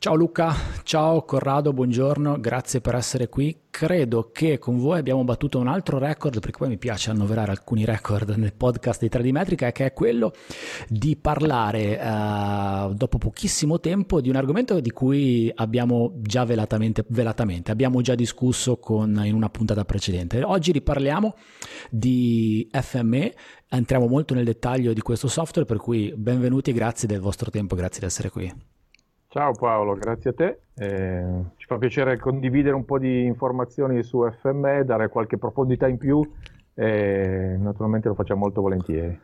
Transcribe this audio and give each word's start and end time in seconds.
Ciao 0.00 0.14
Luca, 0.14 0.54
ciao 0.82 1.26
Corrado, 1.26 1.74
buongiorno, 1.74 2.40
grazie 2.40 2.80
per 2.80 2.94
essere 2.94 3.28
qui. 3.28 3.64
Credo 3.68 4.30
che 4.32 4.58
con 4.58 4.78
voi 4.78 4.98
abbiamo 4.98 5.24
battuto 5.24 5.58
un 5.58 5.66
altro 5.66 5.98
record, 5.98 6.40
perché 6.40 6.56
poi 6.56 6.68
mi 6.68 6.78
piace 6.78 7.10
annoverare 7.10 7.50
alcuni 7.50 7.84
record 7.84 8.30
nel 8.30 8.54
podcast 8.54 9.06
di 9.06 9.10
3D 9.10 9.30
Metrica, 9.30 9.70
che 9.72 9.84
è 9.84 9.92
quello 9.92 10.32
di 10.88 11.16
parlare 11.16 12.00
eh, 12.00 12.94
dopo 12.94 13.18
pochissimo 13.18 13.78
tempo 13.78 14.22
di 14.22 14.30
un 14.30 14.36
argomento 14.36 14.80
di 14.80 14.90
cui 14.90 15.52
abbiamo 15.54 16.14
già 16.22 16.46
velatamente, 16.46 17.04
velatamente, 17.08 17.70
abbiamo 17.70 18.00
già 18.00 18.14
discusso 18.14 18.78
con, 18.78 19.20
in 19.22 19.34
una 19.34 19.50
puntata 19.50 19.84
precedente. 19.84 20.42
Oggi 20.42 20.72
riparliamo 20.72 21.34
di 21.90 22.66
FME, 22.72 23.34
entriamo 23.68 24.06
molto 24.06 24.32
nel 24.32 24.46
dettaglio 24.46 24.94
di 24.94 25.02
questo 25.02 25.28
software, 25.28 25.68
per 25.68 25.76
cui 25.76 26.10
benvenuti, 26.16 26.72
grazie 26.72 27.06
del 27.06 27.20
vostro 27.20 27.50
tempo, 27.50 27.74
grazie 27.76 28.00
di 28.00 28.06
essere 28.06 28.30
qui. 28.30 28.78
Ciao 29.32 29.52
Paolo, 29.52 29.94
grazie 29.94 30.30
a 30.30 30.32
te. 30.32 30.60
Eh, 30.74 31.44
ci 31.56 31.64
fa 31.66 31.78
piacere 31.78 32.18
condividere 32.18 32.74
un 32.74 32.84
po' 32.84 32.98
di 32.98 33.26
informazioni 33.26 34.02
su 34.02 34.28
FME, 34.28 34.84
dare 34.84 35.08
qualche 35.08 35.38
profondità 35.38 35.86
in 35.86 35.98
più 35.98 36.20
e 36.74 37.54
naturalmente 37.56 38.08
lo 38.08 38.14
facciamo 38.16 38.40
molto 38.40 38.60
volentieri. 38.60 39.16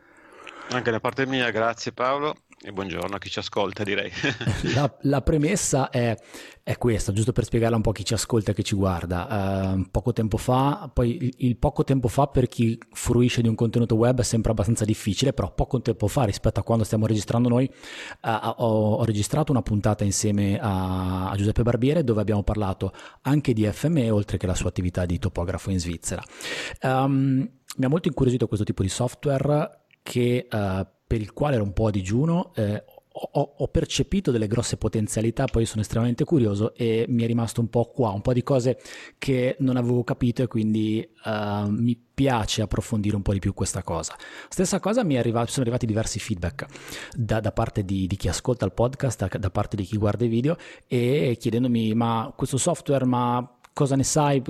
Anche 0.69 0.91
da 0.91 0.99
parte 0.99 1.25
mia, 1.25 1.49
grazie 1.49 1.93
Paolo 1.93 2.35
e 2.59 2.73
buongiorno 2.73 3.15
a 3.15 3.19
chi 3.19 3.29
ci 3.29 3.39
ascolta, 3.39 3.83
direi. 3.83 4.11
la, 4.75 4.93
la, 5.03 5.21
premessa 5.21 5.89
è, 5.89 6.17
è, 6.61 6.77
questa, 6.77 7.13
giusto 7.13 7.31
per 7.31 7.45
spiegarla 7.45 7.77
un 7.77 7.81
po' 7.81 7.91
a 7.91 7.93
chi 7.93 8.03
ci 8.03 8.13
ascolta 8.13 8.51
e 8.51 8.53
chi 8.53 8.65
ci 8.65 8.75
guarda. 8.75 9.73
Uh, 9.75 9.89
poco 9.89 10.11
tempo 10.11 10.35
fa, 10.35 10.89
poi 10.93 11.23
il, 11.23 11.33
il, 11.37 11.57
poco 11.57 11.85
tempo 11.85 12.09
fa 12.09 12.27
per 12.27 12.47
chi 12.47 12.77
fruisce 12.91 13.41
di 13.41 13.47
un 13.47 13.55
contenuto 13.55 13.95
web 13.95 14.19
è 14.19 14.23
sempre 14.23 14.51
abbastanza 14.51 14.83
difficile, 14.83 15.31
però 15.31 15.53
poco 15.53 15.81
tempo 15.81 16.07
fa 16.07 16.23
rispetto 16.25 16.59
a 16.59 16.63
quando 16.63 16.83
stiamo 16.83 17.05
registrando 17.05 17.47
noi, 17.47 17.71
uh, 18.23 18.29
ho, 18.29 18.95
ho, 18.95 19.05
registrato 19.05 19.51
una 19.51 19.61
puntata 19.61 20.03
insieme 20.03 20.59
a, 20.59 21.29
a, 21.29 21.35
Giuseppe 21.37 21.63
Barbiere 21.63 22.03
dove 22.03 22.19
abbiamo 22.19 22.43
parlato 22.43 22.91
anche 23.21 23.53
di 23.53 23.65
FME 23.65 24.09
oltre 24.09 24.37
che 24.37 24.47
la 24.47 24.55
sua 24.55 24.69
attività 24.69 25.05
di 25.05 25.17
topografo 25.17 25.69
in 25.69 25.79
Svizzera. 25.79 26.23
Um, 26.81 27.49
mi 27.77 27.85
ha 27.85 27.89
molto 27.89 28.07
incuriosito 28.07 28.47
questo 28.47 28.65
tipo 28.65 28.81
di 28.81 28.89
software 28.89 29.85
che 30.07 30.47
uh, 30.49 30.87
per 31.05 31.19
il 31.19 31.33
quale 31.33 31.55
ero 31.55 31.65
un 31.65 31.73
po' 31.73 31.87
a 31.87 31.91
digiuno, 31.91 32.53
eh, 32.55 32.81
ho, 33.33 33.55
ho, 33.57 33.67
percepito 33.67 34.31
delle 34.31 34.47
grosse 34.47 34.77
potenzialità, 34.77 35.45
poi 35.45 35.65
sono 35.65 35.81
estremamente 35.81 36.23
curioso 36.23 36.73
e 36.75 37.05
mi 37.09 37.23
è 37.23 37.27
rimasto 37.27 37.59
un 37.59 37.69
po' 37.69 37.91
qua, 37.93 38.11
un 38.11 38.21
po' 38.21 38.31
di 38.31 38.43
cose 38.43 38.79
che 39.17 39.57
non 39.59 39.75
avevo 39.75 40.03
capito 40.03 40.43
e 40.43 40.47
quindi 40.47 41.05
uh, 41.25 41.67
mi 41.67 41.99
piace 42.13 42.61
approfondire 42.61 43.15
un 43.15 43.21
po' 43.21 43.33
di 43.33 43.39
più 43.39 43.53
questa 43.53 43.83
cosa. 43.83 44.15
Stessa 44.47 44.79
cosa 44.79 45.03
mi 45.03 45.15
è 45.15 45.17
arrivato, 45.17 45.47
sono 45.47 45.63
arrivati 45.63 45.85
diversi 45.85 46.19
feedback 46.19 46.65
da, 47.15 47.39
da 47.41 47.51
parte 47.51 47.83
di, 47.83 48.07
di, 48.07 48.15
chi 48.15 48.29
ascolta 48.29 48.65
il 48.65 48.71
podcast, 48.71 49.27
da, 49.27 49.37
da 49.37 49.49
parte 49.49 49.75
di 49.75 49.83
chi 49.83 49.97
guarda 49.97 50.23
i 50.23 50.29
video 50.29 50.55
e 50.87 51.35
chiedendomi 51.37 51.93
ma 51.95 52.31
questo 52.35 52.57
software 52.57 53.05
ma 53.05 53.56
cosa 53.77 53.95
ne 53.95 54.03
sai, 54.03 54.41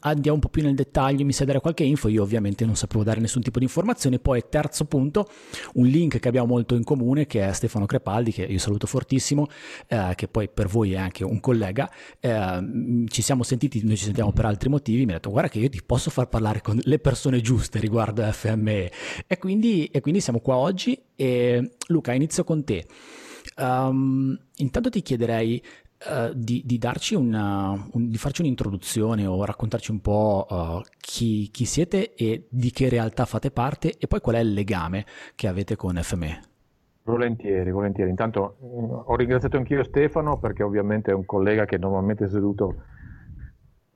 andiamo 0.00 0.34
un 0.34 0.40
po' 0.40 0.48
più 0.48 0.60
nel 0.60 0.74
dettaglio, 0.74 1.24
mi 1.24 1.32
sai 1.32 1.46
dare 1.46 1.60
qualche 1.60 1.84
info, 1.84 2.08
io 2.08 2.24
ovviamente 2.24 2.66
non 2.66 2.74
sapevo 2.74 3.04
dare 3.04 3.20
nessun 3.20 3.40
tipo 3.40 3.60
di 3.60 3.66
informazione, 3.66 4.18
poi 4.18 4.42
terzo 4.50 4.84
punto, 4.86 5.28
un 5.74 5.86
link 5.86 6.18
che 6.18 6.26
abbiamo 6.26 6.48
molto 6.48 6.74
in 6.74 6.82
comune 6.82 7.24
che 7.26 7.46
è 7.46 7.52
Stefano 7.52 7.86
Crepaldi, 7.86 8.32
che 8.32 8.42
io 8.42 8.58
saluto 8.58 8.88
fortissimo, 8.88 9.46
eh, 9.86 10.14
che 10.16 10.26
poi 10.26 10.48
per 10.48 10.66
voi 10.66 10.94
è 10.94 10.96
anche 10.96 11.22
un 11.22 11.38
collega, 11.38 11.88
eh, 12.18 13.04
ci 13.06 13.22
siamo 13.22 13.44
sentiti, 13.44 13.80
noi 13.84 13.96
ci 13.96 14.06
sentiamo 14.06 14.32
per 14.32 14.46
altri 14.46 14.68
motivi, 14.68 15.04
mi 15.04 15.12
ha 15.12 15.14
detto 15.14 15.30
guarda 15.30 15.48
che 15.48 15.60
io 15.60 15.68
ti 15.68 15.80
posso 15.86 16.10
far 16.10 16.28
parlare 16.28 16.60
con 16.60 16.76
le 16.82 16.98
persone 16.98 17.40
giuste 17.40 17.78
riguardo 17.78 18.24
FME 18.24 18.90
e. 19.28 19.38
Quindi, 19.38 19.86
e 19.86 20.00
quindi 20.00 20.20
siamo 20.20 20.40
qua 20.40 20.56
oggi 20.56 21.00
e 21.14 21.76
Luca 21.86 22.12
inizio 22.12 22.42
con 22.42 22.64
te. 22.64 22.86
Um, 23.56 24.36
intanto 24.56 24.88
ti 24.90 25.02
chiederei 25.02 25.62
uh, 26.08 26.32
di, 26.34 26.62
di, 26.64 26.78
darci 26.78 27.14
una, 27.14 27.70
un, 27.92 28.08
di 28.08 28.16
farci 28.18 28.42
un'introduzione 28.42 29.26
o 29.26 29.44
raccontarci 29.44 29.90
un 29.90 30.00
po' 30.00 30.46
uh, 30.48 30.80
chi, 30.98 31.50
chi, 31.50 31.64
siete 31.64 32.14
e 32.14 32.46
di 32.48 32.70
che 32.70 32.88
realtà 32.88 33.24
fate 33.24 33.50
parte 33.50 33.94
e 33.98 34.06
poi 34.06 34.20
qual 34.20 34.36
è 34.36 34.40
il 34.40 34.52
legame 34.52 35.04
che 35.34 35.48
avete 35.48 35.76
con 35.76 35.96
FME. 35.96 36.40
Volentieri, 37.04 37.70
volentieri. 37.70 38.10
Intanto 38.10 38.56
mm, 38.64 38.90
ho 39.04 39.16
ringraziato 39.16 39.56
anch'io 39.56 39.84
Stefano 39.84 40.38
perché 40.38 40.62
ovviamente 40.62 41.10
è 41.10 41.14
un 41.14 41.24
collega 41.24 41.64
che 41.64 41.78
normalmente 41.78 42.24
è 42.24 42.28
seduto 42.28 42.74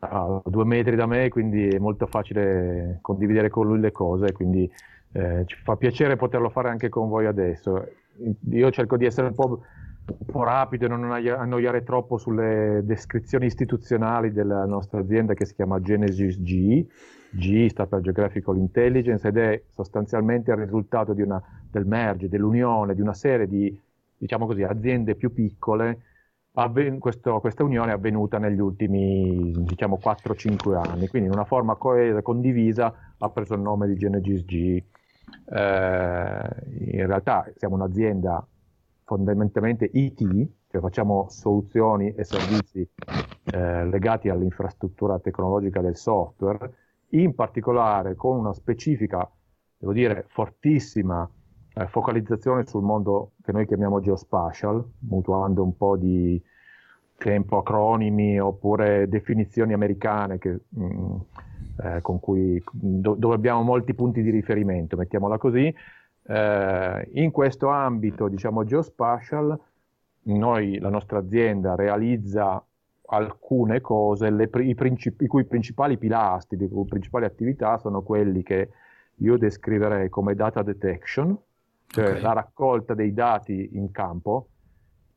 a 0.01 0.41
due 0.45 0.65
metri 0.65 0.95
da 0.95 1.07
me, 1.07 1.29
quindi 1.29 1.69
è 1.69 1.79
molto 1.79 2.07
facile 2.07 2.99
condividere 3.01 3.49
con 3.49 3.67
lui 3.67 3.81
le 3.81 3.91
cose, 3.91 4.33
quindi 4.33 4.71
eh, 5.13 5.45
ci 5.47 5.57
fa 5.63 5.77
piacere 5.77 6.17
poterlo 6.17 6.51
fare 6.51 6.69
anche 6.69 6.89
con 6.89 7.09
voi 7.09 7.27
adesso. 7.27 7.85
Io 8.51 8.71
cerco 8.71 8.97
di 8.97 9.07
essere 9.07 9.29
un 9.29 9.35
po' 9.35 9.63
un 10.09 10.27
po' 10.27 10.45
rapido 10.45 10.87
e 10.87 10.89
non 10.89 11.11
annoiare 11.11 11.83
troppo 11.83 12.17
sulle 12.17 12.81
descrizioni 12.85 13.47
istituzionali 13.47 14.33
della 14.33 14.65
nostra 14.65 15.01
azienda 15.01 15.35
che 15.35 15.45
si 15.45 15.55
chiama 15.55 15.81
Genesis 15.81 16.41
G. 16.41 16.87
G 17.31 17.69
sta 17.69 17.87
per 17.87 18.01
Geographical 18.01 18.57
Intelligence 18.57 19.29
ed 19.29 19.37
è 19.37 19.63
sostanzialmente 19.75 20.51
il 20.51 20.57
risultato 20.57 21.13
una, 21.13 21.43
del 21.71 21.85
merge, 21.85 22.29
dell'unione 22.29 22.95
di 22.95 23.03
una 23.03 23.13
serie 23.13 23.47
di 23.47 23.79
diciamo 24.17 24.47
così, 24.47 24.63
aziende 24.63 25.15
più 25.15 25.33
piccole. 25.33 26.03
Avven- 26.55 26.99
questo, 26.99 27.39
questa 27.41 27.63
unione 27.63 27.93
è 27.93 27.95
avvenuta 27.95 28.39
negli 28.39 28.59
ultimi 28.59 29.53
diciamo, 29.59 30.01
4-5 30.03 30.75
anni, 30.75 31.07
quindi 31.07 31.29
in 31.29 31.35
una 31.35 31.45
forma 31.45 31.77
coesa, 31.77 32.23
condivisa, 32.23 32.93
ha 33.17 33.29
preso 33.29 33.55
il 33.55 33.61
nome 33.61 33.87
di 33.87 33.95
Genesis 33.95 34.45
G. 34.45 34.83
Eh, 35.51 36.43
in 36.91 37.07
realtà 37.07 37.49
siamo 37.55 37.77
un'azienda 37.77 38.45
fondamentalmente 39.09 39.89
IT, 39.91 40.19
cioè 40.71 40.83
facciamo 40.83 41.29
soluzioni 41.31 42.13
e 42.15 42.25
servizi 42.25 42.87
eh, 43.45 43.87
legati 43.87 44.29
all'infrastruttura 44.29 45.19
tecnologica 45.19 45.81
del 45.81 45.97
software, 45.97 46.75
in 47.13 47.35
particolare 47.35 48.15
con 48.17 48.37
una 48.37 48.53
specifica, 48.53 49.27
devo 49.79 49.95
dire, 49.95 50.27
fortissima 50.29 51.27
eh, 51.73 51.87
focalizzazione 51.87 52.67
sul 52.67 52.83
mondo 52.83 53.33
che 53.43 53.53
noi 53.53 53.67
chiamiamo 53.67 54.01
geospatial, 54.01 54.85
mutuando 55.09 55.63
un 55.63 55.75
po' 55.75 55.97
di 55.97 56.39
tempo 57.17 57.57
acronimi 57.57 58.39
oppure 58.39 59.09
definizioni 59.09 59.73
americane 59.73 60.37
che, 60.37 60.61
mh, 60.69 60.85
mm, 60.85 61.17
eh, 61.83 62.01
cui, 62.03 62.63
do, 62.71 63.15
dove 63.15 63.35
abbiamo 63.35 63.63
molti 63.63 63.95
punti 63.95 64.21
di 64.21 64.29
riferimento, 64.29 64.99
mettiamola 64.99 65.39
così, 65.39 65.75
eh, 66.28 67.09
in 67.12 67.31
questo 67.31 67.69
ambito, 67.69 68.28
diciamo, 68.28 68.65
geospatial, 68.65 69.59
noi, 70.25 70.78
la 70.78 70.91
nostra 70.91 71.19
azienda 71.19 71.75
realizza 71.75 72.62
alcune 73.11 73.81
cose, 73.81 74.28
le, 74.28 74.50
i, 74.53 74.75
principi, 74.75 75.25
i, 75.25 75.27
cui 75.27 75.44
principali 75.44 75.97
pilastri, 75.97 76.59
le 76.59 76.69
cui 76.69 76.84
principali 76.84 77.25
attività 77.25 77.78
sono 77.78 78.03
quelli 78.03 78.43
che 78.43 78.69
io 79.17 79.38
descriverei 79.38 80.11
come 80.11 80.34
data 80.34 80.62
detection, 80.62 81.37
cioè 81.87 82.11
okay. 82.11 82.21
la 82.21 82.34
raccolta 82.34 82.93
dei 82.93 83.15
dati 83.15 83.71
in 83.72 83.91
campo. 83.91 84.49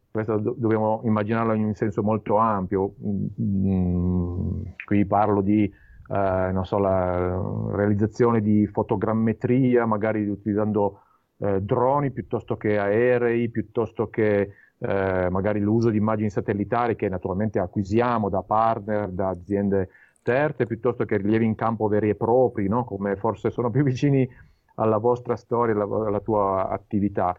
Questo 0.10 0.38
do- 0.38 0.56
dobbiamo 0.58 1.02
immaginarlo 1.04 1.54
in 1.54 1.66
un 1.66 1.74
senso 1.74 2.02
molto 2.04 2.38
ampio. 2.38 2.96
Mm, 3.42 4.62
qui 4.86 5.06
parlo 5.06 5.42
di 5.42 5.70
eh, 6.12 6.52
non 6.52 6.66
so, 6.66 6.78
la 6.78 7.42
realizzazione 7.74 8.42
di 8.42 8.68
fotogrammetria, 8.68 9.86
magari 9.86 10.28
utilizzando 10.28 11.04
eh, 11.38 11.62
droni 11.62 12.12
piuttosto 12.12 12.58
che 12.58 12.78
aerei, 12.78 13.50
piuttosto 13.50 14.10
che 14.10 14.52
eh, 14.78 15.28
magari 15.30 15.62
l'uso 15.62 15.90
di 15.90 15.98
immagini 15.98 16.30
satellitari 16.30 16.98
che 16.98 17.08
naturalmente 17.08 17.60
acquisiamo 17.60 18.30
da 18.30 18.42
partner, 18.42 19.10
da 19.10 19.30
aziende 19.30 19.90
terze, 20.22 20.66
piuttosto 20.66 21.06
che 21.06 21.18
rilievi 21.18 21.46
in 21.46 21.56
campo 21.56 21.88
veri 21.88 22.10
e 22.10 22.16
propri, 22.16 22.68
no? 22.68 22.84
come 22.84 23.16
forse 23.16 23.50
sono 23.50 23.70
più 23.70 23.84
vicini 23.84 24.28
alla 24.76 24.98
vostra 24.98 25.38
storia, 25.38 25.74
alla, 25.76 26.08
alla 26.08 26.20
tua 26.20 26.68
attività. 26.68 27.38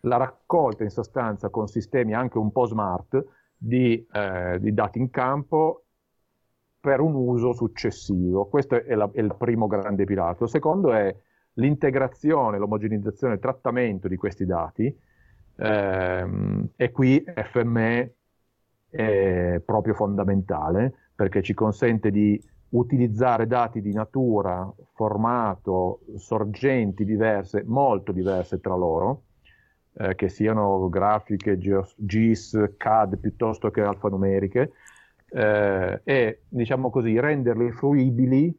La 0.00 0.18
raccolta 0.18 0.82
in 0.82 0.90
sostanza 0.90 1.48
con 1.48 1.68
sistemi 1.68 2.12
anche 2.12 2.36
un 2.36 2.52
po' 2.52 2.66
smart 2.66 3.24
di, 3.56 4.06
eh, 4.12 4.58
di 4.60 4.74
dati 4.74 4.98
in 4.98 5.10
campo 5.10 5.84
per 6.80 7.00
un 7.00 7.14
uso 7.14 7.52
successivo. 7.52 8.46
Questo 8.46 8.82
è, 8.82 8.94
la, 8.94 9.08
è 9.12 9.20
il 9.20 9.34
primo 9.36 9.66
grande 9.66 10.04
pilastro. 10.04 10.46
Il 10.46 10.50
secondo 10.50 10.92
è 10.92 11.14
l'integrazione, 11.54 12.58
l'omogenizzazione, 12.58 13.34
il 13.34 13.40
trattamento 13.40 14.08
di 14.08 14.16
questi 14.16 14.46
dati. 14.46 14.96
Ehm, 15.56 16.70
e 16.76 16.90
qui 16.90 17.22
FME 17.24 18.14
è 18.88 19.60
proprio 19.64 19.94
fondamentale 19.94 20.94
perché 21.14 21.42
ci 21.42 21.52
consente 21.52 22.10
di 22.10 22.42
utilizzare 22.70 23.46
dati 23.46 23.80
di 23.80 23.92
natura, 23.92 24.72
formato, 24.94 26.00
sorgenti 26.16 27.04
diverse, 27.04 27.62
molto 27.66 28.12
diverse 28.12 28.60
tra 28.60 28.74
loro, 28.74 29.24
eh, 29.94 30.14
che 30.14 30.28
siano 30.28 30.88
grafiche, 30.88 31.58
GIS, 31.58 32.74
CAD 32.76 33.18
piuttosto 33.18 33.70
che 33.70 33.82
alfanumeriche, 33.82 34.72
eh, 35.30 36.00
e 36.04 36.40
diciamo 36.48 36.90
così 36.90 37.18
renderli 37.18 37.70
fruibili 37.72 38.56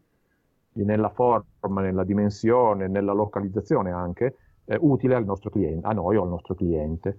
nella 0.73 1.09
forma, 1.09 1.81
nella 1.81 2.03
dimensione, 2.03 2.87
nella 2.87 3.13
localizzazione 3.13 3.91
anche, 3.91 4.35
eh, 4.65 4.77
utile 4.79 5.15
al 5.15 5.25
nostro 5.25 5.49
cliente, 5.49 5.85
a 5.85 5.91
noi 5.91 6.15
o 6.15 6.23
al 6.23 6.29
nostro 6.29 6.55
cliente. 6.55 7.17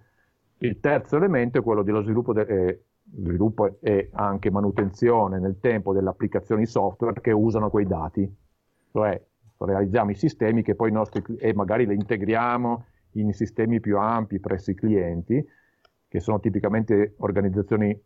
Il 0.58 0.80
terzo 0.80 1.16
elemento 1.16 1.58
è 1.58 1.62
quello 1.62 1.82
dello 1.82 2.02
sviluppo, 2.02 2.32
de- 2.32 2.46
eh, 2.46 2.82
sviluppo 3.04 3.78
e 3.80 4.10
anche 4.12 4.50
manutenzione 4.50 5.38
nel 5.38 5.58
tempo 5.60 5.92
delle 5.92 6.08
applicazioni 6.08 6.66
software 6.66 7.20
che 7.20 7.32
usano 7.32 7.68
quei 7.68 7.86
dati. 7.86 8.36
Cioè 8.92 9.20
realizziamo 9.58 10.10
i 10.10 10.14
sistemi 10.14 10.62
che 10.62 10.74
poi 10.74 10.90
nostri, 10.90 11.22
e 11.38 11.54
magari 11.54 11.86
li 11.86 11.94
integriamo 11.94 12.84
in 13.12 13.32
sistemi 13.32 13.80
più 13.80 13.98
ampi 13.98 14.40
presso 14.40 14.70
i 14.70 14.74
clienti, 14.74 15.44
che 16.08 16.20
sono 16.20 16.40
tipicamente 16.40 17.14
organizzazioni 17.18 17.98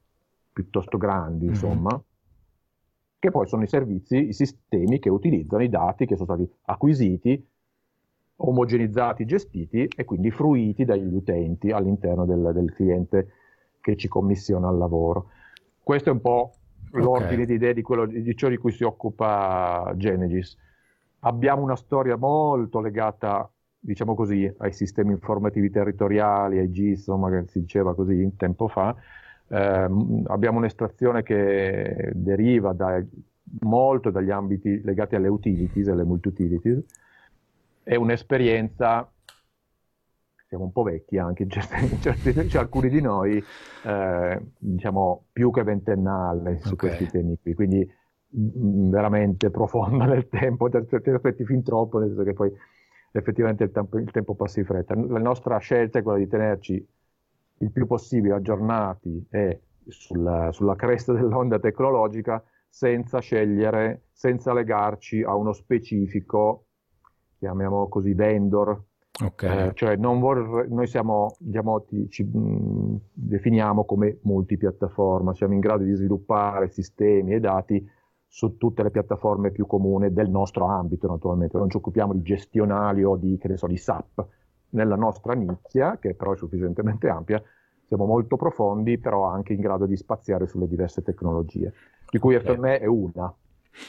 piuttosto 0.56 0.96
grandi, 0.96 1.44
mm-hmm. 1.44 1.54
insomma, 1.54 2.02
che 3.18 3.30
poi 3.30 3.46
sono 3.46 3.62
i 3.62 3.66
servizi, 3.66 4.28
i 4.28 4.32
sistemi 4.32 4.98
che 4.98 5.10
utilizzano 5.10 5.62
i 5.62 5.68
dati 5.68 6.06
che 6.06 6.16
sono 6.16 6.34
stati 6.34 6.50
acquisiti, 6.62 7.46
omogenizzati, 8.36 9.26
gestiti 9.26 9.86
e 9.94 10.04
quindi 10.06 10.30
fruiti 10.30 10.86
dagli 10.86 11.14
utenti 11.14 11.70
all'interno 11.72 12.24
del, 12.24 12.52
del 12.54 12.72
cliente 12.72 13.32
che 13.82 13.96
ci 13.96 14.08
commissiona 14.08 14.70
il 14.70 14.78
lavoro. 14.78 15.28
Questo 15.82 16.08
è 16.08 16.12
un 16.12 16.22
po' 16.22 16.54
l'ordine 16.92 17.42
okay. 17.42 17.46
di 17.46 17.54
idee 17.54 17.74
di, 17.74 17.82
quello, 17.82 18.06
di 18.06 18.34
ciò 18.34 18.48
di 18.48 18.56
cui 18.56 18.72
si 18.72 18.82
occupa 18.82 19.92
Genesis. 19.96 20.56
Abbiamo 21.20 21.60
una 21.60 21.76
storia 21.76 22.16
molto 22.16 22.80
legata, 22.80 23.50
diciamo 23.78 24.14
così, 24.14 24.50
ai 24.56 24.72
sistemi 24.72 25.10
informativi 25.12 25.68
territoriali, 25.68 26.58
ai 26.58 26.70
GIS, 26.70 26.98
insomma, 26.98 27.28
che 27.28 27.46
si 27.48 27.60
diceva 27.60 27.94
così 27.94 28.32
tempo 28.38 28.68
fa. 28.68 28.96
Eh, 29.48 29.88
abbiamo 30.26 30.58
un'estrazione 30.58 31.22
che 31.22 32.10
deriva 32.14 32.72
da, 32.72 33.02
molto 33.60 34.10
dagli 34.10 34.30
ambiti 34.30 34.80
legati 34.82 35.14
alle 35.14 35.28
utilities, 35.28 35.88
alle 35.88 36.04
multi-utilities, 36.04 36.84
è 37.82 37.94
un'esperienza, 37.94 39.08
siamo 40.48 40.64
un 40.64 40.72
po' 40.72 40.82
vecchi 40.82 41.18
anche, 41.18 41.44
in 41.44 41.50
certi, 41.50 41.94
in 41.94 42.00
certi, 42.00 42.48
cioè 42.48 42.62
alcuni 42.62 42.88
di 42.88 43.00
noi, 43.00 43.42
eh, 43.84 44.42
diciamo, 44.58 45.26
più 45.32 45.50
che 45.50 45.62
ventennale 45.62 46.58
su 46.60 46.72
okay. 46.72 46.88
questi 46.88 47.06
temi 47.06 47.38
qui, 47.40 47.54
quindi 47.54 47.88
mh, 48.28 48.90
veramente 48.90 49.50
profonda 49.50 50.04
nel 50.06 50.28
tempo, 50.28 50.68
per 50.68 50.86
certi 50.88 51.10
aspetti 51.10 51.44
fin 51.44 51.62
troppo, 51.62 51.98
nel 51.98 52.08
senso 52.08 52.24
che 52.24 52.32
poi 52.32 52.52
effettivamente 53.12 53.64
il 53.64 53.70
tempo, 53.70 53.98
il 53.98 54.10
tempo 54.10 54.34
passa 54.34 54.60
in 54.60 54.66
fretta. 54.66 54.94
La 54.94 55.18
nostra 55.18 55.56
scelta 55.58 55.98
è 55.98 56.02
quella 56.02 56.18
di 56.18 56.28
tenerci 56.28 56.86
il 57.58 57.70
più 57.70 57.86
possibile 57.86 58.34
aggiornati 58.34 59.26
e 59.30 59.60
sulla, 59.88 60.50
sulla 60.52 60.76
cresta 60.76 61.12
dell'onda 61.12 61.58
tecnologica 61.58 62.42
senza 62.68 63.20
scegliere, 63.20 64.08
senza 64.12 64.52
legarci 64.52 65.22
a 65.22 65.34
uno 65.34 65.52
specifico 65.52 66.66
chiamiamolo 67.38 67.88
così, 67.88 68.14
vendor. 68.14 68.82
Okay. 69.18 69.68
Eh, 69.68 69.72
cioè 69.74 69.96
vorrei, 69.96 70.68
noi 70.68 70.86
siamo, 70.86 71.36
diciamo, 71.38 71.84
ti, 71.84 72.08
ci 72.10 72.22
mh, 72.22 73.00
definiamo 73.12 73.84
come 73.84 74.18
multipiattaforma, 74.22 75.34
siamo 75.34 75.54
in 75.54 75.60
grado 75.60 75.84
di 75.84 75.94
sviluppare 75.94 76.68
sistemi 76.68 77.32
e 77.32 77.40
dati 77.40 77.94
su 78.26 78.58
tutte 78.58 78.82
le 78.82 78.90
piattaforme 78.90 79.52
più 79.52 79.66
comuni 79.66 80.12
del 80.12 80.28
nostro 80.28 80.66
ambito, 80.66 81.06
naturalmente. 81.06 81.56
Non 81.56 81.70
ci 81.70 81.78
occupiamo 81.78 82.12
di 82.12 82.22
gestionali 82.22 83.02
o 83.04 83.16
di, 83.16 83.38
che 83.38 83.48
ne 83.48 83.56
so, 83.56 83.66
di 83.66 83.78
SAP. 83.78 84.26
Nella 84.70 84.96
nostra 84.96 85.34
nicchia, 85.34 85.98
che 85.98 86.14
però 86.14 86.32
è 86.32 86.36
sufficientemente 86.36 87.08
ampia, 87.08 87.42
siamo 87.86 88.04
molto 88.04 88.36
profondi, 88.36 88.98
però 88.98 89.24
anche 89.24 89.52
in 89.52 89.60
grado 89.60 89.86
di 89.86 89.96
spaziare 89.96 90.46
sulle 90.46 90.66
diverse 90.66 91.02
tecnologie, 91.02 91.72
di 92.10 92.18
cui 92.18 92.38
FME 92.38 92.80
è 92.80 92.86
una 92.86 93.32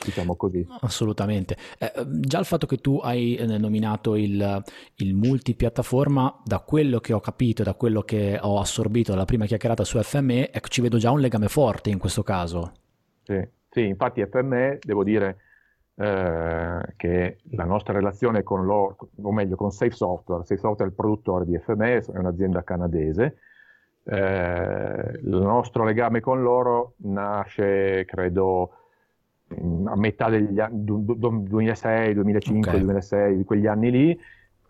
diciamo 0.03 0.35
così. 0.35 0.65
Assolutamente. 0.81 1.57
Eh, 1.77 1.91
già 2.19 2.39
il 2.39 2.45
fatto 2.45 2.65
che 2.68 2.77
tu 2.77 3.00
hai 3.01 3.35
eh, 3.35 3.45
nominato 3.57 4.15
il, 4.15 4.63
il, 4.95 5.15
multipiattaforma, 5.15 6.41
da 6.44 6.59
quello 6.59 7.00
che 7.00 7.13
ho 7.13 7.19
capito, 7.19 7.63
da 7.63 7.74
quello 7.74 8.01
che 8.01 8.38
ho 8.41 8.59
assorbito 8.59 9.12
dalla 9.12 9.25
prima 9.25 9.45
chiacchierata 9.45 9.83
su 9.83 10.01
FME, 10.01 10.51
ecco, 10.51 10.68
ci 10.68 10.81
vedo 10.81 10.97
già 10.97 11.12
un 11.12 11.19
legame 11.19 11.47
forte 11.47 11.89
in 11.89 11.97
questo 11.97 12.24
caso. 12.24 12.71
Sì, 13.24 13.47
sì 13.69 13.85
infatti 13.85 14.25
FME, 14.25 14.79
devo 14.81 15.03
dire 15.03 15.38
eh, 16.00 16.94
che 16.96 17.38
la 17.52 17.66
nostra 17.66 17.94
relazione 17.94 18.44
con 18.44 18.66
loro, 18.66 18.98
o 19.20 19.32
meglio 19.32 19.56
con 19.56 19.72
Safe 19.72 19.92
Software, 19.92 20.44
Safe 20.44 20.60
Software 20.60 20.84
è 20.84 20.88
il 20.88 20.94
produttore 20.94 21.46
di 21.46 21.58
FME, 21.58 21.98
è 21.98 22.18
un'azienda 22.18 22.64
canadese, 22.64 23.38
eh, 24.04 25.20
il 25.24 25.30
nostro 25.30 25.84
legame 25.84 26.20
con 26.20 26.42
loro 26.42 26.94
nasce, 26.98 28.06
credo, 28.06 28.72
a 29.50 29.96
metà 29.96 30.30
degli 30.30 30.60
anni 30.60 30.84
2006, 30.84 32.14
2005, 32.14 32.70
okay. 32.70 32.80
2006, 32.82 33.38
di 33.38 33.44
quegli 33.44 33.66
anni 33.66 33.90
lì, 33.90 34.20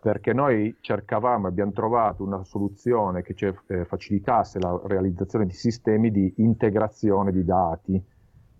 perché 0.00 0.32
noi 0.32 0.76
cercavamo, 0.80 1.46
abbiamo 1.46 1.72
trovato 1.72 2.22
una 2.22 2.42
soluzione 2.44 3.22
che 3.22 3.34
ci 3.34 3.52
eh, 3.66 3.84
facilitasse 3.84 4.58
la 4.60 4.80
realizzazione 4.84 5.44
di 5.44 5.52
sistemi 5.52 6.10
di 6.10 6.32
integrazione 6.38 7.32
di 7.32 7.44
dati 7.44 8.02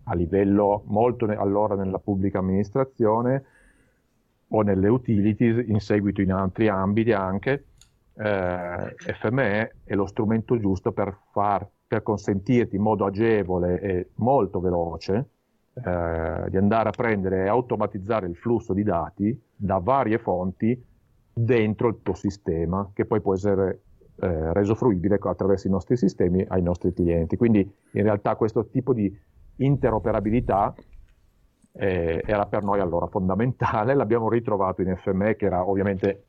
a 0.09 0.15
livello 0.15 0.83
molto 0.87 1.25
allora 1.25 1.75
nella 1.75 1.99
pubblica 1.99 2.39
amministrazione 2.39 3.43
o 4.49 4.61
nelle 4.61 4.87
utilities, 4.87 5.67
in 5.67 5.79
seguito 5.79 6.21
in 6.21 6.31
altri 6.31 6.67
ambiti 6.67 7.11
anche. 7.11 7.65
Eh, 8.15 8.95
FME 8.97 9.75
è 9.83 9.93
lo 9.93 10.07
strumento 10.07 10.57
giusto 10.57 10.91
per, 10.91 11.15
far, 11.31 11.65
per 11.87 12.03
consentirti 12.03 12.75
in 12.75 12.81
modo 12.81 13.05
agevole 13.05 13.79
e 13.79 14.07
molto 14.15 14.59
veloce 14.59 15.29
eh, 15.73 16.49
di 16.49 16.57
andare 16.57 16.89
a 16.89 16.91
prendere 16.91 17.45
e 17.45 17.47
automatizzare 17.47 18.27
il 18.27 18.35
flusso 18.35 18.73
di 18.73 18.83
dati 18.83 19.39
da 19.55 19.77
varie 19.77 20.17
fonti 20.17 20.83
dentro 21.31 21.87
il 21.87 21.99
tuo 22.01 22.15
sistema, 22.15 22.89
che 22.93 23.05
poi 23.05 23.21
può 23.21 23.35
essere 23.35 23.81
eh, 24.15 24.53
reso 24.53 24.73
fruibile 24.73 25.19
attraverso 25.21 25.67
i 25.67 25.71
nostri 25.71 25.95
sistemi 25.95 26.43
ai 26.47 26.63
nostri 26.63 26.91
clienti. 26.93 27.37
Quindi 27.37 27.59
in 27.91 28.03
realtà 28.03 28.35
questo 28.35 28.65
tipo 28.65 28.93
di 28.93 29.15
interoperabilità 29.59 30.73
eh, 31.71 32.21
era 32.25 32.45
per 32.45 32.63
noi 32.63 32.79
allora 32.79 33.07
fondamentale, 33.07 33.93
l'abbiamo 33.93 34.29
ritrovato 34.29 34.81
in 34.81 34.95
FME 34.95 35.35
che 35.35 35.45
era 35.45 35.67
ovviamente 35.67 36.25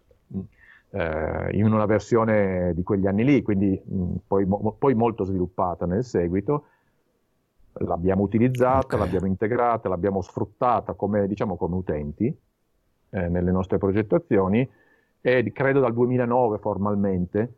eh, 0.91 1.49
in 1.53 1.73
una 1.73 1.87
versione 1.87 2.73
di 2.75 2.83
quegli 2.83 3.07
anni 3.07 3.25
lì, 3.25 3.43
quindi 3.43 3.81
mh, 3.83 4.15
poi, 4.27 4.45
mo, 4.45 4.77
poi 4.79 4.95
molto 4.95 5.25
sviluppata 5.25 5.87
nel 5.87 6.05
seguito, 6.05 6.67
l'abbiamo 7.73 8.23
utilizzata, 8.23 8.87
okay. 8.87 8.99
l'abbiamo 8.99 9.27
integrata, 9.27 9.89
l'abbiamo 9.89 10.21
sfruttata 10.21 10.95
come, 10.95 11.27
diciamo, 11.27 11.57
come 11.57 11.77
utenti 11.77 12.27
eh, 13.11 13.29
nelle 13.29 13.51
nostre 13.51 13.79
progettazioni 13.79 14.69
e 15.23 15.53
credo 15.53 15.81
dal 15.81 15.93
2009 15.93 16.59
formalmente 16.59 17.55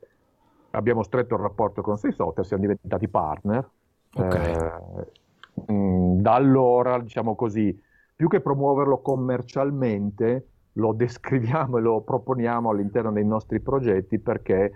abbiamo 0.70 1.02
stretto 1.02 1.34
il 1.34 1.40
rapporto 1.40 1.82
con 1.82 1.96
Software, 1.96 2.44
siamo 2.44 2.62
diventati 2.62 3.08
partner. 3.08 3.68
Okay. 4.14 4.52
Eh, 4.52 5.06
mh, 5.54 6.20
da 6.20 6.34
allora, 6.34 6.98
diciamo 7.00 7.34
così, 7.34 7.78
più 8.14 8.28
che 8.28 8.40
promuoverlo 8.40 9.00
commercialmente, 9.00 10.46
lo 10.74 10.92
descriviamo 10.92 11.78
e 11.78 11.80
lo 11.80 12.00
proponiamo 12.00 12.70
all'interno 12.70 13.12
dei 13.12 13.24
nostri 13.24 13.60
progetti 13.60 14.18
perché 14.18 14.72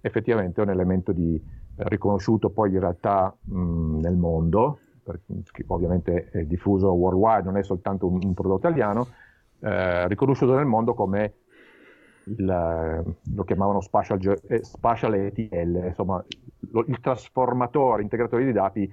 effettivamente 0.00 0.60
è 0.60 0.64
un 0.64 0.70
elemento 0.70 1.12
di, 1.12 1.40
riconosciuto 1.78 2.50
poi 2.50 2.72
in 2.72 2.80
realtà 2.80 3.34
mh, 3.40 4.00
nel 4.00 4.16
mondo, 4.16 4.80
perché 5.02 5.64
ovviamente 5.68 6.28
è 6.30 6.42
diffuso 6.44 6.92
worldwide, 6.92 7.42
non 7.44 7.56
è 7.56 7.62
soltanto 7.62 8.06
un, 8.06 8.18
un 8.22 8.34
prodotto 8.34 8.66
italiano, 8.66 9.06
eh, 9.60 10.08
riconosciuto 10.08 10.54
nel 10.54 10.66
mondo 10.66 10.94
come 10.94 11.34
il, 12.24 13.04
lo 13.34 13.44
chiamavano 13.44 13.80
spatial, 13.80 14.20
eh, 14.48 14.62
spatial 14.62 15.14
ETL, 15.14 15.84
insomma 15.86 16.22
lo, 16.72 16.84
il 16.86 17.00
trasformatore, 17.00 18.02
integratore 18.02 18.44
di 18.44 18.52
dati 18.52 18.92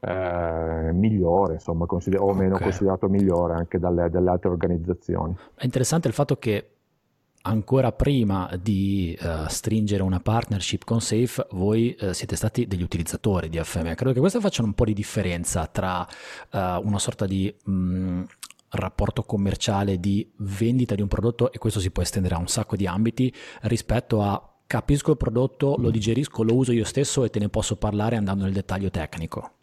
eh, 0.00 0.92
migliore, 0.92 1.54
insomma, 1.54 1.86
consider- 1.86 2.20
o 2.20 2.32
meno 2.32 2.54
okay. 2.54 2.68
considerato 2.68 3.08
migliore 3.08 3.54
anche 3.54 3.78
dalle, 3.78 4.08
dalle 4.10 4.30
altre 4.30 4.50
organizzazioni. 4.50 5.36
È 5.54 5.64
interessante 5.64 6.08
il 6.08 6.14
fatto 6.14 6.36
che 6.36 6.70
ancora 7.46 7.92
prima 7.92 8.50
di 8.60 9.16
uh, 9.20 9.46
stringere 9.46 10.02
una 10.02 10.20
partnership 10.20 10.84
con 10.84 11.00
Safe, 11.00 11.46
voi 11.52 11.96
uh, 12.00 12.12
siete 12.12 12.36
stati 12.36 12.66
degli 12.66 12.82
utilizzatori 12.82 13.48
di 13.48 13.58
FME. 13.62 13.94
Credo 13.94 14.12
che 14.12 14.20
questa 14.20 14.40
faccia 14.40 14.62
un 14.62 14.74
po' 14.74 14.84
di 14.84 14.92
differenza 14.92 15.66
tra 15.66 16.00
uh, 16.00 16.58
una 16.82 16.98
sorta 16.98 17.24
di 17.24 17.54
mh, 17.64 17.72
mm, 17.72 18.22
rapporto 18.70 19.22
commerciale 19.22 19.98
di 19.98 20.28
vendita 20.38 20.94
di 20.94 21.02
un 21.02 21.08
prodotto, 21.08 21.52
e 21.52 21.58
questo 21.58 21.80
si 21.80 21.90
può 21.90 22.02
estendere 22.02 22.34
a 22.34 22.38
un 22.38 22.48
sacco 22.48 22.76
di 22.76 22.86
ambiti, 22.86 23.32
rispetto 23.62 24.22
a 24.22 24.50
capisco 24.66 25.12
il 25.12 25.16
prodotto, 25.16 25.76
lo 25.78 25.90
digerisco, 25.90 26.42
lo 26.42 26.54
uso 26.54 26.72
io 26.72 26.84
stesso 26.84 27.24
e 27.24 27.30
te 27.30 27.38
ne 27.38 27.48
posso 27.48 27.76
parlare 27.76 28.16
andando 28.16 28.44
nel 28.44 28.52
dettaglio 28.52 28.90
tecnico. 28.90 29.55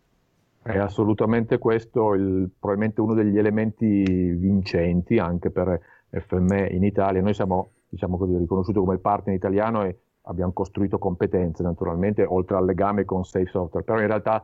È 0.63 0.77
assolutamente 0.77 1.57
questo 1.57 2.13
il, 2.13 2.49
probabilmente 2.57 3.01
uno 3.01 3.13
degli 3.13 3.37
elementi 3.37 4.03
vincenti 4.03 5.17
anche 5.17 5.51
per 5.51 5.79
FME 6.09 6.67
in 6.67 6.83
Italia. 6.83 7.21
Noi 7.21 7.33
siamo 7.33 7.71
diciamo 7.93 8.17
così, 8.17 8.35
riconosciuti 8.37 8.79
come 8.79 8.97
partner 8.97 9.35
italiano 9.35 9.83
e 9.83 9.99
abbiamo 10.23 10.51
costruito 10.51 10.97
competenze 10.97 11.61
naturalmente, 11.61 12.23
oltre 12.23 12.57
al 12.57 12.65
legame 12.65 13.05
con 13.05 13.23
Safe 13.23 13.45
Software, 13.45 13.85
però 13.85 13.99
in 13.99 14.07
realtà 14.07 14.43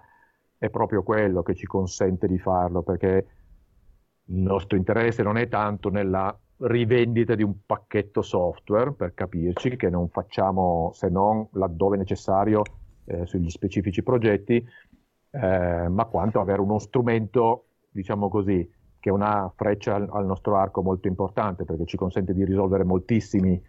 è 0.57 0.69
proprio 0.69 1.01
quello 1.01 1.41
che 1.41 1.55
ci 1.55 1.65
consente 1.65 2.27
di 2.27 2.37
farlo, 2.37 2.83
perché 2.83 3.27
il 4.25 4.35
nostro 4.35 4.77
interesse 4.77 5.23
non 5.23 5.37
è 5.37 5.47
tanto 5.47 5.89
nella 5.89 6.37
rivendita 6.57 7.33
di 7.33 7.41
un 7.41 7.65
pacchetto 7.65 8.21
software, 8.21 8.91
per 8.93 9.13
capirci, 9.15 9.75
che 9.77 9.89
non 9.89 10.09
facciamo 10.09 10.91
se 10.93 11.09
non 11.09 11.47
laddove 11.53 11.97
necessario 11.97 12.61
eh, 13.05 13.25
sugli 13.25 13.49
specifici 13.49 14.03
progetti, 14.03 14.63
eh, 15.31 15.87
ma 15.89 16.05
quanto 16.05 16.39
avere 16.39 16.61
uno 16.61 16.79
strumento, 16.79 17.65
diciamo 17.89 18.29
così, 18.29 18.67
che 18.99 19.09
è 19.09 19.11
una 19.11 19.51
freccia 19.55 19.95
al, 19.95 20.07
al, 20.11 20.25
nostro 20.25 20.57
arco 20.57 20.81
molto 20.81 21.07
importante 21.07 21.63
perché 21.63 21.85
ci 21.85 21.97
consente 21.97 22.33
di 22.33 22.43
risolvere 22.43 22.83
moltissimi 22.83 23.61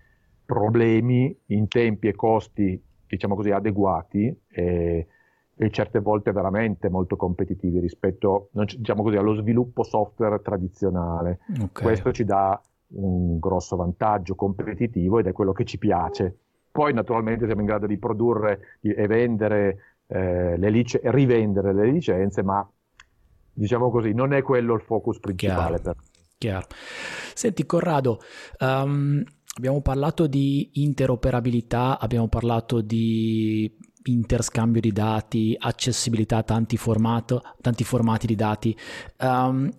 problemi 0.45 1.37
in 1.47 1.69
tempi 1.69 2.09
e 2.09 2.15
costi, 2.15 2.83
diciamo 3.07 3.37
così, 3.37 3.51
adeguati 3.51 4.37
e, 4.49 5.07
e 5.55 5.71
certe 5.71 6.01
volte 6.01 6.33
veramente 6.33 6.89
molto 6.89 7.17
competitivi 7.17 7.79
rispetto, 7.79 8.49
diciamo 8.53 9.03
così, 9.03 9.17
allo 9.17 9.35
sviluppo 9.35 9.85
software 9.85 10.43
tradizionale. 10.43 11.41
Okay. 11.49 11.85
Questo 11.85 12.11
ci 12.11 12.25
dà 12.25 12.61
un 12.93 13.39
grosso 13.39 13.77
vantaggio 13.77 14.35
competitivo 14.35 15.21
ed 15.21 15.27
è 15.27 15.33
quello 15.33 15.53
che 15.53 15.65
ci 15.65 15.79
piace. 15.79 16.37
Poi 16.73 16.93
naturalmente 16.93 17.47
siamo 17.47 17.61
in 17.61 17.67
grado 17.67 17.87
di 17.87 17.99
produrre 17.99 18.79
e 18.81 19.07
vendere 19.07 19.90
eh, 20.11 20.57
le 20.57 20.71
lic- 20.71 21.01
rivendere 21.05 21.73
le 21.73 21.91
licenze, 21.91 22.43
ma 22.43 22.69
diciamo 23.53 23.91
così, 23.91 24.13
non 24.13 24.33
è 24.33 24.43
quello 24.43 24.75
il 24.75 24.83
focus 24.83 25.21
principale. 25.21 25.81
Chiaro. 25.81 25.83
Per... 25.83 25.97
Chiaro. 26.37 26.67
Senti 27.35 27.65
Corrado, 27.65 28.21
um, 28.59 29.23
abbiamo 29.57 29.81
parlato 29.83 30.27
di 30.27 30.71
interoperabilità, 30.75 31.99
abbiamo 31.99 32.29
parlato 32.29 32.81
di 32.81 33.73
interscambio 34.05 34.81
di 34.81 34.93
dati, 34.93 35.55
accessibilità 35.59 36.39
a 36.39 36.43
tanti, 36.43 36.77
formato, 36.77 37.43
tanti 37.61 37.85
formati 37.85 38.27
di 38.27 38.35
dati. 38.35 38.77
Um, 39.21 39.71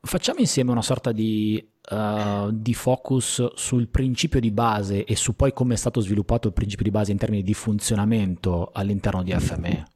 facciamo 0.00 0.38
insieme 0.38 0.70
una 0.70 0.82
sorta 0.82 1.12
di 1.12 1.72
uh, 1.90 2.50
di 2.50 2.74
focus 2.74 3.54
sul 3.54 3.88
principio 3.88 4.40
di 4.40 4.50
base 4.50 5.04
e 5.04 5.16
su 5.16 5.36
poi 5.36 5.52
come 5.52 5.74
è 5.74 5.76
stato 5.76 6.00
sviluppato 6.00 6.48
il 6.48 6.54
principio 6.54 6.84
di 6.84 6.90
base 6.90 7.12
in 7.12 7.18
termini 7.18 7.42
di 7.42 7.54
funzionamento 7.54 8.70
all'interno 8.72 9.22
di 9.22 9.32
FME? 9.32 9.86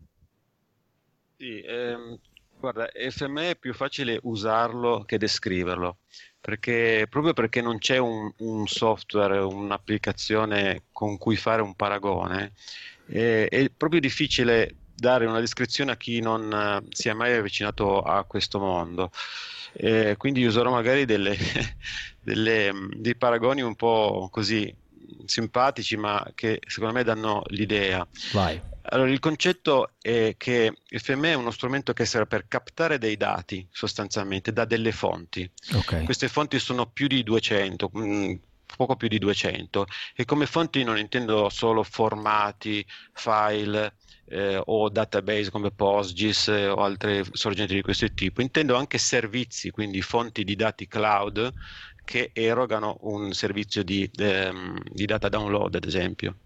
Sì, 1.37 1.61
ehm, 1.61 2.19
guarda, 2.59 2.89
FME 3.11 3.51
è 3.51 3.57
più 3.57 3.73
facile 3.73 4.19
usarlo 4.23 5.05
che 5.05 5.19
descriverlo, 5.19 5.99
perché, 6.41 7.07
proprio 7.09 7.33
perché 7.33 7.63
non 7.63 7.79
c'è 7.79 7.99
un, 7.99 8.33
un 8.39 8.67
software, 8.67 9.39
un'applicazione 9.39 10.83
con 10.93 11.17
cui 11.17 11.37
fare 11.37 11.63
un 11.63 11.75
paragone, 11.75 12.53
è, 13.07 13.47
è 13.49 13.71
proprio 13.71 14.01
difficile 14.01 14.75
dare 14.95 15.27
una 15.27 15.39
descrizione 15.39 15.93
a 15.93 15.97
chi 15.97 16.21
non 16.21 16.83
uh, 16.83 16.87
si 16.91 17.09
è 17.09 17.13
mai 17.13 17.37
avvicinato 17.37 18.03
a 18.03 18.25
questo 18.25 18.59
mondo. 18.59 19.13
Eh, 19.73 20.17
quindi 20.17 20.45
userò 20.45 20.71
magari 20.71 21.05
delle, 21.05 21.37
delle, 22.21 22.73
dei 22.97 23.17
paragoni 23.17 23.61
un 23.63 23.75
po' 23.75 24.29
così 24.31 24.75
simpatici, 25.25 25.97
ma 25.97 26.25
che 26.35 26.61
secondo 26.67 26.95
me 26.95 27.05
danno 27.05 27.43
l'idea. 27.49 28.07
Vai. 28.33 28.61
Allora, 28.91 29.11
il 29.11 29.19
concetto 29.19 29.93
è 30.01 30.35
che 30.39 30.73
il 30.89 31.01
FME 31.01 31.33
è 31.33 31.35
uno 31.35 31.51
strumento 31.51 31.93
che 31.93 32.07
serve 32.07 32.27
per 32.27 32.49
captare 32.49 32.99
dei 32.99 33.17
dati 33.17 33.67
sostanzialmente 33.71 34.53
da 34.53 34.65
delle 34.65 34.93
fonti. 34.93 35.51
Okay. 35.75 36.05
Queste 36.05 36.29
fonti 36.29 36.59
sono 36.59 36.87
più 36.87 37.07
di 37.07 37.23
200, 37.23 37.91
mh, 37.93 38.01
mm, 38.01 38.35
poco 38.77 38.97
più 38.97 39.09
di 39.09 39.19
200 39.19 39.87
e 40.15 40.25
come 40.25 40.47
fonti 40.47 40.83
non 40.85 40.99
intendo 40.99 41.49
solo 41.49 41.83
formati, 41.83 42.85
file, 43.13 43.97
eh, 44.27 44.61
o 44.63 44.89
database 44.89 45.51
come 45.51 45.71
PostGIS 45.71 46.49
eh, 46.49 46.69
o 46.69 46.77
altre 46.77 47.25
sorgenti 47.33 47.75
di 47.75 47.83
questo 47.83 48.13
tipo. 48.13 48.41
Intendo 48.41 48.77
anche 48.77 48.99
servizi, 48.99 49.71
quindi 49.71 50.03
fonti 50.03 50.45
di 50.45 50.55
dati 50.57 50.87
cloud 50.87 51.53
che 52.05 52.31
erogano 52.33 52.97
un 53.03 53.33
servizio 53.33 53.83
di, 53.83 54.09
ehm, 54.17 54.79
di 54.91 55.05
data 55.07 55.29
download, 55.29 55.75
ad 55.75 55.85
esempio. 55.85 56.39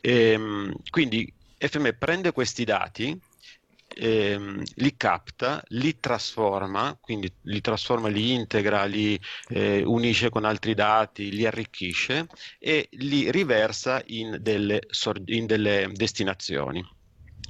E, 0.00 0.30
ehm, 0.32 0.72
quindi 0.90 1.32
FME 1.58 1.94
prende 1.94 2.32
questi 2.32 2.64
dati 2.64 3.18
ehm, 3.88 4.62
li 4.74 4.96
capta, 4.96 5.62
li 5.68 5.98
trasforma, 5.98 6.96
quindi 7.00 7.32
li 7.42 7.60
trasforma, 7.60 8.08
li 8.08 8.32
integra, 8.32 8.84
li 8.84 9.18
eh, 9.48 9.82
unisce 9.84 10.28
con 10.30 10.44
altri 10.44 10.74
dati, 10.74 11.30
li 11.30 11.46
arricchisce 11.46 12.26
e 12.58 12.88
li 12.92 13.30
riversa 13.30 14.02
in 14.06 14.38
delle, 14.40 14.80
in 15.26 15.46
delle 15.46 15.90
destinazioni. 15.92 16.84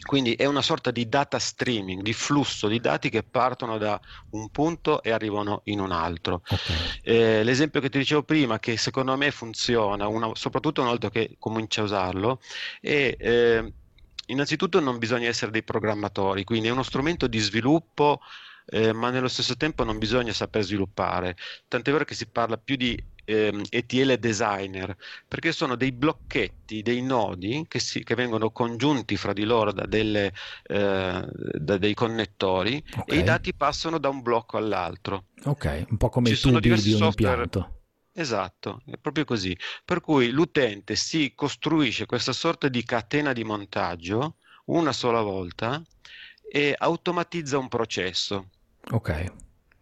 Quindi 0.01 0.35
è 0.35 0.47
una 0.47 0.63
sorta 0.63 0.91
di 0.91 1.09
data 1.09 1.39
streaming, 1.39 2.03
di 2.03 2.13
flusso 2.13 2.69
di 2.69 2.81
dati 2.81 3.11
che 3.11 3.25
partono 3.25 3.79
da 3.79 4.01
un 4.31 4.49
punto 4.51 5.03
e 5.03 5.11
arrivano 5.11 5.63
in 5.65 5.81
un 5.81 5.91
altro. 5.91 6.43
Okay. 6.49 7.01
Eh, 7.03 7.43
l'esempio 7.43 7.81
che 7.81 7.91
ti 7.91 7.99
dicevo 7.99 8.23
prima, 8.23 8.59
che 8.59 8.77
secondo 8.77 9.17
me 9.17 9.31
funziona, 9.31 10.07
una, 10.07 10.31
soprattutto 10.35 10.81
una 10.81 10.91
volta 10.91 11.11
che 11.11 11.37
cominci 11.39 11.81
a 11.81 11.83
usarlo, 11.83 12.41
è 12.81 13.17
eh, 13.19 13.73
innanzitutto 14.29 14.81
non 14.81 14.99
bisogna 14.99 15.29
essere 15.29 15.51
dei 15.51 15.63
programmatori, 15.63 16.45
quindi 16.45 16.69
è 16.69 16.73
uno 16.73 16.83
strumento 16.83 17.27
di 17.27 17.39
sviluppo, 17.39 18.21
eh, 18.71 18.93
ma 18.93 19.11
nello 19.11 19.29
stesso 19.29 19.57
tempo 19.57 19.85
non 19.85 19.99
bisogna 19.99 20.33
saper 20.33 20.63
sviluppare. 20.63 21.37
Tant'è 21.69 21.91
vero 21.91 22.05
che 22.05 22.15
si 22.15 22.27
parla 22.27 22.57
più 22.59 22.77
di 22.77 23.03
ehm, 23.25 23.63
ETL 23.69 24.15
designer, 24.17 24.97
perché 25.27 25.53
sono 25.53 25.75
dei 25.75 25.93
blocchetti, 25.93 26.83
dei 26.83 27.03
nodi 27.03 27.65
che, 27.69 27.79
si, 27.79 28.03
che 28.03 28.15
vengono 28.15 28.51
congiunti 28.51 29.17
fra 29.17 29.33
di 29.33 29.45
loro 29.45 29.73
da, 29.73 29.87
delle, 29.87 30.33
eh, 30.67 31.27
da 31.59 31.79
dei 31.79 31.95
connettori 31.95 32.83
okay. 32.97 33.17
e 33.17 33.21
i 33.21 33.23
dati 33.23 33.55
passano 33.55 33.99
da 33.99 34.09
un 34.09 34.23
blocco 34.23 34.57
all'altro. 34.57 35.25
Ok, 35.45 35.87
un 35.89 35.97
po' 35.97 36.09
come 36.09 36.29
Ci 36.29 36.49
i 36.49 36.53
tubi 36.53 36.61
di 36.61 36.93
un 36.93 36.99
software... 36.99 37.43
impianto. 37.43 37.77
Esatto, 38.19 38.83
è 38.85 38.97
proprio 38.97 39.25
così. 39.25 39.57
Per 39.85 40.01
cui 40.01 40.31
l'utente 40.31 40.97
si 40.97 41.35
costruisce 41.37 42.05
questa 42.05 42.33
sorta 42.33 42.67
di 42.67 42.83
catena 42.83 43.33
di 43.33 43.45
montaggio 43.45 44.39
una 44.65 44.93
sola 44.93 45.21
volta 45.21 45.81
e 46.51 46.75
automatizza 46.77 47.59
un 47.59 47.69
processo. 47.69 48.49
Ok. 48.91 49.33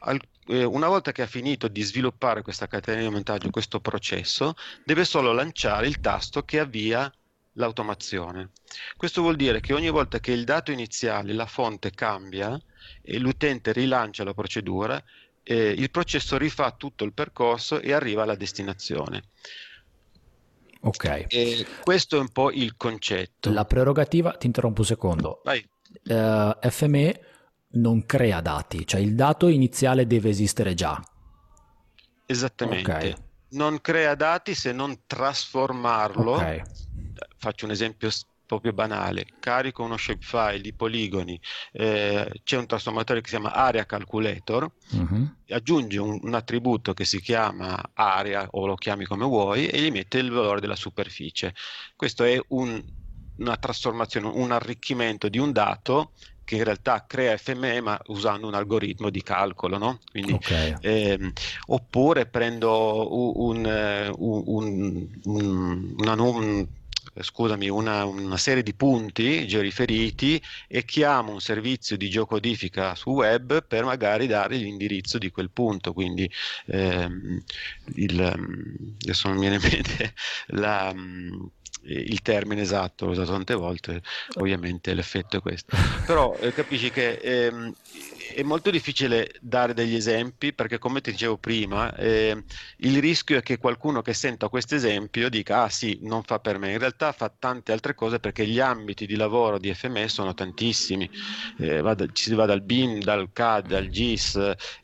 Al, 0.01 0.21
eh, 0.49 0.65
una 0.65 0.87
volta 0.87 1.13
che 1.13 1.23
ha 1.23 1.27
finito 1.27 1.67
di 1.69 1.81
sviluppare 1.81 2.43
questa 2.43 2.67
catena 2.67 3.01
di 3.01 3.09
montaggio, 3.09 3.49
questo 3.49 3.81
processo, 3.81 4.55
deve 4.85 5.07
solo 5.07 5.33
lanciare 5.33 5.87
il 5.87 5.99
tasto 6.01 6.43
che 6.43 6.59
avvia 6.59 7.11
l'automazione. 7.53 8.51
Questo 8.99 9.23
vuol 9.23 9.37
dire 9.37 9.61
che 9.61 9.73
ogni 9.73 9.89
volta 9.89 10.21
che 10.21 10.33
il 10.33 10.45
dato 10.45 10.73
iniziale, 10.73 11.33
la 11.33 11.47
fonte 11.47 11.91
cambia 11.91 12.61
e 13.01 13.19
l'utente 13.19 13.73
rilancia 13.73 14.25
la 14.25 14.35
procedura, 14.35 15.03
eh, 15.49 15.69
il 15.71 15.91
processo 15.91 16.37
rifà 16.37 16.73
tutto 16.73 17.05
il 17.05 17.13
percorso 17.13 17.81
e 17.81 17.93
arriva 17.93 18.25
alla 18.25 18.35
destinazione. 18.35 19.23
Ok. 20.81 21.27
E 21.29 21.67
questo 21.83 22.17
è 22.17 22.19
un 22.19 22.31
po' 22.31 22.51
il 22.51 22.77
concetto. 22.77 23.53
La 23.53 23.65
prerogativa, 23.65 24.33
ti 24.33 24.47
interrompo 24.47 24.81
un 24.81 24.87
secondo. 24.87 25.43
Uh, 25.45 25.51
eh, 26.11 26.71
FME 26.71 27.21
non 27.73 28.05
crea 28.07 28.41
dati, 28.41 28.87
cioè 28.87 29.01
il 29.01 29.15
dato 29.15 29.47
iniziale 29.47 30.07
deve 30.07 30.31
esistere 30.31 30.75
già. 30.75 31.01
Esattamente. 32.27 32.91
Okay. 32.91 33.15
Non 33.51 33.81
crea 33.81 34.17
dati 34.17 34.53
se 34.55 34.73
non 34.73 35.03
trasformarlo. 35.07 36.33
Okay. 36.33 36.63
Faccio 37.37 37.67
un 37.67 37.71
esempio 37.71 38.11
proprio 38.47 38.73
banale, 38.73 39.27
carico 39.41 39.83
uno 39.83 39.97
shapefile 39.97 40.61
di 40.61 40.73
poligoni, 40.73 41.39
eh, 41.73 42.41
c'è 42.45 42.57
un 42.57 42.67
trasformatore 42.67 43.21
che 43.21 43.29
si 43.29 43.35
chiama 43.35 43.53
area 43.53 43.85
calculator, 43.85 44.71
uh-huh. 44.93 45.31
aggiungi 45.49 45.97
un, 45.97 46.19
un, 46.23 46.35
attributo 46.35 46.95
che 46.95 47.05
si 47.05 47.21
chiama 47.21 47.91
area 47.93 48.47
o 48.53 48.67
lo 48.67 48.77
chiami 48.77 49.05
come 49.05 49.25
vuoi 49.25 49.67
e 49.67 49.81
gli 49.81 49.91
mette 49.91 50.19
il 50.19 50.31
valore 50.31 50.61
della 50.61 50.77
superficie. 50.77 51.55
Questo 51.97 52.25
è 52.25 52.41
un, 52.49 52.83
una 53.39 53.57
trasformazione, 53.57 54.29
un 54.29 54.53
arricchimento 54.53 55.29
di 55.29 55.39
un 55.39 55.53
dato 55.53 56.13
che 56.47 56.55
in 56.55 56.65
realtà 56.65 57.05
crea 57.07 57.37
FME 57.37 57.81
ma 57.81 58.01
usando 58.07 58.47
un 58.47 58.55
algoritmo 58.55 59.11
di 59.11 59.21
calcolo, 59.21 59.79
no? 59.79 59.99
Quindi, 60.09 60.33
okay. 60.33 60.77
ehm, 60.81 61.33
oppure 61.67 62.27
prendo 62.27 63.43
un, 63.43 63.65
un, 64.17 65.09
un, 65.25 65.95
una, 65.99 66.23
un 66.23 66.67
scusami, 67.23 67.69
una, 67.69 68.05
una, 68.05 68.37
serie 68.37 68.63
di 68.63 68.75
punti 68.75 69.47
georiferiti 69.47 70.41
e 70.69 70.85
chiamo 70.85 71.33
un 71.33 71.41
servizio 71.41 71.97
di 71.97 72.09
geocodifica 72.09 72.95
su 72.95 73.11
web 73.11 73.65
per 73.67 73.85
magari 73.85 74.27
dare 74.27 74.57
l'indirizzo 74.57 75.19
di 75.19 75.31
quel 75.31 75.51
punto. 75.51 75.93
Quindi 75.93 76.31
ehm, 76.67 77.43
il, 77.95 78.21
adesso 79.03 79.29
non 79.29 79.39
mi 79.39 79.49
viene 79.49 79.57
in 79.57 79.71
mente 79.71 80.15
la, 80.49 80.95
il 81.83 82.23
termine 82.23 82.63
esatto, 82.63 83.07
l'ho 83.07 83.13
usato 83.13 83.33
tante 83.33 83.55
volte, 83.55 84.03
ovviamente 84.35 84.95
l'effetto 84.95 85.37
è 85.37 85.41
questo. 85.41 85.77
Però 86.07 86.37
eh, 86.41 86.53
capisci 86.53 86.91
che 86.91 87.13
ehm, 87.13 87.73
è 88.35 88.43
molto 88.43 88.71
difficile 88.71 89.31
dare 89.41 89.75
degli 89.75 89.95
esempi 89.95 90.53
perché 90.53 90.79
come 90.79 91.01
ti 91.01 91.11
dicevo 91.11 91.37
prima 91.39 91.95
eh, 91.95 92.45
il 92.79 93.01
rischio 93.01 93.39
è 93.39 93.43
che 93.43 93.59
qualcuno 93.59 94.03
che 94.03 94.15
senta 94.15 94.49
questo 94.49 94.75
esempio 94.75 95.29
dica 95.29 95.63
ah 95.63 95.69
sì 95.69 95.99
non 96.03 96.23
fa 96.23 96.39
per 96.39 96.59
me. 96.59 96.73
In 96.73 96.79
realtà 96.79 97.13
fa 97.13 97.33
tante 97.37 97.73
altre 97.73 97.95
cose 97.95 98.19
perché 98.19 98.47
gli 98.47 98.61
ambiti 98.61 99.07
di 99.07 99.17
lavoro 99.17 99.59
di 99.59 99.73
FME 99.73 100.09
sono 100.09 100.35
tantissimi. 100.35 101.09
Eh, 101.59 101.81
vada, 101.81 102.07
ci 102.13 102.25
si 102.25 102.35
va 102.35 102.47
dal 102.47 102.63
BIM, 102.63 103.01
dal 103.01 103.31
CAD, 103.33 103.73
al 103.73 103.89
GIS 103.89 104.35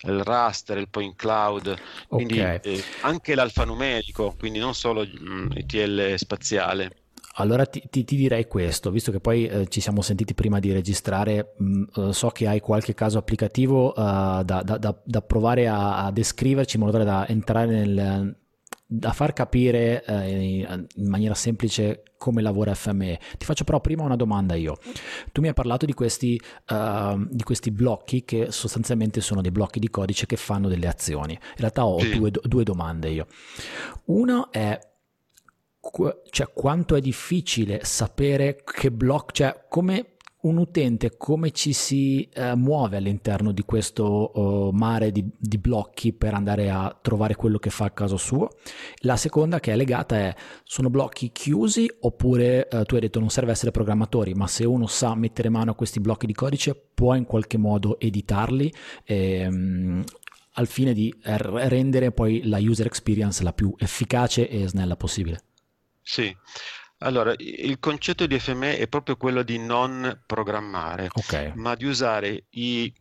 il 0.03 0.23
raster, 0.23 0.79
il 0.79 0.89
point 0.89 1.15
cloud 1.17 1.77
quindi 2.09 2.41
okay. 2.41 2.61
eh, 2.63 2.85
anche 3.01 3.35
l'alfanumerico 3.35 4.35
quindi 4.39 4.59
non 4.59 4.75
solo 4.75 5.05
mh, 5.05 5.53
ETL 5.55 6.15
spaziale 6.17 7.01
allora 7.35 7.65
ti, 7.65 7.83
ti, 7.89 8.05
ti, 8.05 8.17
direi 8.17 8.47
questo, 8.47 8.91
visto 8.91 9.11
che 9.11 9.21
poi 9.21 9.47
eh, 9.47 9.67
ci 9.69 9.81
siamo 9.81 10.03
sentiti 10.03 10.35
prima 10.35 10.59
di 10.59 10.73
registrare, 10.73 11.55
mh, 11.57 11.65
mm, 11.65 11.83
eh, 11.97 12.12
so 12.12 12.29
che 12.29 12.47
hai 12.47 12.61
qualche 12.61 12.95
caso 12.95 13.19
applicativo 13.19 13.91
uh, 13.91 14.43
da, 14.43 14.62
da, 14.62 14.77
da, 14.79 14.95
da, 15.03 15.23
provare 15.23 15.67
a, 15.69 16.05
a, 16.05 16.11
descriverci 16.11 16.77
in 16.77 16.83
modo 16.83 16.99
tale 16.99 17.05
da 17.05 17.27
entrare 17.29 17.67
nel, 17.67 18.37
da 18.87 19.12
far 19.12 19.33
capire 19.33 20.05
uh, 20.07 20.12
in, 20.12 21.09
maniera 21.09 21.35
semplice 21.35 22.03
come 22.19 22.43
lavora 22.43 22.75
FME. 22.75 23.19
Ti 23.39 23.47
faccio 23.47 23.65
però 23.65 23.81
prima 23.81 24.05
una 24.05 24.17
domanda 24.17 24.55
io. 24.55 24.77
Tu 25.33 25.41
mi 25.41 25.49
hai 25.49 25.55
parlato 25.55 25.87
di 25.87 25.95
questi, 25.95 26.39
uh, 26.69 27.27
di 27.31 27.43
questi 27.43 27.71
blocchi 27.71 28.25
che 28.25 28.53
sostanzialmente 28.53 29.23
sono 29.23 29.41
dei 29.41 29.51
blocchi 29.51 29.81
di 29.81 29.89
codice 29.89 30.27
che 30.27 30.37
fanno 30.37 30.69
delle 30.69 30.87
azioni. 30.87 31.33
In 31.33 31.57
realtà 31.57 31.87
ho 31.87 31.99
sì. 31.99 32.19
due, 32.19 32.31
due 32.31 32.62
domande 32.62 33.09
io. 33.09 33.27
Uno 34.05 34.53
è 34.53 34.79
cioè 36.31 36.53
quanto 36.55 36.95
è 36.95 37.01
difficile 37.01 37.81
sapere 37.83 38.62
che 38.65 38.93
blocco, 38.93 39.33
cioè 39.33 39.65
come 39.69 40.12
un 40.43 40.57
utente 40.57 41.17
come 41.17 41.53
ci 41.53 41.73
si 41.73 42.29
uh, 42.35 42.57
muove 42.57 42.97
all'interno 42.97 43.53
di 43.53 43.62
questo 43.62 44.33
uh, 44.35 44.71
mare 44.73 45.12
di, 45.12 45.25
di, 45.39 45.59
blocchi 45.59 46.12
per 46.12 46.35
andare 46.35 46.69
a 46.69 46.97
trovare 47.01 47.37
quello 47.37 47.59
che 47.59 47.71
fa 47.71 47.87
a 47.87 47.91
caso 47.91 48.17
suo. 48.17 48.49
La 48.99 49.17
seconda 49.17 49.61
che 49.61 49.73
è 49.73 49.77
legata 49.77 50.17
è 50.17 50.35
sono 50.65 50.91
blocchi 50.91 51.31
chiusi 51.31 51.89
oppure 52.01 52.69
uh, 52.73 52.83
tu 52.83 52.95
hai 52.95 53.01
detto 53.03 53.21
non 53.21 53.31
serve 53.31 53.53
essere 53.53 53.71
programmatori, 53.71 54.35
ma 54.35 54.49
se 54.49 54.65
uno 54.65 54.87
sa 54.87 55.15
mettere 55.15 55.49
mano 55.49 55.73
a 55.73 55.75
questi 55.75 56.01
blocchi 56.01 56.27
di 56.27 56.35
codice 56.35 56.75
può 56.93 57.15
in 57.15 57.25
qualche 57.25 57.59
modo 57.59 58.01
editarli. 58.01 58.73
Ehm, 59.05 60.05
al 60.57 60.67
fine 60.67 60.93
di 60.93 61.15
rendere 61.23 62.12
poi 62.12 62.43
la 62.45 62.59
user 62.59 62.85
experience 62.85 63.43
la 63.43 63.55
più 63.55 63.73
efficace 63.79 64.51
e 64.51 64.69
snella 64.69 64.97
possibile. 64.97 65.45
Sì, 66.12 66.37
allora 66.99 67.33
il 67.38 67.78
concetto 67.81 68.26
di 68.26 68.38
FME 68.38 68.76
è 68.76 68.87
proprio 68.87 69.16
quello 69.16 69.42
di 69.42 69.57
non 69.59 70.23
programmare, 70.26 71.09
Ok. 71.14 71.52
ma 71.54 71.75
di 71.75 71.87
usare 71.87 72.45
i, 72.50 72.92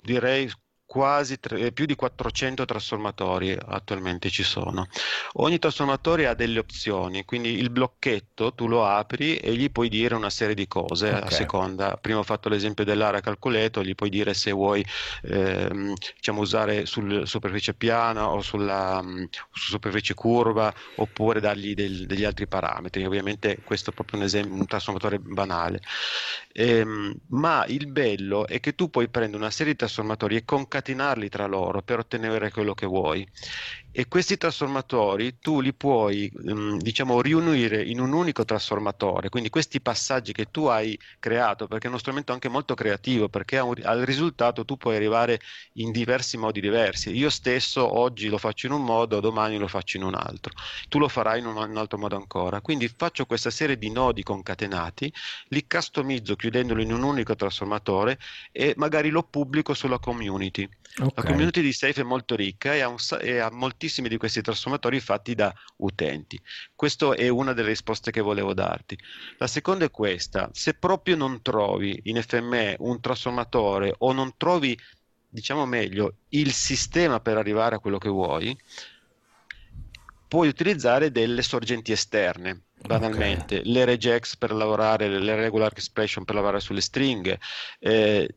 direi, 0.00 0.48
quasi 0.86 1.38
tre- 1.40 1.58
eh, 1.66 1.72
più 1.72 1.84
di 1.84 1.94
400 1.96 2.64
trasformatori 2.64 3.52
attualmente 3.60 4.30
ci 4.30 4.42
sono. 4.44 4.86
Ogni 5.34 5.58
trasformatore 5.58 6.26
ha 6.26 6.34
delle 6.34 6.58
opzioni, 6.60 7.24
quindi 7.24 7.50
il 7.58 7.70
blocchetto 7.70 8.54
tu 8.54 8.66
lo 8.68 8.86
apri 8.86 9.36
e 9.36 9.54
gli 9.56 9.70
puoi 9.70 9.88
dire 9.88 10.14
una 10.14 10.30
serie 10.30 10.54
di 10.54 10.66
cose 10.68 11.12
a 11.12 11.28
seconda. 11.30 11.96
Prima 11.98 12.20
ho 12.20 12.22
fatto 12.22 12.48
l'esempio 12.48 12.84
dell'area 12.84 13.20
calcoleto, 13.20 13.82
gli 13.82 13.94
puoi 13.94 14.10
dire 14.10 14.32
se 14.34 14.52
vuoi 14.52 14.84
ehm, 15.22 15.92
diciamo, 16.16 16.40
usare 16.40 16.86
sul 16.86 17.26
superficie 17.26 17.74
piana 17.74 18.28
o 18.30 18.40
sulla 18.40 19.02
mm, 19.02 19.24
su 19.52 19.70
superficie 19.70 20.14
curva 20.14 20.72
oppure 20.96 21.40
dargli 21.40 21.74
del- 21.74 22.06
degli 22.06 22.24
altri 22.24 22.46
parametri. 22.46 23.04
Ovviamente 23.04 23.60
questo 23.62 23.90
è 23.90 23.92
proprio 23.92 24.18
un 24.20 24.24
esempio, 24.26 24.54
un 24.54 24.66
trasformatore 24.66 25.18
banale. 25.18 25.80
Ehm, 26.58 27.14
ma 27.28 27.66
il 27.66 27.86
bello 27.92 28.46
è 28.46 28.60
che 28.60 28.74
tu 28.74 28.88
puoi 28.88 29.10
prendere 29.10 29.42
una 29.42 29.50
serie 29.50 29.72
di 29.72 29.78
trasformatori 29.78 30.36
e 30.36 30.44
concatenarli 30.44 31.28
tra 31.28 31.44
loro 31.44 31.82
per 31.82 31.98
ottenere 31.98 32.50
quello 32.50 32.72
che 32.72 32.86
vuoi 32.86 33.28
e 33.98 34.08
questi 34.08 34.36
trasformatori 34.36 35.38
tu 35.38 35.62
li 35.62 35.72
puoi 35.72 36.30
ehm, 36.46 36.76
diciamo 36.76 37.22
riunire 37.22 37.82
in 37.82 37.98
un 37.98 38.12
unico 38.12 38.44
trasformatore. 38.44 39.30
Quindi 39.30 39.48
questi 39.48 39.80
passaggi 39.80 40.34
che 40.34 40.50
tu 40.50 40.66
hai 40.66 41.00
creato 41.18 41.66
perché 41.66 41.86
è 41.86 41.88
uno 41.88 41.96
strumento 41.96 42.34
anche 42.34 42.50
molto 42.50 42.74
creativo 42.74 43.30
perché 43.30 43.56
al 43.56 44.02
risultato 44.02 44.66
tu 44.66 44.76
puoi 44.76 44.96
arrivare 44.96 45.40
in 45.76 45.92
diversi 45.92 46.36
modi 46.36 46.60
diversi. 46.60 47.16
Io 47.16 47.30
stesso 47.30 47.98
oggi 47.98 48.28
lo 48.28 48.36
faccio 48.36 48.66
in 48.66 48.72
un 48.72 48.84
modo 48.84 49.18
domani 49.20 49.56
lo 49.56 49.66
faccio 49.66 49.96
in 49.96 50.02
un 50.02 50.14
altro. 50.14 50.52
Tu 50.90 50.98
lo 50.98 51.08
farai 51.08 51.38
in 51.38 51.46
un, 51.46 51.56
in 51.56 51.70
un 51.70 51.78
altro 51.78 51.96
modo 51.96 52.16
ancora. 52.16 52.60
Quindi 52.60 52.92
faccio 52.94 53.24
questa 53.24 53.48
serie 53.48 53.78
di 53.78 53.90
nodi 53.90 54.22
concatenati 54.22 55.10
li 55.48 55.66
customizzo 55.66 56.36
chiudendolo 56.36 56.82
in 56.82 56.92
un 56.92 57.02
unico 57.02 57.34
trasformatore 57.34 58.18
e 58.52 58.74
magari 58.76 59.08
lo 59.08 59.22
pubblico 59.22 59.72
sulla 59.72 59.98
community. 59.98 60.68
Okay. 60.98 61.12
La 61.14 61.22
community 61.24 61.60
di 61.60 61.72
Safe 61.74 62.00
è 62.00 62.04
molto 62.04 62.34
ricca 62.34 62.74
e 62.74 62.80
ha, 62.80 62.88
un, 62.88 62.96
e 63.20 63.36
ha, 63.36 63.50
moltissimi 63.86 64.08
di 64.08 64.16
questi 64.16 64.42
trasformatori 64.42 65.00
fatti 65.00 65.34
da 65.34 65.54
utenti. 65.76 66.40
Questa 66.74 67.14
è 67.14 67.28
una 67.28 67.52
delle 67.52 67.68
risposte 67.68 68.10
che 68.10 68.20
volevo 68.20 68.52
darti. 68.52 68.98
La 69.38 69.46
seconda 69.46 69.84
è 69.84 69.90
questa: 69.90 70.50
se 70.52 70.74
proprio 70.74 71.16
non 71.16 71.40
trovi 71.40 71.98
in 72.04 72.20
FME 72.20 72.76
un 72.80 73.00
trasformatore 73.00 73.94
o 73.98 74.12
non 74.12 74.36
trovi, 74.36 74.78
diciamo 75.28 75.64
meglio, 75.66 76.16
il 76.30 76.52
sistema 76.52 77.20
per 77.20 77.36
arrivare 77.36 77.76
a 77.76 77.78
quello 77.78 77.98
che 77.98 78.08
vuoi, 78.08 78.58
puoi 80.26 80.48
utilizzare 80.48 81.12
delle 81.12 81.42
sorgenti 81.42 81.92
esterne 81.92 82.62
banalmente, 82.84 83.58
okay. 83.58 83.72
le 83.72 83.84
regex 83.84 84.36
per 84.36 84.52
lavorare, 84.52 85.08
le 85.08 85.34
regular 85.34 85.70
expression 85.72 86.24
per 86.24 86.34
lavorare 86.34 86.60
sulle 86.60 86.80
stringhe, 86.80 87.38
eh, 87.78 88.36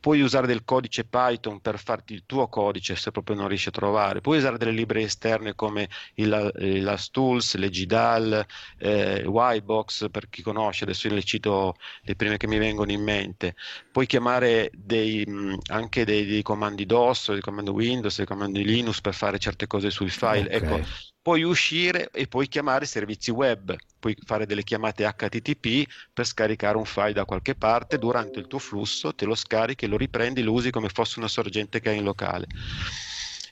puoi 0.00 0.20
usare 0.20 0.46
del 0.46 0.64
codice 0.64 1.04
Python 1.04 1.60
per 1.60 1.78
farti 1.78 2.12
il 2.12 2.24
tuo 2.26 2.48
codice 2.48 2.96
se 2.96 3.10
proprio 3.10 3.36
non 3.36 3.48
riesci 3.48 3.68
a 3.68 3.72
trovare, 3.72 4.20
puoi 4.20 4.38
usare 4.38 4.58
delle 4.58 4.72
librerie 4.72 5.06
esterne 5.06 5.54
come 5.54 5.88
il, 6.14 6.52
il 6.58 6.82
LastTools, 6.82 7.56
le 7.56 7.70
GDAL, 7.70 8.46
eh, 8.78 9.24
YBox 9.26 10.10
per 10.10 10.28
chi 10.28 10.42
conosce, 10.42 10.84
adesso 10.84 11.08
io 11.08 11.14
le 11.14 11.22
cito 11.22 11.76
le 12.02 12.14
prime 12.14 12.36
che 12.36 12.46
mi 12.46 12.58
vengono 12.58 12.92
in 12.92 13.02
mente, 13.02 13.54
puoi 13.90 14.06
chiamare 14.06 14.70
dei, 14.74 15.26
anche 15.68 16.04
dei, 16.04 16.26
dei 16.26 16.42
comandi 16.42 16.86
DOS, 16.86 17.32
dei 17.32 17.40
comandi 17.40 17.70
Windows, 17.70 18.16
dei 18.16 18.26
comandi 18.26 18.64
Linux 18.64 19.00
per 19.00 19.14
fare 19.14 19.38
certe 19.38 19.66
cose 19.66 19.90
sui 19.90 20.10
file, 20.10 20.48
ecco, 20.50 20.66
okay. 20.66 20.80
ecco 20.80 20.88
puoi 21.28 21.42
uscire 21.42 22.08
e 22.10 22.26
puoi 22.26 22.48
chiamare 22.48 22.86
servizi 22.86 23.30
web, 23.30 23.76
puoi 23.98 24.16
fare 24.24 24.46
delle 24.46 24.62
chiamate 24.62 25.04
HTTP 25.04 25.86
per 26.12 26.26
scaricare 26.26 26.76
un 26.76 26.84
file 26.84 27.12
da 27.12 27.24
qualche 27.24 27.54
parte, 27.54 27.98
durante 27.98 28.38
il 28.38 28.46
tuo 28.46 28.58
flusso 28.58 29.14
te 29.14 29.24
lo 29.24 29.34
scarichi, 29.34 29.86
lo 29.86 29.96
riprendi, 29.96 30.42
lo 30.42 30.52
usi 30.52 30.70
come 30.70 30.88
fosse 30.88 31.18
una 31.18 31.28
sorgente 31.28 31.80
che 31.80 31.90
hai 31.90 31.98
in 31.98 32.04
locale. 32.04 32.46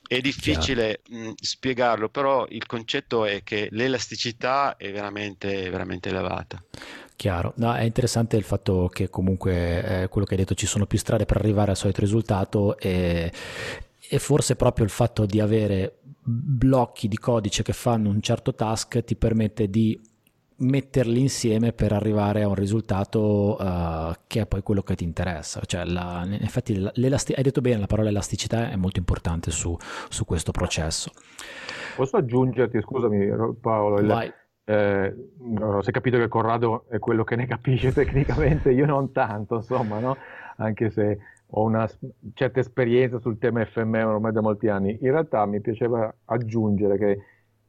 È 0.09 0.21
difficile 0.21 1.01
mh, 1.09 1.33
spiegarlo, 1.35 2.09
però 2.09 2.47
il 2.51 2.65
concetto 2.67 3.25
è 3.25 3.43
che 3.43 3.69
l'elasticità 3.73 4.77
è 4.77 4.93
veramente, 4.93 5.69
veramente 5.69 6.11
elevata. 6.11 6.63
Chiaro, 7.17 7.55
no, 7.57 7.75
è 7.75 7.83
interessante 7.83 8.37
il 8.37 8.45
fatto 8.45 8.89
che 8.93 9.09
comunque 9.09 10.03
eh, 10.03 10.09
quello 10.09 10.27
che 10.27 10.35
hai 10.35 10.41
detto 10.41 10.55
ci 10.55 10.67
sono 10.67 10.87
più 10.87 10.99
strade 10.99 11.25
per 11.25 11.39
arrivare 11.39 11.71
al 11.73 11.77
solito 11.77 12.03
risultato 12.03 12.79
e, 12.79 13.33
e 14.09 14.19
forse 14.19 14.55
proprio 14.55 14.85
il 14.85 14.91
fatto 14.91 15.27
di 15.27 15.41
avere 15.41 15.97
blocchi 16.23 17.09
di 17.09 17.19
codice 17.19 17.63
che 17.63 17.73
fanno 17.73 18.11
un 18.11 18.21
certo 18.21 18.55
task 18.55 19.03
ti 19.05 19.17
permette 19.17 19.71
di 19.71 19.99
metterli 20.59 21.21
insieme 21.21 21.73
per 21.73 21.93
arrivare 21.93 22.43
a 22.43 22.49
un 22.49 22.55
risultato 22.55 23.57
uh, 23.61 24.13
che 24.27 24.43
è 24.43 24.47
poi 24.47 24.63
quello 24.63 24.83
che 24.83 24.95
ti 24.95 25.05
interessa. 25.05 25.61
Cioè, 25.65 25.85
la, 25.85 26.23
in 26.25 26.43
effetti, 26.43 26.75
hai 26.75 27.43
detto 27.43 27.61
bene, 27.61 27.81
la 27.81 27.87
parola 27.87 28.09
elasticità 28.09 28.71
è 28.71 28.77
molto 28.77 28.99
importante 28.99 29.51
su, 29.51 29.77
su 30.09 30.25
questo 30.25 30.53
processo. 30.53 31.11
Posso 31.97 32.17
aggiungerti, 32.17 32.81
scusami 32.81 33.29
Paolo, 33.61 34.01
il, 34.01 34.35
eh, 34.69 35.15
no, 35.39 35.81
si 35.81 35.91
è 35.91 35.93
capito 35.93 36.19
che 36.19 36.29
Corrado 36.29 36.87
è 36.89 36.99
quello 36.99 37.23
che 37.23 37.37
ne 37.37 37.47
capisce 37.47 37.93
tecnicamente, 37.95 38.73
io 38.73 38.85
non 38.85 39.13
tanto, 39.13 39.57
insomma, 39.57 39.99
no? 39.99 40.17
anche 40.57 40.91
se 40.91 41.19
ho 41.49 41.63
una 41.63 41.89
certa 42.35 42.61
esperienza 42.61 43.19
sul 43.19 43.39
tema 43.39 43.65
FME 43.65 44.03
ormai 44.03 44.33
da 44.33 44.41
molti 44.41 44.69
anni. 44.69 44.99
In 45.01 45.11
realtà 45.13 45.47
mi 45.47 45.61
piaceva 45.61 46.13
aggiungere 46.25 46.99
che 46.99 47.19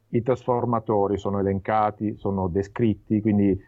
i 0.09 0.21
trasformatori 0.21 1.17
sono 1.17 1.39
elencati, 1.39 2.15
sono 2.17 2.47
descritti, 2.47 3.21
quindi 3.21 3.59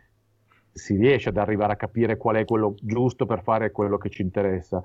si 0.71 0.95
riesce 0.95 1.29
ad 1.29 1.37
arrivare 1.37 1.73
a 1.73 1.75
capire 1.75 2.17
qual 2.17 2.37
è 2.37 2.45
quello 2.45 2.75
giusto 2.81 3.25
per 3.25 3.43
fare 3.43 3.71
quello 3.71 3.97
che 3.97 4.09
ci 4.09 4.21
interessa. 4.21 4.81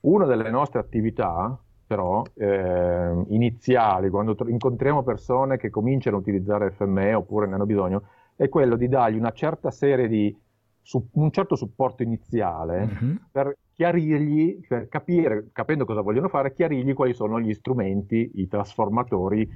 Una 0.00 0.26
delle 0.26 0.50
nostre 0.50 0.78
attività, 0.78 1.58
però, 1.86 2.22
eh, 2.34 3.24
iniziali, 3.28 4.08
quando 4.08 4.34
tro- 4.34 4.48
incontriamo 4.48 5.02
persone 5.02 5.56
che 5.56 5.70
cominciano 5.70 6.16
a 6.16 6.20
utilizzare 6.20 6.70
FME 6.70 7.14
oppure 7.14 7.46
ne 7.46 7.54
hanno 7.54 7.66
bisogno, 7.66 8.02
è 8.36 8.48
quello 8.48 8.76
di 8.76 8.88
dargli 8.88 9.16
una 9.16 9.32
certa 9.32 9.70
serie 9.70 10.08
di 10.08 10.34
su- 10.80 11.08
un 11.12 11.30
certo 11.30 11.54
supporto 11.54 12.02
iniziale 12.02 12.86
mm-hmm. 12.86 13.16
per 13.30 13.56
chiarirgli, 13.74 14.66
per 14.66 14.88
capire, 14.88 15.48
capendo 15.52 15.84
cosa 15.84 16.00
vogliono 16.00 16.28
fare, 16.28 16.52
chiarirgli 16.52 16.94
quali 16.94 17.14
sono 17.14 17.40
gli 17.40 17.52
strumenti, 17.54 18.32
i 18.34 18.48
trasformatori, 18.48 19.48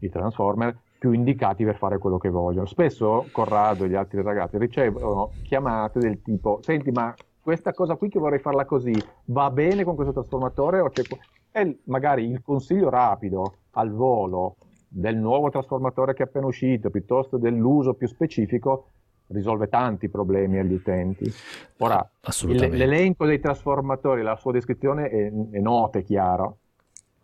i 0.00 0.08
transformer 0.08 0.76
più 1.04 1.12
indicati 1.12 1.64
per 1.64 1.76
fare 1.76 1.98
quello 1.98 2.16
che 2.16 2.30
vogliono. 2.30 2.64
Spesso 2.64 3.26
Corrado 3.30 3.84
e 3.84 3.90
gli 3.90 3.94
altri 3.94 4.22
ragazzi 4.22 4.56
ricevono 4.56 5.32
chiamate 5.42 5.98
del 5.98 6.22
tipo: 6.22 6.60
Senti, 6.62 6.90
ma 6.92 7.14
questa 7.42 7.74
cosa 7.74 7.96
qui 7.96 8.08
che 8.08 8.18
vorrei 8.18 8.38
farla 8.38 8.64
così, 8.64 8.94
va 9.26 9.50
bene 9.50 9.84
con 9.84 9.96
questo 9.96 10.14
trasformatore 10.14 10.80
o. 10.80 10.90
E 11.52 11.80
magari 11.84 12.24
il 12.24 12.40
consiglio 12.42 12.88
rapido 12.88 13.56
al 13.72 13.92
volo 13.92 14.56
del 14.88 15.16
nuovo 15.18 15.50
trasformatore 15.50 16.14
che 16.14 16.22
è 16.22 16.26
appena 16.26 16.46
uscito, 16.46 16.88
piuttosto 16.88 17.36
dell'uso 17.36 17.92
più 17.92 18.08
specifico, 18.08 18.86
risolve 19.26 19.68
tanti 19.68 20.08
problemi 20.08 20.58
agli 20.58 20.72
utenti. 20.72 21.30
Ora, 21.78 22.08
l'elenco 22.46 23.26
dei 23.26 23.40
trasformatori, 23.40 24.22
la 24.22 24.36
sua 24.36 24.52
descrizione 24.52 25.10
è, 25.10 25.30
è 25.50 25.58
nota, 25.58 25.98
è 25.98 26.02
chiaro. 26.02 26.60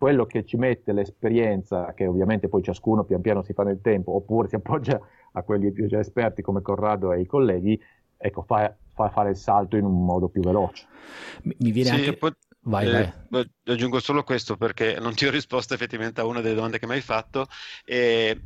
Quello 0.01 0.25
che 0.25 0.47
ci 0.47 0.57
mette 0.57 0.95
l'esperienza, 0.95 1.93
che 1.93 2.07
ovviamente 2.07 2.49
poi 2.49 2.63
ciascuno 2.63 3.05
pian 3.05 3.21
piano 3.21 3.43
si 3.43 3.53
fa 3.53 3.65
nel 3.65 3.83
tempo, 3.83 4.15
oppure 4.15 4.49
si 4.49 4.55
appoggia 4.55 4.99
a 5.33 5.43
quelli 5.43 5.73
più 5.73 5.89
già 5.89 5.99
esperti 5.99 6.41
come 6.41 6.63
Corrado 6.63 7.13
e 7.13 7.21
i 7.21 7.27
colleghi, 7.27 7.79
ecco, 8.17 8.41
fa, 8.41 8.75
fa 8.95 9.11
fare 9.11 9.29
il 9.29 9.37
salto 9.37 9.77
in 9.77 9.85
un 9.85 10.03
modo 10.03 10.29
più 10.29 10.41
veloce. 10.41 10.87
Mi, 11.43 11.71
viene 11.71 11.91
sì, 11.91 11.95
anche... 11.97 12.17
Poi 12.17 12.33
Vai, 12.63 12.87
eh, 12.89 13.13
vai. 13.29 13.51
Aggiungo 13.65 14.01
solo 14.01 14.23
questo 14.23 14.57
perché 14.57 14.99
non 15.01 15.15
ti 15.15 15.25
ho 15.25 15.31
risposto 15.31 15.73
effettivamente 15.73 16.21
a 16.21 16.27
una 16.27 16.41
delle 16.41 16.55
domande 16.55 16.79
che 16.79 16.87
mi 16.87 16.93
hai 16.93 17.01
fatto. 17.01 17.47
E 17.85 18.39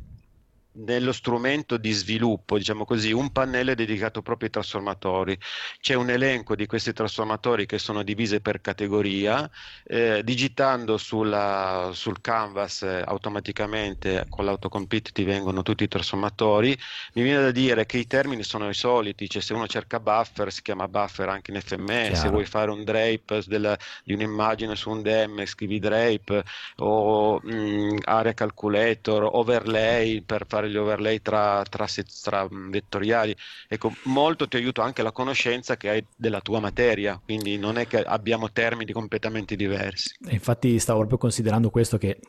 nello 0.75 1.11
strumento 1.11 1.77
di 1.77 1.91
sviluppo, 1.91 2.57
diciamo 2.57 2.85
così, 2.85 3.11
un 3.11 3.31
pannello 3.31 3.73
dedicato 3.73 4.21
proprio 4.21 4.47
ai 4.47 4.53
trasformatori. 4.53 5.37
C'è 5.79 5.93
un 5.93 6.09
elenco 6.09 6.55
di 6.55 6.65
questi 6.65 6.93
trasformatori 6.93 7.65
che 7.65 7.77
sono 7.77 8.03
divise 8.03 8.41
per 8.41 8.61
categoria, 8.61 9.49
eh, 9.83 10.21
digitando 10.23 10.97
sulla, 10.97 11.91
sul 11.93 12.21
canvas 12.21 12.81
eh, 12.83 13.03
automaticamente 13.05 14.25
con 14.29 14.45
l'autocomplete 14.45 15.11
ti 15.11 15.23
vengono 15.23 15.61
tutti 15.61 15.83
i 15.83 15.87
trasformatori. 15.87 16.77
Mi 17.13 17.23
viene 17.23 17.41
da 17.41 17.51
dire 17.51 17.85
che 17.85 17.97
i 17.97 18.07
termini 18.07 18.43
sono 18.43 18.69
i 18.69 18.73
soliti, 18.73 19.29
cioè 19.29 19.41
se 19.41 19.53
uno 19.53 19.67
cerca 19.67 19.99
buffer 19.99 20.51
si 20.51 20.61
chiama 20.61 20.87
buffer 20.87 21.29
anche 21.29 21.51
in 21.51 21.61
FME, 21.61 22.07
Chiaro. 22.07 22.15
se 22.15 22.29
vuoi 22.29 22.45
fare 22.45 22.71
un 22.71 22.83
drape 22.83 23.43
della, 23.45 23.77
di 24.03 24.13
un'immagine 24.13 24.75
su 24.75 24.89
un 24.89 25.01
DM 25.01 25.45
scrivi 25.45 25.79
drape 25.79 26.43
o 26.77 27.39
mh, 27.41 27.53
mm, 27.53 27.97
area 28.03 28.33
calculator, 28.33 29.29
overlay 29.31 30.21
per 30.21 30.45
fare 30.47 30.64
fare 30.65 30.69
gli 30.69 30.77
overlay 30.77 31.21
tra, 31.21 31.63
tra, 31.69 31.85
tra 32.21 32.47
vettoriali. 32.49 33.35
Ecco, 33.67 33.93
molto 34.03 34.47
ti 34.47 34.57
aiuta 34.57 34.83
anche 34.83 35.03
la 35.03 35.11
conoscenza 35.11 35.77
che 35.77 35.89
hai 35.89 36.05
della 36.15 36.41
tua 36.41 36.59
materia, 36.59 37.19
quindi 37.23 37.57
non 37.57 37.77
è 37.77 37.87
che 37.87 38.01
abbiamo 38.01 38.51
termini 38.51 38.91
completamente 38.91 39.55
diversi. 39.55 40.15
Infatti 40.29 40.77
stavo 40.79 40.99
proprio 40.99 41.19
considerando 41.19 41.69
questo 41.69 41.97
che 41.97 42.19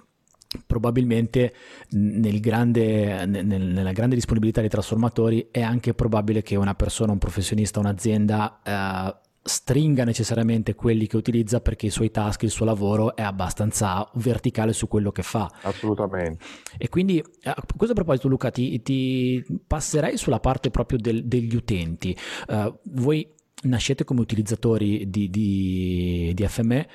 probabilmente 0.65 1.55
nel 1.91 2.41
grande, 2.41 3.27
nel, 3.27 3.45
nella 3.45 3.93
grande 3.93 4.15
disponibilità 4.15 4.61
dei 4.61 4.71
trasformatori 4.71 5.49
è 5.51 5.61
anche 5.61 5.93
probabile 5.95 6.43
che 6.43 6.57
una 6.57 6.75
persona, 6.75 7.13
un 7.13 7.19
professionista, 7.19 7.81
un'azienda 7.81 8.61
eh, 8.65 9.26
stringa 9.47 10.05
necessariamente 10.05 10.75
quelli 10.75 11.07
che 11.07 11.17
utilizza 11.17 11.61
perché 11.61 11.87
i 11.87 11.91
suoi 11.91 12.11
task, 12.11 12.43
il 12.43 12.51
suo 12.51 12.65
lavoro 12.65 13.17
è 13.17 13.23
abbastanza 13.23 14.09
verticale 14.15 14.73
su 14.73 14.89
quello 14.89 15.13
che 15.13 15.23
fa. 15.23 15.51
Assolutamente. 15.63 16.45
E 16.77 16.89
quindi 16.89 17.23
a 17.45 17.65
questo 17.77 17.95
proposito 17.95 18.29
Luca 18.29 18.51
ti, 18.51 18.83
ti 18.83 19.45
passerei 19.67 20.17
sulla 20.17 20.41
parte 20.41 20.71
proprio 20.71 20.99
del, 20.99 21.25
degli 21.27 21.55
utenti. 21.55 22.17
Uh, 22.49 22.77
voi 22.91 23.35
nascete 23.63 24.05
come 24.05 24.21
utilizzatori 24.21 25.09
di, 25.09 25.31
di, 25.31 26.33
di 26.35 26.47
FME 26.47 26.89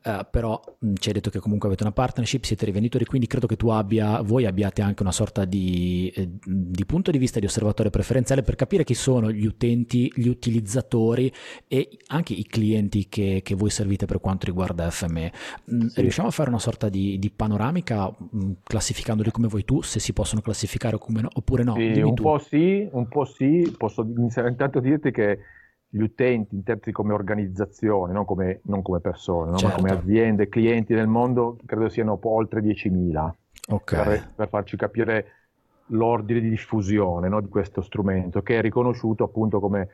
Uh, 0.00 0.24
però 0.30 0.60
mh, 0.78 0.92
ci 0.94 1.08
hai 1.08 1.14
detto 1.14 1.28
che 1.28 1.40
comunque 1.40 1.66
avete 1.66 1.82
una 1.82 1.92
partnership, 1.92 2.44
siete 2.44 2.64
rivenditori, 2.64 3.04
quindi 3.04 3.26
credo 3.26 3.48
che 3.48 3.56
tu 3.56 3.68
abbia, 3.70 4.20
voi 4.22 4.46
abbiate 4.46 4.80
anche 4.80 5.02
una 5.02 5.10
sorta 5.10 5.44
di, 5.44 6.10
eh, 6.14 6.28
di, 6.44 6.86
punto 6.86 7.10
di 7.10 7.18
vista 7.18 7.40
di 7.40 7.46
osservatore 7.46 7.90
preferenziale 7.90 8.42
per 8.42 8.54
capire 8.54 8.84
chi 8.84 8.94
sono 8.94 9.32
gli 9.32 9.44
utenti, 9.44 10.10
gli 10.14 10.28
utilizzatori 10.28 11.32
e 11.66 11.98
anche 12.06 12.32
i 12.32 12.46
clienti 12.46 13.08
che, 13.08 13.40
che 13.42 13.54
voi 13.56 13.70
servite 13.70 14.06
per 14.06 14.20
quanto 14.20 14.46
riguarda 14.46 14.88
FME. 14.88 15.32
Mh, 15.64 15.86
sì. 15.86 16.00
Riusciamo 16.00 16.28
a 16.28 16.32
fare 16.32 16.48
una 16.48 16.60
sorta 16.60 16.88
di, 16.88 17.18
di 17.18 17.30
panoramica 17.30 18.08
mh, 18.08 18.52
classificandoli 18.62 19.32
come 19.32 19.48
vuoi 19.48 19.64
tu, 19.64 19.82
se 19.82 19.98
si 19.98 20.12
possono 20.12 20.40
classificare 20.40 20.96
no, 21.08 21.28
oppure 21.32 21.64
no? 21.64 21.74
Sì, 21.74 22.00
un 22.00 22.14
tu. 22.14 22.22
po' 22.22 22.38
sì, 22.38 22.88
un 22.92 23.08
po' 23.08 23.24
sì, 23.24 23.74
posso 23.76 24.02
iniziare 24.02 24.48
intanto 24.48 24.78
a 24.78 24.80
dirti 24.80 25.10
che 25.10 25.38
gli 25.90 26.00
utenti 26.00 26.54
intesi 26.54 26.92
come 26.92 27.12
organizzazione, 27.12 28.12
non 28.12 28.24
come, 28.24 28.60
non 28.64 28.82
come 28.82 29.00
persone, 29.00 29.52
no? 29.52 29.56
certo. 29.56 29.82
ma 29.82 29.88
come 29.88 29.98
aziende, 29.98 30.48
clienti 30.48 30.94
nel 30.94 31.06
mondo, 31.06 31.56
credo 31.64 31.88
siano 31.88 32.18
oltre 32.22 32.60
10.000. 32.60 33.30
Okay. 33.70 34.04
Per, 34.04 34.32
per, 34.34 34.48
farci 34.48 34.76
capire 34.76 35.26
l'ordine 35.86 36.40
di 36.40 36.50
diffusione 36.50 37.28
no, 37.28 37.40
di 37.40 37.48
questo 37.48 37.80
strumento, 37.80 38.42
che 38.42 38.58
è 38.58 38.60
riconosciuto 38.60 39.24
appunto 39.24 39.60
come 39.60 39.88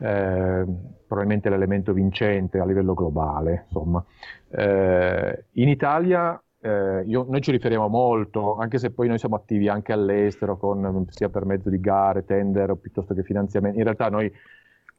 eh, 0.00 0.64
probabilmente 1.06 1.48
l'elemento 1.48 1.92
vincente 1.92 2.58
a 2.58 2.66
livello 2.66 2.94
globale. 2.94 3.64
Insomma. 3.66 4.04
Eh, 4.50 5.44
in 5.52 5.68
Italia 5.68 6.40
eh, 6.62 7.02
io, 7.06 7.24
noi 7.28 7.40
ci 7.40 7.50
riferiamo 7.50 7.88
molto, 7.88 8.56
anche 8.56 8.78
se 8.78 8.90
poi 8.90 9.08
noi 9.08 9.18
siamo 9.18 9.36
attivi 9.36 9.68
anche 9.68 9.92
all'estero, 9.92 10.58
con, 10.58 11.06
sia 11.08 11.30
per 11.30 11.46
mezzo 11.46 11.70
di 11.70 11.80
gare, 11.80 12.24
tender 12.24 12.74
piuttosto 12.74 13.14
che 13.14 13.22
finanziamenti. 13.22 13.78
In 13.78 13.84
realtà 13.84 14.08
noi 14.08 14.30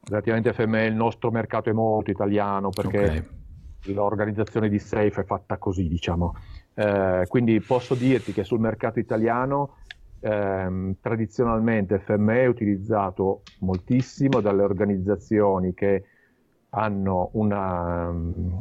relativamente 0.04 0.48
a 0.48 0.52
FME 0.52 0.86
il 0.86 0.94
nostro 0.94 1.30
mercato 1.30 1.70
è 1.70 1.72
molto 1.72 2.10
italiano 2.10 2.70
perché 2.70 2.98
okay. 2.98 3.94
l'organizzazione 3.94 4.68
di 4.68 4.78
Safe 4.78 5.20
è 5.20 5.24
fatta 5.24 5.58
così, 5.58 5.88
diciamo. 5.88 6.34
Eh, 6.74 7.24
quindi 7.28 7.60
posso 7.60 7.94
dirti 7.94 8.32
che 8.32 8.44
sul 8.44 8.60
mercato 8.60 8.98
italiano 8.98 9.76
ehm, 10.20 10.96
tradizionalmente 11.00 11.98
FME 11.98 12.42
è 12.42 12.46
utilizzato 12.46 13.42
moltissimo 13.60 14.40
dalle 14.40 14.62
organizzazioni 14.62 15.74
che 15.74 16.04
hanno 16.70 17.30
una, 17.34 18.10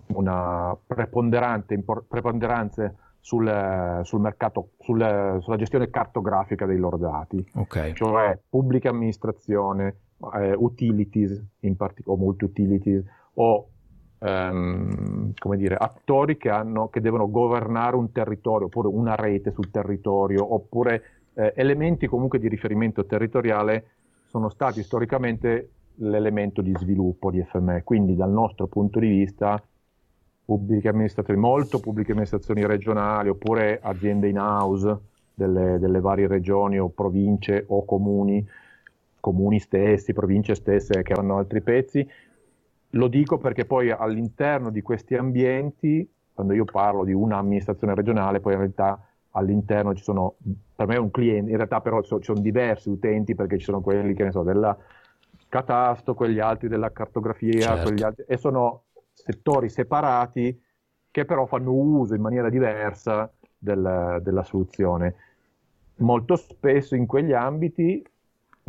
una 0.08 0.78
preponderante, 0.86 1.74
impor- 1.74 2.04
preponderanza 2.08 2.94
sul, 3.22 4.02
sul 4.04 4.20
mercato, 4.20 4.72
sul, 4.80 5.38
sulla 5.42 5.56
gestione 5.56 5.90
cartografica 5.90 6.66
dei 6.66 6.78
loro 6.78 6.98
dati, 6.98 7.44
okay. 7.56 7.94
cioè 7.94 8.38
pubblica 8.50 8.90
amministrazione, 8.90 9.96
eh, 10.36 10.54
utilities 10.56 11.42
in 11.62 11.76
partic- 11.76 12.08
o 12.08 12.16
multi-utilities 12.16 13.04
o 13.36 13.70
ehm, 14.20 15.34
come 15.38 15.58
dire, 15.58 15.76
attori 15.76 16.38
che, 16.38 16.50
hanno, 16.50 16.90
che, 16.90 17.02
devono 17.02 17.30
governare 17.30 17.96
un 17.96 18.12
territorio 18.12 18.68
oppure 18.68 18.88
una 18.88 19.16
rete 19.16 19.52
sul 19.52 19.72
territorio 19.72 20.54
oppure 20.54 21.04
eh, 21.34 21.54
elementi 21.56 22.08
comunque 22.08 22.40
di 22.40 22.48
riferimento 22.48 23.06
territoriale 23.06 23.86
sono 24.28 24.50
stati 24.50 24.84
storicamente 24.84 25.72
l'elemento 25.96 26.62
di 26.62 26.74
sviluppo 26.78 27.32
di 27.32 27.44
FME. 27.44 27.84
Quindi 27.84 28.16
dal 28.16 28.32
nostro 28.32 28.68
punto 28.68 29.00
di 29.00 29.08
vista 29.08 29.62
pubbliche 30.44 30.90
amministrazioni, 30.90 31.40
molto 31.40 31.80
pubbliche 31.80 32.12
amministrazioni 32.12 32.66
regionali 32.66 33.30
oppure 33.30 33.80
aziende 33.82 34.28
in 34.28 34.38
house 34.38 34.98
delle, 35.34 35.80
delle 35.80 36.00
varie 36.00 36.28
regioni 36.28 36.80
o 36.80 36.90
province 36.90 37.66
o 37.68 37.86
comuni 37.86 38.46
comuni 39.22 39.60
stessi, 39.60 40.12
province 40.12 40.56
stesse 40.56 41.02
che 41.04 41.14
hanno 41.14 41.38
altri 41.38 41.62
pezzi. 41.62 42.06
Lo 42.96 43.08
dico 43.08 43.38
perché 43.38 43.64
poi 43.64 43.90
all'interno 43.90 44.70
di 44.70 44.82
questi 44.82 45.16
ambienti, 45.16 46.06
quando 46.34 46.54
io 46.54 46.66
parlo 46.66 47.06
di 47.06 47.14
un'amministrazione 47.14 47.96
regionale, 47.96 48.42
poi 48.42 48.54
in 48.54 48.60
realtà 48.60 49.02
all'interno 49.32 49.94
ci 49.94 50.04
sono, 50.04 50.36
per 50.76 50.88
me 50.88 50.96
è 50.96 51.00
un 51.00 51.10
cliente, 51.10 51.52
in 51.52 51.56
realtà 51.56 51.80
però 51.80 52.02
ci 52.02 52.18
sono 52.20 52.42
diversi 52.42 52.90
utenti 52.90 53.34
perché 53.34 53.58
ci 53.58 53.64
sono 53.64 53.80
quelli 53.80 54.14
che 54.14 54.26
ne 54.26 54.32
so, 54.32 54.44
della 54.44 54.78
catasto, 55.48 56.14
quegli 56.14 56.40
altri 56.40 56.68
della 56.68 56.92
cartografia, 56.92 57.76
certo. 57.78 58.06
altri, 58.06 58.26
e 58.28 58.38
sono 58.38 58.84
settori 59.14 59.70
separati 59.70 60.62
che 61.12 61.26
però 61.26 61.46
fanno 61.46 61.74
uso 61.74 62.16
in 62.16 62.22
maniera 62.22 62.50
diversa 62.50 63.32
del, 63.58 64.20
della 64.24 64.44
soluzione. 64.44 65.16
Molto 65.98 66.36
spesso 66.36 66.96
in 66.96 67.06
quegli 67.06 67.34
ambiti 67.34 68.04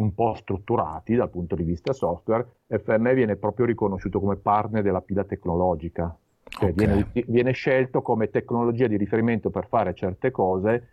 un 0.02 0.14
po' 0.14 0.34
strutturati 0.34 1.14
dal 1.14 1.30
punto 1.30 1.54
di 1.54 1.62
vista 1.62 1.92
software, 1.92 2.46
FME 2.66 3.14
viene 3.14 3.36
proprio 3.36 3.66
riconosciuto 3.66 4.20
come 4.20 4.36
partner 4.36 4.82
della 4.82 5.00
pila 5.00 5.24
tecnologica, 5.24 6.14
cioè 6.44 6.70
okay. 6.70 6.86
viene, 6.86 7.10
viene, 7.26 7.52
scelto 7.52 8.02
come 8.02 8.28
tecnologia 8.30 8.86
di 8.86 8.96
riferimento 8.96 9.50
per 9.50 9.66
fare 9.68 9.94
certe 9.94 10.30
cose 10.30 10.88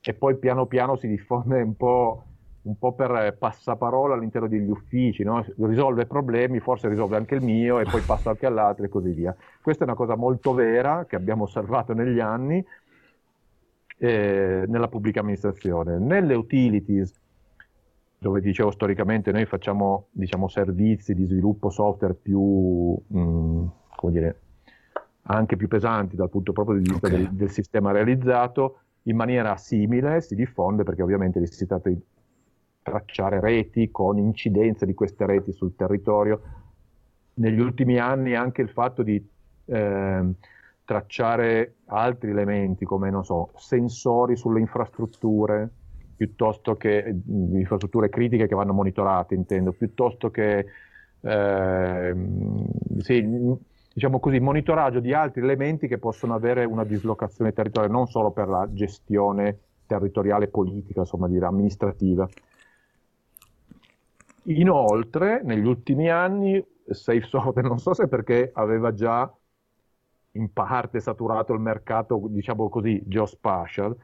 e 0.00 0.14
poi 0.14 0.36
piano 0.36 0.66
piano 0.66 0.96
si 0.96 1.08
diffonde 1.08 1.60
un 1.62 1.76
po', 1.76 2.24
un 2.62 2.78
po 2.78 2.94
per 2.94 3.36
passaparola 3.38 4.14
all'interno 4.14 4.48
degli 4.48 4.70
uffici, 4.70 5.24
no? 5.24 5.44
risolve 5.58 6.06
problemi, 6.06 6.60
forse 6.60 6.88
risolve 6.88 7.16
anche 7.16 7.34
il 7.34 7.42
mio 7.42 7.80
e 7.80 7.84
poi 7.84 8.00
passa 8.02 8.30
anche 8.30 8.46
all'altro 8.46 8.84
e 8.84 8.88
così 8.88 9.10
via. 9.10 9.34
Questa 9.60 9.84
è 9.84 9.86
una 9.86 9.96
cosa 9.96 10.14
molto 10.14 10.54
vera 10.54 11.04
che 11.06 11.16
abbiamo 11.16 11.44
osservato 11.44 11.92
negli 11.92 12.20
anni 12.20 12.64
eh, 13.98 14.64
nella 14.66 14.88
pubblica 14.88 15.20
amministrazione. 15.20 15.98
Nelle 15.98 16.34
utilities 16.34 17.22
dove 18.24 18.40
dicevo 18.40 18.70
storicamente 18.70 19.32
noi 19.32 19.44
facciamo 19.44 20.06
diciamo, 20.10 20.48
servizi 20.48 21.14
di 21.14 21.26
sviluppo 21.26 21.68
software 21.68 22.14
più, 22.14 22.40
mh, 22.40 23.18
mm, 23.18 23.66
come 23.96 24.12
dire, 24.12 24.40
anche 25.24 25.56
più 25.56 25.68
pesanti 25.68 26.16
dal 26.16 26.30
punto 26.30 26.52
proprio 26.52 26.78
di 26.78 26.88
vista 26.88 27.06
okay. 27.06 27.18
del, 27.18 27.32
del, 27.32 27.50
sistema 27.50 27.92
realizzato, 27.92 28.78
in 29.02 29.16
maniera 29.16 29.58
simile 29.58 30.22
si 30.22 30.34
diffonde 30.34 30.84
perché 30.84 31.02
ovviamente 31.02 31.44
si 31.46 31.66
tratta 31.66 31.90
di 31.90 32.00
tracciare 32.80 33.40
reti 33.40 33.90
con 33.90 34.16
incidenza 34.16 34.86
di 34.86 34.94
queste 34.94 35.26
reti 35.26 35.52
sul 35.52 35.76
territorio. 35.76 36.40
negli 37.34 37.60
ultimi 37.60 37.98
anni 37.98 38.34
anche 38.34 38.62
il 38.62 38.70
fatto 38.70 39.02
di 39.02 39.22
eh, 39.66 40.32
tracciare 40.82 41.74
altri 41.86 42.30
elementi 42.30 42.86
come, 42.86 43.10
non 43.10 43.22
so, 43.22 43.50
sensori 43.56 44.34
sulle 44.34 44.60
infrastrutture, 44.60 45.68
piuttosto 46.16 46.76
che 46.76 47.14
infrastrutture 47.26 48.08
critiche 48.08 48.46
che 48.46 48.54
vanno 48.54 48.72
monitorate, 48.72 49.34
intendo, 49.34 49.72
piuttosto 49.72 50.30
che 50.30 50.66
eh, 51.20 52.14
sì, 52.98 53.56
diciamo 53.92 54.20
così, 54.20 54.40
monitoraggio 54.40 55.00
di 55.00 55.12
altri 55.12 55.42
elementi 55.42 55.86
che 55.86 55.98
possono 55.98 56.34
avere 56.34 56.64
una 56.64 56.84
dislocazione 56.84 57.52
territoriale, 57.52 57.92
non 57.92 58.06
solo 58.06 58.30
per 58.30 58.48
la 58.48 58.68
gestione 58.70 59.58
territoriale 59.86 60.48
politica, 60.48 61.00
insomma, 61.00 61.28
dire, 61.28 61.46
amministrativa. 61.46 62.28
Inoltre, 64.46 65.42
negli 65.42 65.66
ultimi 65.66 66.10
anni, 66.10 66.62
SafeSoft, 66.86 67.60
non 67.60 67.78
so 67.78 67.94
se 67.94 68.08
perché 68.08 68.50
aveva 68.52 68.92
già 68.92 69.32
in 70.32 70.52
parte 70.52 71.00
saturato 71.00 71.52
il 71.52 71.60
mercato, 71.60 72.20
diciamo 72.28 72.68
così, 72.68 73.02
geospatial, 73.06 73.96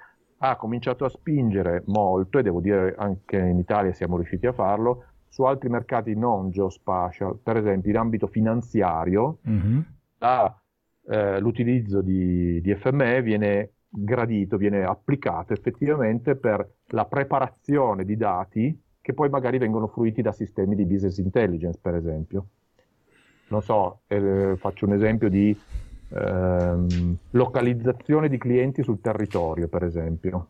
ha 0.43 0.57
cominciato 0.57 1.05
a 1.05 1.09
spingere 1.09 1.83
molto, 1.87 2.39
e 2.39 2.43
devo 2.43 2.61
dire 2.61 2.95
anche 2.97 3.37
in 3.37 3.59
Italia 3.59 3.93
siamo 3.93 4.17
riusciti 4.17 4.47
a 4.47 4.53
farlo, 4.53 5.05
su 5.29 5.43
altri 5.43 5.69
mercati 5.69 6.17
non 6.17 6.51
geospatial, 6.51 7.39
per 7.43 7.57
esempio 7.57 7.91
in 7.91 7.99
ambito 7.99 8.27
finanziario, 8.27 9.39
mm-hmm. 9.49 9.81
la, 10.19 10.61
eh, 11.09 11.41
l'utilizzo 11.41 12.01
di, 12.01 12.61
di 12.61 12.75
FME 12.75 13.23
viene 13.23 13.73
gradito, 13.89 14.57
viene 14.57 14.83
applicato 14.83 15.53
effettivamente 15.53 16.37
per 16.37 16.67
la 16.89 17.05
preparazione 17.05 18.05
di 18.05 18.17
dati 18.17 18.83
che 19.01 19.13
poi 19.13 19.29
magari 19.29 19.59
vengono 19.59 19.89
fruiti 19.89 20.23
da 20.23 20.33
sistemi 20.33 20.75
di 20.75 20.85
business 20.85 21.19
intelligence, 21.19 21.79
per 21.81 21.95
esempio. 21.95 22.47
Non 23.49 23.63
so, 23.63 24.01
eh, 24.07 24.55
faccio 24.57 24.87
un 24.87 24.95
esempio 24.95 25.29
di 25.29 25.59
ehm, 26.13 27.17
localizzazione 27.31 28.29
di 28.29 28.39
clienti 28.39 28.83
sul 28.83 29.01
territorio, 29.01 29.69
per 29.69 29.85
esempio. 29.85 30.49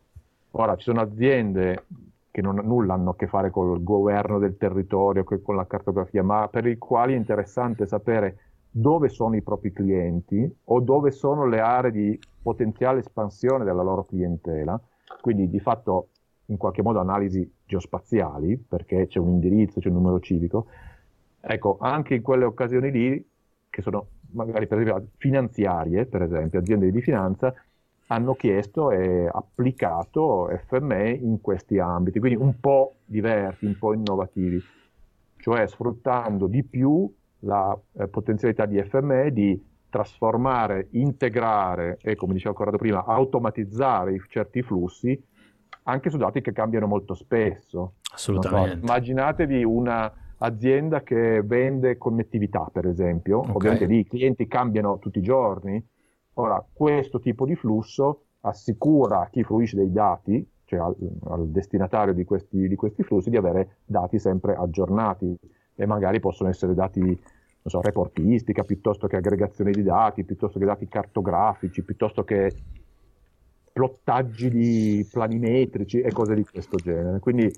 Ora, 0.51 0.75
ci 0.75 0.83
sono 0.83 1.01
aziende 1.01 1.85
che 2.31 2.41
non, 2.41 2.61
nulla 2.63 2.93
hanno 2.93 3.11
a 3.11 3.15
che 3.15 3.27
fare 3.27 3.49
con 3.51 3.75
il 3.75 3.83
governo 3.83 4.39
del 4.39 4.57
territorio, 4.57 5.23
con 5.23 5.55
la 5.55 5.67
cartografia, 5.67 6.23
ma 6.23 6.47
per 6.47 6.65
i 6.65 6.77
quali 6.77 7.13
è 7.13 7.17
interessante 7.17 7.85
sapere 7.85 8.37
dove 8.69 9.09
sono 9.09 9.35
i 9.35 9.41
propri 9.41 9.73
clienti 9.73 10.49
o 10.65 10.79
dove 10.79 11.11
sono 11.11 11.45
le 11.45 11.59
aree 11.59 11.91
di 11.91 12.19
potenziale 12.41 12.99
espansione 12.99 13.65
della 13.65 13.83
loro 13.83 14.05
clientela. 14.05 14.79
Quindi 15.19 15.49
di 15.49 15.59
fatto 15.59 16.07
in 16.45 16.57
qualche 16.57 16.81
modo 16.81 16.99
analisi 16.99 17.49
geospaziali, 17.65 18.57
perché 18.57 19.07
c'è 19.07 19.19
un 19.19 19.29
indirizzo, 19.29 19.79
c'è 19.79 19.89
un 19.89 19.95
numero 19.95 20.19
civico. 20.19 20.67
Ecco, 21.39 21.77
anche 21.79 22.15
in 22.15 22.21
quelle 22.21 22.45
occasioni 22.45 22.91
lì, 22.91 23.29
che 23.69 23.81
sono 23.81 24.07
magari 24.31 24.67
per 24.67 24.79
esempio 24.79 25.07
finanziarie, 25.17 26.05
per 26.05 26.23
esempio, 26.23 26.59
aziende 26.59 26.91
di 26.91 27.01
finanza, 27.01 27.53
hanno 28.07 28.35
chiesto 28.35 28.91
e 28.91 29.29
applicato 29.31 30.49
FME 30.67 31.11
in 31.11 31.39
questi 31.39 31.79
ambiti, 31.79 32.19
quindi 32.19 32.41
un 32.41 32.59
po' 32.59 32.95
diversi, 33.05 33.65
un 33.65 33.77
po' 33.77 33.93
innovativi, 33.93 34.61
cioè 35.37 35.65
sfruttando 35.67 36.47
di 36.47 36.63
più 36.63 37.09
la 37.39 37.77
eh, 37.93 38.07
potenzialità 38.07 38.65
di 38.65 38.81
FME 38.83 39.31
di 39.31 39.69
trasformare, 39.89 40.87
integrare 40.91 41.97
e, 42.01 42.15
come 42.15 42.33
diceva 42.33 42.53
Corrado 42.53 42.77
prima, 42.77 43.05
automatizzare 43.05 44.21
certi 44.27 44.61
flussi 44.61 45.21
anche 45.83 46.09
su 46.09 46.17
dati 46.17 46.41
che 46.41 46.51
cambiano 46.51 46.87
molto 46.87 47.13
spesso. 47.13 47.95
Assolutamente. 48.13 48.71
So, 48.71 48.77
immaginatevi 48.77 49.63
un'azienda 50.41 51.03
che 51.03 51.41
vende 51.43 51.97
connettività, 51.97 52.67
per 52.71 52.87
esempio, 52.87 53.39
okay. 53.39 53.53
ovviamente 53.53 53.85
lì 53.85 53.99
i 53.99 54.07
clienti 54.07 54.47
cambiano 54.47 54.97
tutti 54.97 55.19
i 55.19 55.21
giorni. 55.23 55.83
Ora, 56.35 56.65
questo 56.71 57.19
tipo 57.19 57.45
di 57.45 57.55
flusso 57.55 58.23
assicura 58.41 59.21
a 59.21 59.29
chi 59.29 59.43
fruisce 59.43 59.75
dei 59.75 59.91
dati, 59.91 60.45
cioè 60.65 60.79
al, 60.79 60.95
al 61.25 61.47
destinatario 61.49 62.13
di 62.13 62.23
questi, 62.23 62.67
di 62.67 62.75
questi 62.75 63.03
flussi, 63.03 63.29
di 63.29 63.37
avere 63.37 63.77
dati 63.85 64.17
sempre 64.17 64.55
aggiornati 64.55 65.37
e 65.75 65.85
magari 65.85 66.19
possono 66.19 66.49
essere 66.49 66.73
dati 66.73 66.99
non 67.01 67.69
so, 67.69 67.81
reportistica, 67.81 68.63
piuttosto 68.63 69.05
che 69.05 69.17
aggregazione 69.17 69.69
di 69.69 69.83
dati, 69.83 70.23
piuttosto 70.23 70.57
che 70.57 70.65
dati 70.65 70.87
cartografici, 70.87 71.83
piuttosto 71.83 72.23
che 72.23 72.51
plottaggi 73.71 74.49
di 74.49 75.07
planimetrici 75.09 76.01
e 76.01 76.11
cose 76.11 76.33
di 76.33 76.43
questo 76.43 76.77
genere. 76.77 77.19
Quindi, 77.19 77.51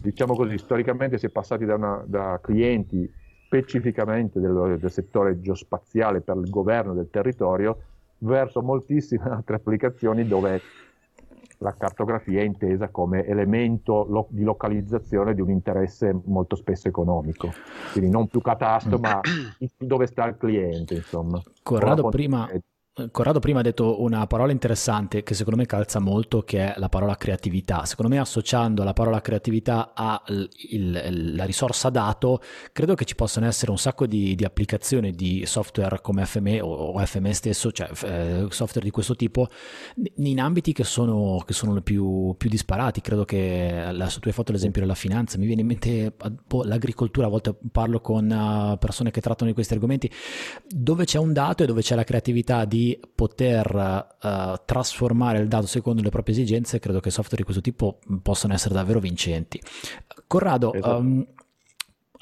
diciamo 0.00 0.34
così, 0.34 0.58
storicamente 0.58 1.18
si 1.18 1.26
è 1.26 1.30
passati 1.30 1.64
da, 1.64 1.74
una, 1.74 2.02
da 2.06 2.38
clienti 2.42 3.10
specificamente 3.44 4.38
del, 4.38 4.78
del, 4.78 4.90
settore 4.90 5.40
geospaziale 5.40 6.20
per 6.20 6.36
il 6.36 6.48
governo 6.48 6.94
del 6.94 7.08
territorio 7.10 7.82
verso 8.18 8.62
moltissime 8.62 9.24
altre 9.30 9.56
applicazioni 9.56 10.26
dove 10.26 10.60
la 11.58 11.74
cartografia 11.74 12.40
è 12.40 12.44
intesa 12.44 12.88
come 12.88 13.26
elemento 13.26 14.06
lo- 14.08 14.28
di 14.30 14.44
localizzazione 14.44 15.34
di 15.34 15.42
un 15.42 15.50
interesse 15.50 16.18
molto 16.24 16.56
spesso 16.56 16.88
economico, 16.88 17.52
quindi 17.92 18.10
non 18.10 18.28
più 18.28 18.40
catasto, 18.40 18.98
ma 18.98 19.20
dove 19.76 20.06
sta 20.06 20.26
il 20.26 20.36
cliente, 20.38 20.94
insomma. 20.94 21.42
Corrado 21.62 22.08
prima, 22.08 22.48
Corrado 23.12 23.38
prima 23.38 23.60
ha 23.60 23.62
detto 23.62 24.02
una 24.02 24.26
parola 24.26 24.50
interessante 24.50 25.22
che 25.22 25.34
secondo 25.34 25.60
me 25.60 25.64
calza 25.64 26.00
molto, 26.00 26.42
che 26.42 26.74
è 26.74 26.78
la 26.78 26.88
parola 26.88 27.14
creatività. 27.16 27.84
Secondo 27.84 28.12
me 28.12 28.20
associando 28.20 28.82
la 28.82 28.92
parola 28.92 29.20
creatività 29.20 29.92
alla 29.94 31.44
risorsa 31.44 31.88
dato, 31.88 32.42
credo 32.72 32.94
che 32.94 33.04
ci 33.04 33.14
possano 33.14 33.46
essere 33.46 33.70
un 33.70 33.78
sacco 33.78 34.06
di, 34.06 34.34
di 34.34 34.44
applicazioni 34.44 35.12
di 35.12 35.46
software 35.46 36.00
come 36.00 36.26
FME 36.26 36.60
o, 36.60 36.68
o 36.68 37.06
FME 37.06 37.32
stesso, 37.32 37.70
cioè 37.70 37.90
eh, 38.02 38.46
software 38.50 38.84
di 38.84 38.90
questo 38.90 39.14
tipo, 39.14 39.48
in 40.16 40.40
ambiti 40.40 40.72
che 40.72 40.84
sono, 40.84 41.42
che 41.46 41.52
sono 41.52 41.80
più, 41.82 42.34
più, 42.36 42.50
disparati. 42.50 43.00
Credo 43.00 43.24
che, 43.24 43.88
la, 43.92 44.06
tu 44.08 44.26
hai 44.26 44.34
fatto 44.34 44.50
l'esempio 44.50 44.80
della 44.80 44.96
finanza, 44.96 45.38
mi 45.38 45.46
viene 45.46 45.60
in 45.60 45.68
mente 45.68 46.12
boh, 46.44 46.64
l'agricoltura, 46.64 47.28
a 47.28 47.30
volte 47.30 47.56
parlo 47.70 48.00
con 48.00 48.28
uh, 48.28 48.78
persone 48.78 49.12
che 49.12 49.20
trattano 49.20 49.48
di 49.48 49.54
questi 49.54 49.74
argomenti, 49.74 50.10
dove 50.66 51.04
c'è 51.04 51.18
un 51.18 51.32
dato 51.32 51.62
e 51.62 51.66
dove 51.66 51.82
c'è 51.82 51.94
la 51.94 52.04
creatività 52.04 52.64
di 52.64 52.79
poter 53.14 53.74
uh, 54.22 54.60
trasformare 54.64 55.38
il 55.38 55.48
dato 55.48 55.66
secondo 55.66 56.02
le 56.02 56.10
proprie 56.10 56.34
esigenze, 56.34 56.78
credo 56.78 57.00
che 57.00 57.10
software 57.10 57.38
di 57.38 57.42
questo 57.42 57.62
tipo 57.62 57.98
possano 58.22 58.54
essere 58.54 58.74
davvero 58.74 59.00
vincenti. 59.00 59.60
Corrado, 60.26 60.72
esatto. 60.72 60.96
um, 60.96 61.26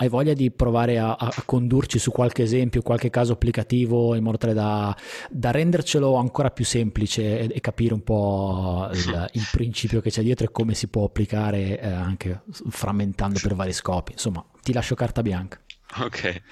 hai 0.01 0.09
voglia 0.09 0.33
di 0.33 0.51
provare 0.51 0.99
a, 0.99 1.15
a, 1.15 1.33
condurci 1.45 1.99
su 1.99 2.13
qualche 2.13 2.43
esempio, 2.43 2.83
qualche 2.83 3.11
caso 3.11 3.33
applicativo 3.33 4.15
in 4.15 4.23
modo 4.23 4.37
tale 4.39 4.55
da, 4.55 4.97
da 5.29 5.51
rendercelo 5.51 6.15
ancora 6.15 6.51
più 6.51 6.65
semplice 6.65 7.41
e, 7.41 7.49
e 7.53 7.61
capire 7.61 7.95
un 7.95 8.03
po' 8.03 8.89
il, 8.93 9.31
il, 9.33 9.49
principio 9.51 10.01
che 10.01 10.11
c'è 10.11 10.23
dietro 10.23 10.47
e 10.47 10.51
come 10.53 10.75
si 10.75 10.87
può 10.87 11.05
applicare 11.05 11.81
eh, 11.81 11.89
anche 11.89 12.43
frammentando 12.47 13.41
per 13.43 13.55
vari 13.55 13.73
scopi. 13.73 14.13
Insomma, 14.13 14.45
ti 14.63 14.73
lascio 14.73 14.95
carta 14.95 15.23
bianca. 15.23 15.59
Ok, 15.91 16.43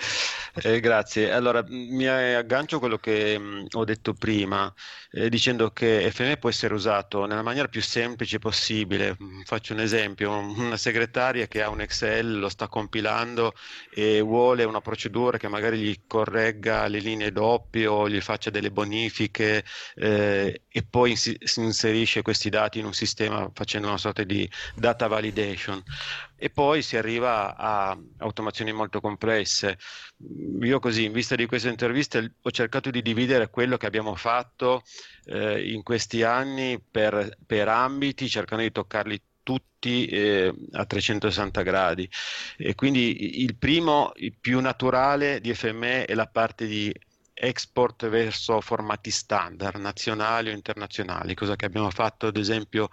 eh, 0.63 0.81
grazie. 0.81 1.31
Allora, 1.31 1.63
mi 1.69 2.07
aggancio 2.09 2.77
a 2.77 2.79
quello 2.79 2.97
che 2.99 3.39
mh, 3.39 3.67
ho 3.73 3.85
detto 3.85 4.15
prima, 4.15 4.73
eh, 5.11 5.29
dicendo 5.29 5.71
che 5.73 6.11
FME 6.11 6.39
può 6.39 6.49
essere 6.49 6.73
usato 6.73 7.27
nella 7.27 7.43
maniera 7.43 7.69
più 7.69 7.83
semplice 7.83 8.39
possibile. 8.39 9.15
Faccio 9.45 9.75
un 9.75 9.81
esempio, 9.81 10.33
una 10.39 10.79
segretaria 10.79 11.47
che 11.49 11.63
ha 11.63 11.69
un 11.69 11.83
Excel, 11.83 12.39
lo 12.39 12.49
sta 12.49 12.69
compilando 12.69 13.53
e 13.91 14.21
vuole 14.23 14.65
una 14.65 14.81
procedura 14.81 15.37
che 15.37 15.49
magari 15.49 15.79
gli 15.81 16.01
corregga 16.07 16.87
le 16.89 16.99
linee 17.01 17.31
doppie 17.31 17.87
o 17.87 18.09
gli 18.09 18.21
faccia 18.23 18.49
delle 18.51 18.71
bonifiche 18.71 19.65
eh, 19.97 20.63
e 20.67 20.87
poi 20.89 21.15
si 21.15 21.37
inserisce 21.57 22.23
questi 22.23 22.49
dati 22.49 22.79
in 22.79 22.87
un 22.87 22.95
sistema 22.95 23.51
facendo 23.53 23.87
una 23.89 23.99
sorta 23.99 24.23
di 24.25 24.49
data 24.75 25.07
validation 25.09 25.83
e 26.37 26.51
poi 26.51 26.83
si 26.83 26.97
arriva 26.97 27.57
a 27.57 27.99
automazioni 28.19 28.73
molto 28.73 29.01
complesse. 29.01 29.25
Io 30.61 30.79
così, 30.79 31.05
in 31.05 31.13
vista 31.13 31.35
di 31.35 31.47
queste 31.47 31.69
interviste, 31.69 32.35
ho 32.41 32.51
cercato 32.51 32.91
di 32.91 33.03
dividere 33.03 33.51
quello 33.51 33.77
che 33.77 33.87
abbiamo 33.87 34.15
fatto 34.15 34.83
eh, 35.25 35.71
in 35.73 35.83
questi 35.83 36.23
anni 36.23 36.81
per, 36.81 37.37
per 37.47 37.69
ambiti, 37.69 38.29
cercando 38.29 38.63
di 38.63 38.73
toccarli 38.73 39.21
tutti 39.43 40.07
eh, 40.07 40.53
a 40.73 40.85
360 40.85 41.63
gradi. 41.63 42.11
E 42.57 42.75
quindi 42.75 43.43
il 43.43 43.57
primo, 43.57 44.13
il 44.17 44.35
più 44.41 44.61
naturale 44.61 45.41
di 45.41 45.55
FME 45.55 46.05
è 46.05 46.15
la 46.15 46.27
parte 46.27 46.67
di 46.67 46.93
export 47.39 48.09
verso 48.09 48.61
formati 48.61 49.11
standard, 49.11 49.77
nazionali 49.77 50.49
o 50.49 50.53
internazionali, 50.53 51.35
cosa 51.35 51.55
che 51.55 51.67
abbiamo 51.67 51.91
fatto 51.91 52.27
ad 52.27 52.37
esempio 52.39 52.89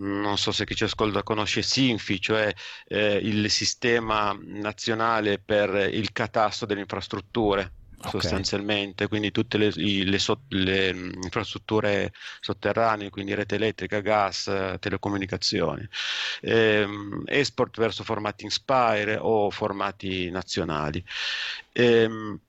non 0.00 0.38
so 0.38 0.52
se 0.52 0.64
chi 0.64 0.74
ci 0.74 0.84
ascolta 0.84 1.22
conosce 1.22 1.62
SINFI, 1.62 2.20
cioè 2.20 2.52
eh, 2.88 3.16
il 3.22 3.50
sistema 3.50 4.36
nazionale 4.42 5.38
per 5.38 5.90
il 5.92 6.12
catasto 6.12 6.66
delle 6.66 6.80
infrastrutture. 6.80 7.72
okay. 8.00 8.20
sostanzialmente, 8.20 9.08
quindi 9.08 9.30
tutte 9.30 9.58
le, 9.58 9.70
le, 9.74 10.04
le, 10.04 10.18
le, 10.48 10.88
infrastrutture 11.22 12.12
sotterranee, 12.40 13.10
quindi 13.10 13.34
rete 13.34 13.56
elettrica, 13.56 14.00
gas, 14.00 14.50
telecomunicazioni. 14.78 15.86
Ehm, 16.40 17.22
export 17.26 17.78
verso 17.78 18.02
formati 18.02 18.44
Inspire 18.44 19.18
o 19.20 19.50
formati 19.50 20.30
nazionali. 20.30 21.04
Ehm, 21.72 22.40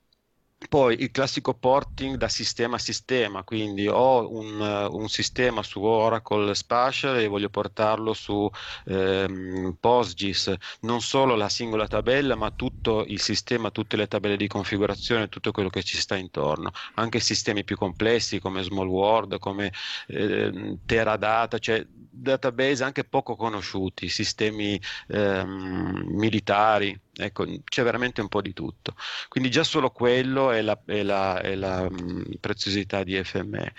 poi 0.68 1.00
il 1.00 1.10
classico 1.10 1.54
porting 1.54 2.16
da 2.16 2.28
sistema 2.28 2.76
a 2.76 2.78
sistema, 2.78 3.42
quindi 3.44 3.88
ho 3.88 4.30
un, 4.30 4.60
un 4.90 5.08
sistema 5.08 5.62
su 5.62 5.82
Oracle 5.82 6.54
Spatial 6.54 7.18
e 7.18 7.26
voglio 7.26 7.48
portarlo 7.48 8.12
su 8.14 8.48
ehm, 8.86 9.76
PostGIS, 9.78 10.54
non 10.80 11.00
solo 11.00 11.34
la 11.34 11.48
singola 11.48 11.86
tabella, 11.86 12.34
ma 12.34 12.50
tutto 12.50 13.04
il 13.06 13.20
sistema, 13.20 13.70
tutte 13.70 13.96
le 13.96 14.08
tabelle 14.08 14.36
di 14.36 14.46
configurazione, 14.48 15.28
tutto 15.28 15.52
quello 15.52 15.68
che 15.68 15.82
ci 15.82 15.96
sta 15.96 16.16
intorno, 16.16 16.70
anche 16.94 17.20
sistemi 17.20 17.64
più 17.64 17.76
complessi 17.76 18.40
come 18.40 18.62
Small 18.62 18.88
World, 18.88 19.38
come 19.38 19.72
eh, 20.08 20.78
Teradata, 20.84 21.58
cioè 21.58 21.84
database 21.88 22.84
anche 22.84 23.04
poco 23.04 23.36
conosciuti, 23.36 24.08
sistemi 24.08 24.80
ehm, 25.08 26.04
militari, 26.08 26.98
ecco, 27.14 27.46
c'è 27.64 27.82
veramente 27.82 28.20
un 28.20 28.28
po' 28.28 28.42
di 28.42 28.52
tutto. 28.52 28.94
Quindi 29.28 29.50
già 29.50 29.64
solo 29.64 29.90
quello 29.90 30.50
è 30.50 30.62
la, 30.62 30.80
è 30.84 31.02
la, 31.02 31.40
è 31.40 31.54
la 31.54 31.88
mh, 31.88 32.36
preziosità 32.40 33.02
di 33.04 33.22
FME. 33.22 33.74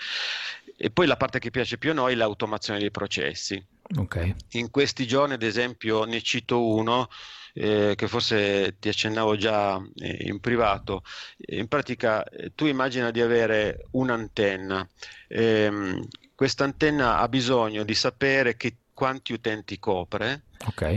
E 0.76 0.90
poi 0.90 1.06
la 1.06 1.16
parte 1.16 1.38
che 1.38 1.50
piace 1.50 1.78
più 1.78 1.90
a 1.90 1.94
noi 1.94 2.12
è 2.12 2.16
l'automazione 2.16 2.80
dei 2.80 2.90
processi. 2.90 3.64
Okay. 3.96 4.34
In 4.52 4.70
questi 4.70 5.06
giorni, 5.06 5.34
ad 5.34 5.42
esempio, 5.42 6.04
ne 6.04 6.20
cito 6.20 6.66
uno 6.66 7.08
eh, 7.52 7.94
che 7.96 8.08
forse 8.08 8.76
ti 8.80 8.88
accennavo 8.88 9.36
già 9.36 9.80
eh, 9.94 10.26
in 10.26 10.40
privato. 10.40 11.02
In 11.36 11.68
pratica, 11.68 12.24
eh, 12.24 12.52
tu 12.54 12.66
immagina 12.66 13.10
di 13.10 13.20
avere 13.20 13.86
un'antenna. 13.92 14.86
Ehm, 15.28 16.06
questa 16.34 16.64
antenna 16.64 17.18
ha 17.18 17.28
bisogno 17.28 17.84
di 17.84 17.94
sapere 17.94 18.56
che, 18.56 18.78
quanti 18.94 19.32
utenti 19.32 19.78
copre 19.78 20.44
okay. 20.66 20.96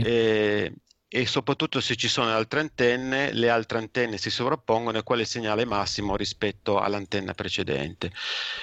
E, 1.08 1.26
soprattutto 1.26 1.80
se 1.80 1.96
ci 1.96 2.06
sono 2.06 2.30
altre 2.30 2.60
antenne, 2.60 3.32
le 3.32 3.48
altre 3.48 3.78
antenne 3.78 4.18
si 4.18 4.28
sovrappongono 4.28 4.98
e 4.98 5.02
quale 5.02 5.24
segnale 5.24 5.64
massimo 5.64 6.16
rispetto 6.16 6.78
all'antenna 6.78 7.32
precedente. 7.32 8.12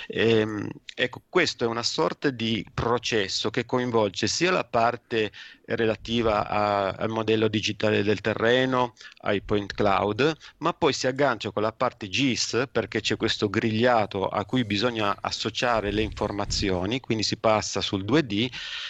Ehm, 0.07 0.69
ecco, 0.93 1.23
questo 1.27 1.63
è 1.63 1.67
una 1.67 1.81
sorta 1.81 2.29
di 2.29 2.63
processo 2.71 3.49
che 3.49 3.65
coinvolge 3.65 4.27
sia 4.27 4.51
la 4.51 4.63
parte 4.63 5.31
relativa 5.65 6.47
a, 6.47 6.89
al 6.91 7.09
modello 7.09 7.47
digitale 7.47 8.03
del 8.03 8.21
terreno, 8.21 8.93
ai 9.21 9.41
point 9.41 9.73
cloud, 9.73 10.35
ma 10.57 10.73
poi 10.73 10.93
si 10.93 11.07
aggancia 11.07 11.49
con 11.49 11.63
la 11.63 11.73
parte 11.73 12.07
GIS 12.07 12.67
perché 12.71 13.01
c'è 13.01 13.17
questo 13.17 13.49
grigliato 13.49 14.27
a 14.27 14.45
cui 14.45 14.65
bisogna 14.65 15.17
associare 15.19 15.91
le 15.91 16.03
informazioni, 16.03 16.99
quindi 16.99 17.23
si 17.23 17.37
passa 17.37 17.81
sul 17.81 18.03
2D 18.05 18.47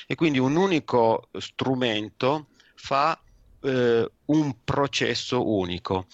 e 0.08 0.15
quindi 0.15 0.39
un 0.39 0.58
unico 0.58 1.30
strumento 1.38 2.48
fa 2.76 3.18
eh, 3.65 4.12
un 4.25 4.56
processo 4.63 5.47
unico. 5.47 6.08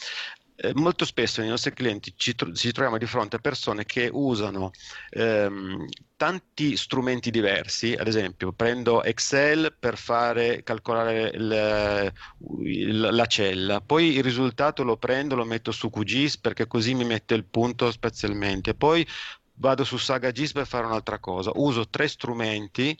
Eh, 0.63 0.73
molto 0.75 1.05
spesso 1.05 1.41
nei 1.41 1.49
nostri 1.49 1.73
clienti 1.73 2.13
ci, 2.15 2.35
tro- 2.35 2.53
ci, 2.53 2.71
troviamo 2.71 2.99
di 2.99 3.07
fronte 3.07 3.37
a 3.37 3.39
persone 3.39 3.83
che 3.83 4.11
usano 4.13 4.69
ehm, 5.09 5.87
tanti 6.15 6.77
strumenti 6.77 7.31
diversi, 7.31 7.93
ad 7.93 8.07
esempio 8.07 8.51
prendo 8.51 9.03
Excel 9.03 9.75
per 9.79 9.97
fare 9.97 10.61
calcolare 10.61 11.31
il, 11.33 12.13
il, 12.63 12.99
la 12.99 13.25
cella, 13.25 13.81
poi 13.81 14.17
il 14.17 14.23
risultato 14.23 14.83
lo 14.83 14.97
prendo, 14.97 15.33
lo 15.33 15.45
metto 15.45 15.71
su 15.71 15.89
QGIS 15.89 16.37
perché 16.37 16.67
così 16.67 16.93
mi 16.93 17.05
mette 17.05 17.33
il 17.33 17.45
punto 17.45 17.89
spazialmente, 17.89 18.75
poi 18.75 19.05
vado 19.55 19.83
su 19.83 19.97
SagaGIS 19.97 20.51
per 20.51 20.67
fare 20.67 20.85
un'altra 20.85 21.17
cosa, 21.17 21.51
uso 21.55 21.89
tre 21.89 22.07
strumenti 22.07 22.95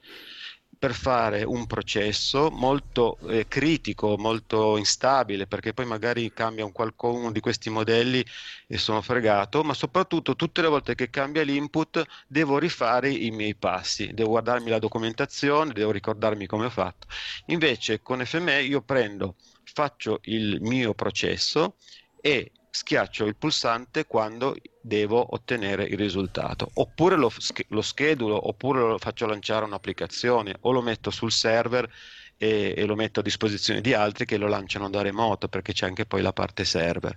per 0.78 0.94
fare 0.94 1.44
un 1.44 1.68
processo 1.68 2.50
molto 2.50 3.18
eh, 3.30 3.48
critico, 3.48 4.18
molto 4.18 4.78
instabile, 4.78 5.46
perché 5.48 5.74
poi 5.74 5.86
magari 5.86 6.32
cambia 6.34 6.66
un 6.66 6.72
qualcuno 6.72 7.32
di 7.32 7.40
questi 7.40 7.70
modelli 7.70 8.26
e 8.68 8.78
sono 8.78 9.02
fregato, 9.02 9.64
ma 9.64 9.74
soprattutto 9.74 10.36
tutte 10.36 10.62
le 10.62 10.68
volte 10.68 10.96
che 10.96 11.10
cambia 11.10 11.44
l'input 11.44 12.04
devo 12.28 12.58
rifare 12.58 13.10
i 13.12 13.32
miei 13.32 13.56
passi, 13.56 14.12
devo 14.14 14.30
guardarmi 14.30 14.70
la 14.70 14.80
documentazione, 14.80 15.74
devo 15.74 15.92
ricordarmi 15.92 16.48
come 16.48 16.66
ho 16.66 16.70
fatto. 16.70 17.08
Invece 17.48 18.02
con 18.02 18.26
FME 18.26 18.64
io 18.64 18.82
prendo, 18.82 19.36
faccio 19.64 20.20
il 20.24 20.62
mio 20.62 20.94
processo 20.94 21.76
e 22.20 22.52
schiaccio 22.70 23.26
il 23.26 23.36
pulsante 23.36 24.06
quando 24.08 24.56
devo 24.82 25.34
ottenere 25.34 25.84
il 25.84 25.98
risultato. 25.98 26.70
Oppure 26.76 27.16
lo, 27.16 27.32
lo 27.68 27.82
schedulo 27.82 28.48
oppure 28.48 28.80
lo 28.80 28.98
faccio 28.98 29.26
lanciare 29.26 29.66
un'applicazione 29.66 30.56
o 30.62 30.72
lo 30.72 30.82
metto 30.82 31.12
sul 31.12 31.32
server 31.32 31.90
e, 32.38 32.74
e, 32.76 32.86
lo 32.86 32.96
metto 32.96 33.20
a 33.20 33.24
disposizione 33.24 33.82
di 33.82 33.94
altri 33.94 34.26
che 34.26 34.38
lo 34.38 34.48
lanciano 34.48 34.90
da 34.90 35.02
remoto 35.02 35.48
perché 35.48 35.74
c'è 35.74 35.86
anche 35.86 36.06
poi 36.06 36.22
la 36.22 36.34
parte 36.34 36.66
server. 36.66 37.16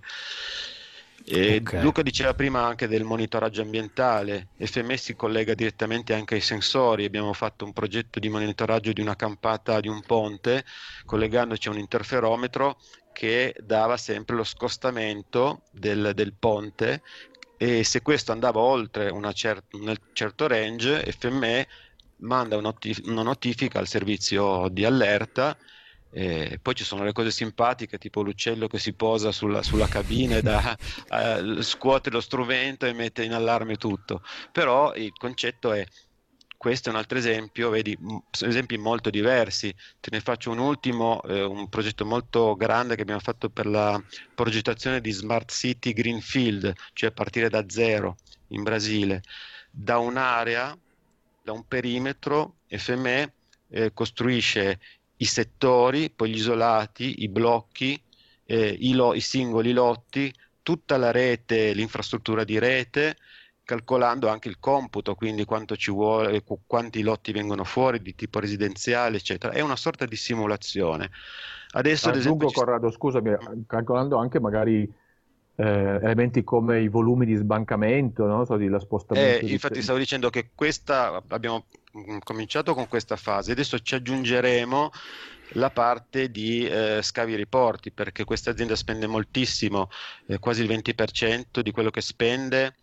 Okay. 1.26 1.80
Luca 1.80 2.02
diceva 2.02 2.34
prima 2.34 2.66
anche 2.66 2.86
del 2.86 3.02
monitoraggio 3.02 3.62
ambientale, 3.62 4.48
FMS 4.58 5.04
si 5.04 5.16
collega 5.16 5.54
direttamente 5.54 6.12
anche 6.12 6.34
ai 6.34 6.42
sensori, 6.42 7.06
abbiamo 7.06 7.32
fatto 7.32 7.64
un 7.64 7.72
progetto 7.72 8.18
di 8.20 8.28
monitoraggio 8.28 8.92
di 8.92 9.00
una 9.00 9.16
campata 9.16 9.80
di 9.80 9.88
un 9.88 10.02
ponte 10.02 10.66
collegandoci 11.06 11.68
a 11.68 11.70
un 11.70 11.78
interferometro 11.78 12.76
che 13.14 13.54
dava 13.58 13.96
sempre 13.96 14.36
lo 14.36 14.44
scostamento 14.44 15.62
del, 15.70 16.12
del 16.14 16.34
ponte 16.34 17.00
e 17.64 17.84
se 17.84 18.02
questo 18.02 18.32
andava 18.32 18.60
oltre 18.60 19.10
cer- 19.32 19.64
un 19.72 19.94
certo 20.12 20.46
range, 20.46 21.02
FME 21.12 21.66
manda 22.16 22.56
una, 22.56 22.68
notif- 22.68 23.06
una 23.06 23.22
notifica 23.22 23.78
al 23.78 23.86
servizio 23.88 24.68
di 24.68 24.84
allerta 24.84 25.56
e 26.10 26.58
poi 26.62 26.74
ci 26.74 26.84
sono 26.84 27.02
le 27.04 27.12
cose 27.12 27.30
simpatiche, 27.30 27.98
tipo 27.98 28.22
l'uccello 28.22 28.66
che 28.68 28.78
si 28.78 28.94
posa 28.94 29.32
sulla, 29.32 29.62
sulla 29.62 29.88
cabina 29.88 30.36
e 30.36 30.42
da, 30.42 30.76
uh, 31.40 31.60
scuote 31.62 32.10
lo 32.10 32.20
strumento 32.20 32.86
e 32.86 32.92
mette 32.92 33.24
in 33.24 33.32
allarme 33.32 33.76
tutto. 33.76 34.20
Però 34.52 34.94
il 34.94 35.12
concetto 35.16 35.72
è 35.72 35.84
questo 36.64 36.88
è 36.88 36.92
un 36.92 36.98
altro 36.98 37.18
esempio, 37.18 37.68
vedi, 37.68 37.94
esempi 38.40 38.78
molto 38.78 39.10
diversi. 39.10 39.70
Te 40.00 40.08
ne 40.10 40.20
faccio 40.20 40.50
un 40.50 40.56
ultimo, 40.56 41.20
eh, 41.24 41.42
un 41.42 41.68
progetto 41.68 42.06
molto 42.06 42.56
grande 42.56 42.96
che 42.96 43.02
abbiamo 43.02 43.20
fatto 43.20 43.50
per 43.50 43.66
la 43.66 44.02
progettazione 44.34 45.02
di 45.02 45.10
Smart 45.10 45.52
City 45.52 45.92
Greenfield, 45.92 46.72
cioè 46.94 47.12
partire 47.12 47.50
da 47.50 47.68
zero 47.68 48.16
in 48.48 48.62
Brasile, 48.62 49.20
da 49.70 49.98
un'area, 49.98 50.74
da 51.42 51.52
un 51.52 51.66
perimetro, 51.68 52.60
FME 52.66 53.34
eh, 53.68 53.92
costruisce 53.92 54.80
i 55.16 55.26
settori, 55.26 56.08
poi 56.08 56.30
gli 56.30 56.36
isolati, 56.36 57.24
i 57.24 57.28
blocchi, 57.28 58.02
eh, 58.46 58.74
i, 58.80 58.94
lo- 58.94 59.12
i 59.12 59.20
singoli 59.20 59.72
lotti, 59.74 60.32
tutta 60.62 60.96
la 60.96 61.10
rete, 61.10 61.74
l'infrastruttura 61.74 62.42
di 62.42 62.58
rete, 62.58 63.18
calcolando 63.64 64.28
anche 64.28 64.48
il 64.48 64.58
computo, 64.60 65.14
quindi 65.14 65.44
quanto 65.44 65.76
ci 65.76 65.90
vuole, 65.90 66.42
quanti 66.66 67.02
lotti 67.02 67.32
vengono 67.32 67.64
fuori 67.64 68.00
di 68.02 68.14
tipo 68.14 68.38
residenziale, 68.38 69.16
eccetera. 69.16 69.52
È 69.52 69.60
una 69.60 69.76
sorta 69.76 70.04
di 70.04 70.16
simulazione. 70.16 71.10
Adesso, 71.72 72.08
ad 72.08 72.16
esempio, 72.16 72.48
ci... 72.48 72.54
Corrado, 72.54 72.90
scusami, 72.90 73.36
calcolando 73.66 74.18
anche 74.18 74.38
magari 74.38 74.82
eh, 75.56 75.64
elementi 75.64 76.44
come 76.44 76.80
i 76.82 76.88
volumi 76.88 77.26
di 77.26 77.34
sbancamento, 77.34 78.26
no? 78.26 78.44
so, 78.44 78.56
di 78.56 78.70
spostamento. 78.78 79.46
Eh, 79.46 79.50
infatti, 79.50 79.82
stavo 79.82 79.98
dicendo 79.98 80.30
che 80.30 80.50
questa 80.54 81.22
abbiamo 81.28 81.66
cominciato 82.22 82.74
con 82.74 82.88
questa 82.88 83.16
fase, 83.16 83.52
adesso 83.52 83.78
ci 83.78 83.94
aggiungeremo 83.94 84.90
la 85.52 85.70
parte 85.70 86.30
di 86.30 86.66
eh, 86.66 87.00
scavi 87.02 87.36
riporti 87.36 87.92
perché 87.92 88.24
questa 88.24 88.50
azienda 88.50 88.74
spende 88.74 89.06
moltissimo, 89.06 89.88
eh, 90.26 90.38
quasi 90.38 90.62
il 90.62 90.68
20% 90.68 91.60
di 91.60 91.70
quello 91.70 91.90
che 91.90 92.00
spende 92.00 92.74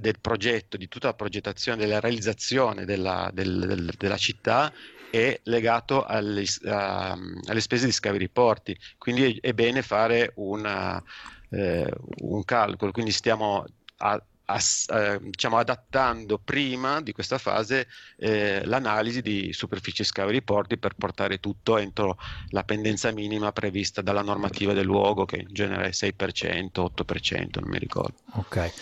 del 0.00 0.20
progetto, 0.20 0.76
di 0.76 0.88
tutta 0.88 1.08
la 1.08 1.14
progettazione, 1.14 1.78
della 1.78 2.00
realizzazione 2.00 2.84
della, 2.84 3.30
del, 3.32 3.58
del, 3.66 3.92
della 3.96 4.16
città 4.16 4.72
è 5.10 5.38
legato 5.44 6.04
alle, 6.04 6.44
a, 6.64 7.16
alle, 7.46 7.60
spese 7.60 7.84
di 7.84 7.92
scavi 7.92 8.16
riporti, 8.16 8.76
quindi 8.96 9.38
è, 9.38 9.48
è 9.48 9.52
bene 9.52 9.82
fare 9.82 10.32
una, 10.36 11.02
eh, 11.50 11.92
un 12.20 12.42
calcolo, 12.44 12.92
quindi 12.92 13.12
stiamo 13.12 13.66
a, 13.98 14.22
ass, 14.52 14.88
eh, 14.90 15.18
diciamo, 15.20 15.56
adattando 15.56 16.38
prima 16.38 17.00
di 17.00 17.12
questa 17.12 17.38
fase 17.38 17.88
eh, 18.16 18.64
l'analisi 18.64 19.22
di 19.22 19.52
superficie 19.52 20.04
scavi 20.04 20.32
riporti 20.32 20.78
per 20.78 20.94
portare 20.96 21.38
tutto 21.38 21.78
entro 21.78 22.16
la 22.50 22.64
pendenza 22.64 23.10
minima 23.12 23.52
prevista 23.52 24.02
dalla 24.02 24.22
normativa 24.22 24.72
del 24.72 24.84
luogo 24.84 25.24
che 25.24 25.36
in 25.36 25.48
genere 25.50 25.86
è 25.86 25.90
6%, 25.90 26.70
8%, 26.74 27.60
non 27.60 27.70
mi 27.70 27.78
ricordo. 27.78 28.14
Ok, 28.34 28.72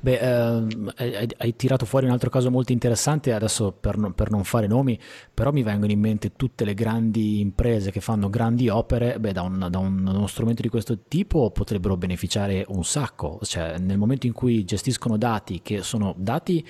beh, 0.00 0.18
ehm, 0.18 0.92
hai, 0.96 1.28
hai, 1.38 1.56
tirato 1.56 1.84
fuori 1.84 2.06
un 2.06 2.12
altro 2.12 2.30
caso 2.30 2.50
molto 2.50 2.72
interessante, 2.72 3.32
adesso 3.32 3.72
per, 3.72 3.96
non, 3.96 4.14
per 4.14 4.30
non 4.30 4.44
fare 4.44 4.66
nomi, 4.66 4.98
però 5.32 5.52
mi 5.52 5.62
vengono 5.62 5.92
in 5.92 6.00
mente 6.00 6.32
tutte 6.36 6.64
le 6.64 6.74
grandi 6.74 7.40
imprese 7.40 7.90
che 7.90 8.00
fanno 8.00 8.30
grandi 8.30 8.68
opere, 8.68 9.18
beh, 9.18 9.32
da, 9.32 9.42
un, 9.42 9.68
da 9.70 9.78
un, 9.78 10.06
uno 10.06 10.26
strumento 10.26 10.62
di 10.62 10.68
questo 10.68 11.02
tipo 11.08 11.50
potrebbero 11.50 11.96
beneficiare 11.96 12.64
un 12.68 12.84
sacco, 12.84 13.38
cioè 13.42 13.78
nel 13.78 13.98
momento 13.98 14.26
in 14.26 14.32
cui 14.32 14.64
gestiscono 14.64 15.09
dati 15.16 15.60
che 15.62 15.82
sono 15.82 16.14
dati 16.16 16.66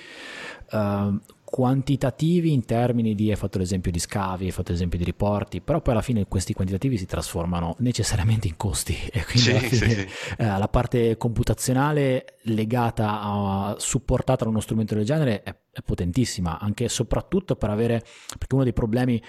uh, 0.71 1.19
quantitativi 1.51 2.53
in 2.53 2.63
termini 2.63 3.13
di, 3.13 3.29
hai 3.29 3.35
fatto 3.35 3.57
l'esempio 3.57 3.91
di 3.91 3.99
scavi, 3.99 4.45
hai 4.45 4.51
fatto 4.51 4.71
l'esempio 4.71 4.97
di 4.97 5.03
riporti, 5.03 5.59
però 5.59 5.81
poi 5.81 5.93
alla 5.93 6.01
fine 6.01 6.25
questi 6.25 6.53
quantitativi 6.53 6.97
si 6.97 7.05
trasformano 7.05 7.75
necessariamente 7.79 8.47
in 8.47 8.55
costi 8.55 8.95
e 9.11 9.21
quindi 9.25 9.59
sì, 9.59 9.59
fine, 9.59 9.91
sì, 9.91 10.07
sì. 10.07 10.07
Eh, 10.37 10.45
la 10.45 10.69
parte 10.69 11.17
computazionale 11.17 12.37
legata 12.43 13.19
a 13.21 13.75
supportata 13.77 14.45
da 14.45 14.49
uno 14.49 14.61
strumento 14.61 14.95
del 14.95 15.03
genere 15.03 15.43
è, 15.43 15.53
è 15.71 15.81
potentissima, 15.83 16.57
anche 16.57 16.85
e 16.85 16.89
soprattutto 16.89 17.57
per 17.57 17.69
avere, 17.69 18.01
perché 18.37 18.55
uno 18.55 18.63
dei 18.63 18.73
problemi, 18.73 19.21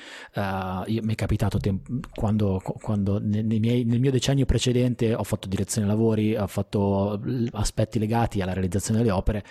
io, 0.87 1.03
mi 1.03 1.13
è 1.13 1.17
capitato 1.17 1.59
temp- 1.59 2.09
quando, 2.15 2.63
quando 2.63 3.21
miei, 3.21 3.83
nel 3.83 3.99
mio 3.99 4.13
decennio 4.13 4.47
precedente 4.47 5.13
ho 5.13 5.25
fatto 5.25 5.49
direzione 5.49 5.89
lavori, 5.89 6.37
ho 6.37 6.47
fatto 6.47 7.21
aspetti 7.51 7.99
legati 7.99 8.41
alla 8.41 8.53
realizzazione 8.53 9.01
delle 9.01 9.11
opere 9.11 9.45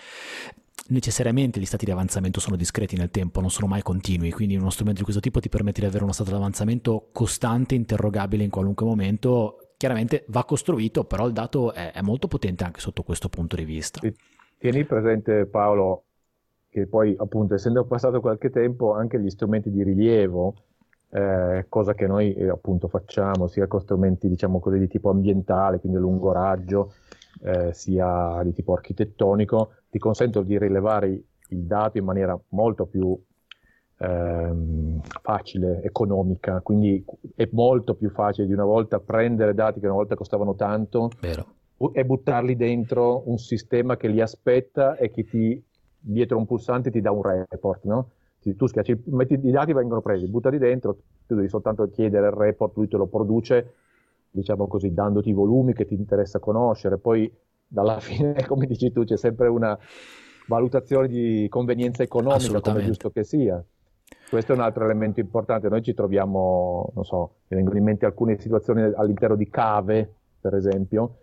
necessariamente 0.87 1.59
gli 1.59 1.65
stati 1.65 1.85
di 1.85 1.91
avanzamento 1.91 2.39
sono 2.39 2.55
discreti 2.55 2.95
nel 2.95 3.11
tempo, 3.11 3.39
non 3.39 3.49
sono 3.49 3.67
mai 3.67 3.81
continui, 3.81 4.31
quindi 4.31 4.55
uno 4.55 4.69
strumento 4.69 4.99
di 4.99 5.05
questo 5.05 5.21
tipo 5.21 5.39
ti 5.39 5.49
permette 5.49 5.81
di 5.81 5.87
avere 5.87 6.03
uno 6.03 6.13
stato 6.13 6.31
di 6.31 6.35
avanzamento 6.35 7.09
costante, 7.11 7.75
interrogabile 7.75 8.43
in 8.43 8.49
qualunque 8.49 8.85
momento. 8.85 9.73
Chiaramente 9.77 10.25
va 10.27 10.43
costruito, 10.45 11.05
però 11.05 11.25
il 11.25 11.33
dato 11.33 11.73
è, 11.73 11.91
è 11.91 12.01
molto 12.01 12.27
potente 12.27 12.63
anche 12.63 12.79
sotto 12.79 13.03
questo 13.03 13.29
punto 13.29 13.55
di 13.55 13.65
vista. 13.65 13.99
Tieni 14.57 14.85
presente 14.85 15.45
Paolo 15.45 16.03
che 16.71 16.87
poi 16.87 17.13
appunto 17.19 17.53
essendo 17.53 17.83
passato 17.83 18.21
qualche 18.21 18.49
tempo 18.49 18.93
anche 18.93 19.19
gli 19.19 19.29
strumenti 19.29 19.69
di 19.69 19.83
rilievo, 19.83 20.53
eh, 21.09 21.65
cosa 21.67 21.93
che 21.93 22.07
noi 22.07 22.33
eh, 22.33 22.47
appunto 22.47 22.87
facciamo 22.87 23.47
sia 23.47 23.67
con 23.67 23.81
strumenti 23.81 24.29
diciamo 24.29 24.61
così 24.61 24.79
di 24.79 24.87
tipo 24.87 25.09
ambientale, 25.09 25.79
quindi 25.79 25.97
lungo 25.97 26.31
raggio, 26.31 26.93
eh, 27.43 27.73
sia 27.73 28.41
di 28.43 28.53
tipo 28.53 28.73
architettonico, 28.73 29.71
ti 29.89 29.99
consentono 29.99 30.45
di 30.45 30.57
rilevare 30.57 31.07
il 31.07 31.63
dato 31.63 31.97
in 31.97 32.05
maniera 32.05 32.39
molto 32.49 32.85
più 32.85 33.17
ehm, 33.97 35.01
facile, 35.21 35.81
economica, 35.83 36.61
quindi 36.61 37.03
è 37.35 37.47
molto 37.51 37.95
più 37.95 38.09
facile 38.09 38.47
di 38.47 38.53
una 38.53 38.65
volta 38.65 38.99
prendere 38.99 39.53
dati 39.53 39.79
che 39.79 39.85
una 39.85 39.95
volta 39.95 40.15
costavano 40.15 40.55
tanto 40.55 41.09
Vero. 41.19 41.45
e 41.93 42.05
buttarli 42.05 42.55
dentro 42.55 43.29
un 43.29 43.37
sistema 43.37 43.97
che 43.97 44.07
li 44.07 44.21
aspetta 44.21 44.95
e 44.95 45.11
che 45.11 45.25
ti, 45.25 45.63
dietro 45.99 46.37
un 46.37 46.45
pulsante 46.45 46.91
ti 46.91 47.01
dà 47.01 47.11
un 47.11 47.21
report, 47.21 47.83
no? 47.85 48.09
tu 48.57 48.65
schiacci, 48.65 49.03
metti, 49.05 49.33
i 49.33 49.51
dati 49.51 49.71
vengono 49.71 50.01
presi, 50.01 50.27
buttati 50.27 50.57
dentro, 50.57 50.97
tu 51.27 51.35
devi 51.35 51.47
soltanto 51.47 51.87
chiedere 51.89 52.27
il 52.27 52.33
report, 52.33 52.75
lui 52.75 52.87
te 52.87 52.97
lo 52.97 53.05
produce 53.05 53.73
diciamo 54.31 54.67
così, 54.67 54.93
dandoti 54.93 55.33
volumi 55.33 55.73
che 55.73 55.85
ti 55.85 55.93
interessa 55.93 56.39
conoscere. 56.39 56.97
Poi 56.97 57.31
dalla 57.67 57.99
fine, 58.01 58.45
come 58.47 58.65
dici 58.65 58.91
tu, 58.91 59.03
c'è 59.03 59.17
sempre 59.17 59.47
una 59.47 59.77
valutazione 60.47 61.07
di 61.07 61.47
convenienza 61.49 62.03
economica, 62.03 62.59
come 62.61 62.83
giusto 62.83 63.11
che 63.11 63.23
sia. 63.23 63.63
Questo 64.29 64.53
è 64.53 64.55
un 64.55 64.61
altro 64.61 64.83
elemento 64.85 65.19
importante. 65.19 65.69
Noi 65.69 65.81
ci 65.81 65.93
troviamo, 65.93 66.91
non 66.95 67.03
so, 67.03 67.35
mi 67.47 67.57
vengono 67.57 67.77
in 67.77 67.83
mente 67.83 68.05
alcune 68.05 68.37
situazioni 68.39 68.81
all'interno 68.81 69.35
di 69.35 69.49
cave, 69.49 70.13
per 70.39 70.55
esempio, 70.55 71.17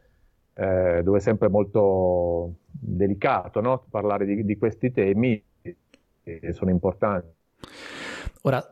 eh, 0.54 1.02
dove 1.02 1.18
è 1.18 1.20
sempre 1.20 1.48
molto 1.48 2.54
delicato 2.66 3.61
no? 3.61 3.86
parlare 3.90 4.24
di, 4.24 4.44
di, 4.44 4.56
questi 4.56 4.90
temi 4.90 5.42
che 5.61 6.52
sono 6.52 6.70
importanti. 6.70 7.28
Ora, 8.42 8.66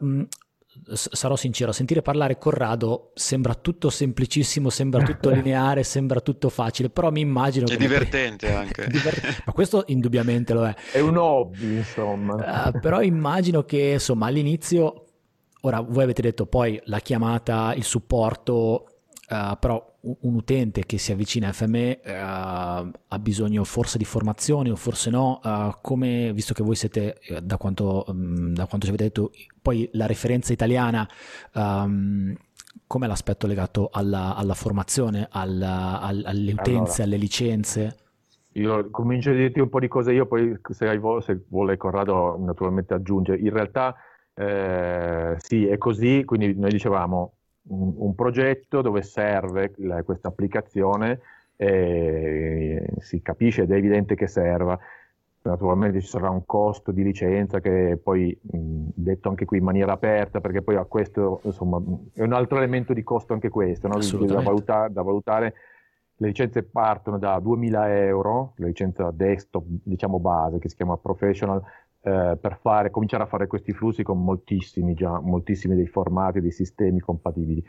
sarò 0.93 1.37
sincero, 1.37 1.73
sentire 1.73 2.03
parlare 2.03 2.39
Corrado 2.39 3.11
sembra 3.15 3.55
tutto 3.55 3.91
semplicissimo, 3.91 4.71
sembra 4.71 5.03
tutto 5.03 5.31
lineare, 5.31 5.83
sembra 5.83 6.21
tutto 6.21 6.49
facile, 6.49 6.91
però 6.91 7.11
mi 7.11 7.21
immagino... 7.21 7.67
È 7.67 7.77
divertente 7.77 8.47
pre... 8.47 8.57
anche. 8.57 8.87
Diver... 8.89 9.43
Ma 9.45 9.53
questo 9.53 9.85
indubbiamente 9.89 10.55
lo 10.55 10.67
è. 10.67 10.75
È 10.93 11.01
un 11.01 11.17
hobby, 11.17 11.77
insomma. 11.77 12.71
Uh, 12.71 12.81
però 12.81 13.03
immagino 13.03 13.65
che, 13.65 13.93
insomma, 13.95 14.27
all'inizio, 14.27 15.05
ora 15.63 15.81
voi 15.81 16.05
avete 16.05 16.23
detto 16.23 16.47
poi 16.47 16.81
la 16.85 17.01
chiamata, 17.01 17.75
il 17.75 17.85
supporto 17.85 18.96
Uh, 19.29 19.59
però 19.59 19.97
un 20.01 20.35
utente 20.35 20.87
che 20.87 20.99
si 20.99 21.11
avvicina 21.11 21.49
a 21.49 21.53
FME 21.53 22.01
uh, 22.05 22.11
ha 22.11 23.19
bisogno 23.19 23.65
forse 23.65 23.99
di 23.99 24.05
formazione 24.05 24.71
o 24.71 24.77
forse 24.77 25.11
no, 25.11 25.41
uh, 25.43 25.75
come, 25.81 26.33
visto 26.33 26.55
che 26.55 26.63
voi 26.63 26.77
siete, 26.77 27.19
eh, 27.23 27.41
da 27.41 27.57
quanto, 27.57 28.05
um, 28.07 28.53
da 28.53 28.67
quanto 28.67 28.87
ci 28.87 28.93
avete 28.93 29.05
detto, 29.05 29.33
poi 29.61 29.89
la 29.95 30.07
referenza 30.07 30.53
italiana, 30.53 31.09
um, 31.55 32.37
com'è 32.87 33.07
l'aspetto 33.09 33.49
legato 33.49 33.89
alla, 33.93 34.37
alla 34.37 34.55
formazione, 34.55 35.27
alla, 35.31 36.01
al, 36.01 36.23
alle 36.25 36.53
utenze, 36.53 37.03
allora, 37.03 37.03
alle 37.03 37.17
licenze? 37.17 37.97
Io 38.53 38.91
comincio 38.91 39.31
a 39.31 39.35
dirti 39.35 39.59
un 39.61 39.69
po' 39.69 39.81
di 39.81 39.89
cose 39.89 40.13
io, 40.13 40.27
poi 40.27 40.57
se, 40.71 40.89
hai, 40.89 41.01
se 41.21 41.45
vuole 41.49 41.77
Corrado 41.77 42.39
naturalmente 42.39 42.95
aggiunge. 42.95 43.37
In 43.37 43.51
realtà 43.51 43.95
eh, 44.35 45.35
sì, 45.39 45.67
è 45.67 45.77
così, 45.79 46.23
quindi 46.25 46.55
noi 46.55 46.71
dicevamo 46.71 47.36
un, 47.69 47.95
un 47.97 48.15
progetto 48.15 48.83
dove 48.83 49.03
serve 49.03 49.73
questa 50.05 50.29
applicazione 50.29 51.21
e 51.57 52.85
si 52.99 53.23
capisce 53.23 53.63
ed 53.63 53.73
è 53.73 53.77
evidente 53.77 54.15
che 54.15 54.27
serva. 54.27 54.79
Naturalmente 55.43 56.01
ci 56.01 56.09
sarà 56.09 56.29
un 56.29 56.45
costo 56.45 56.91
di 56.91 57.05
licenza 57.05 57.61
che 57.61 57.99
poi 58.03 58.37
mh, 58.41 58.89
detto 58.95 59.29
anche 59.29 59.45
qui 59.45 59.59
in 59.59 59.65
maniera 59.65 59.93
aperta, 59.93 60.41
perché 60.41 60.63
poi 60.63 60.75
a 60.75 60.85
questo 60.85 61.41
insomma 61.45 61.81
è 62.13 62.23
un 62.23 62.33
altro 62.33 62.59
elemento 62.59 62.93
di 62.93 63.05
costo 63.05 63.33
anche 63.33 63.49
questo, 63.49 63.87
no? 63.87 63.99
da, 64.27 64.41
valutare, 64.41 64.93
da 64.93 65.03
valutare 65.03 65.55
le 66.19 66.29
licenze 66.29 66.63
partono 66.63 67.19
da 67.19 67.39
2000 67.39 68.05
euro, 68.07 68.55
la 68.57 68.67
licenza 68.67 69.11
desktop, 69.13 69.65
diciamo 69.67 70.19
base, 70.19 70.59
che 70.59 70.69
si 70.69 70.77
chiama 70.77 70.97
professional, 70.97 71.63
eh, 72.03 72.37
per 72.41 72.59
fare, 72.61 72.91
cominciare 72.91 73.25
a 73.25 73.27
fare 73.27 73.47
questi 73.47 73.73
flussi 73.73 74.03
con 74.03 74.23
moltissimi, 74.23 74.95
già, 74.95 75.21
moltissimi 75.21 75.75
dei 75.75 75.87
formati, 75.87 76.41
dei 76.41 76.53
sistemi 76.53 77.01
compatibili 77.01 77.65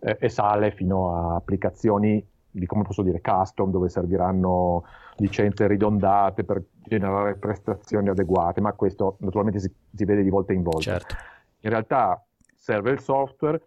eh, 0.00 0.16
e 0.20 0.28
sale 0.28 0.70
fino 0.70 1.14
a 1.14 1.34
applicazioni 1.36 2.24
di 2.50 2.66
come 2.66 2.82
posso 2.84 3.02
dire 3.02 3.20
custom 3.20 3.72
dove 3.72 3.88
serviranno 3.88 4.84
licenze 5.16 5.66
ridondate 5.66 6.44
per 6.44 6.62
generare 6.84 7.34
prestazioni 7.34 8.08
adeguate, 8.08 8.60
ma 8.60 8.72
questo 8.74 9.16
naturalmente 9.20 9.58
si, 9.58 9.72
si 9.92 10.04
vede 10.04 10.22
di 10.22 10.30
volta 10.30 10.52
in 10.52 10.62
volta. 10.62 10.80
Certo. 10.80 11.14
In 11.60 11.70
realtà 11.70 12.24
serve 12.54 12.92
il 12.92 13.00
software 13.00 13.60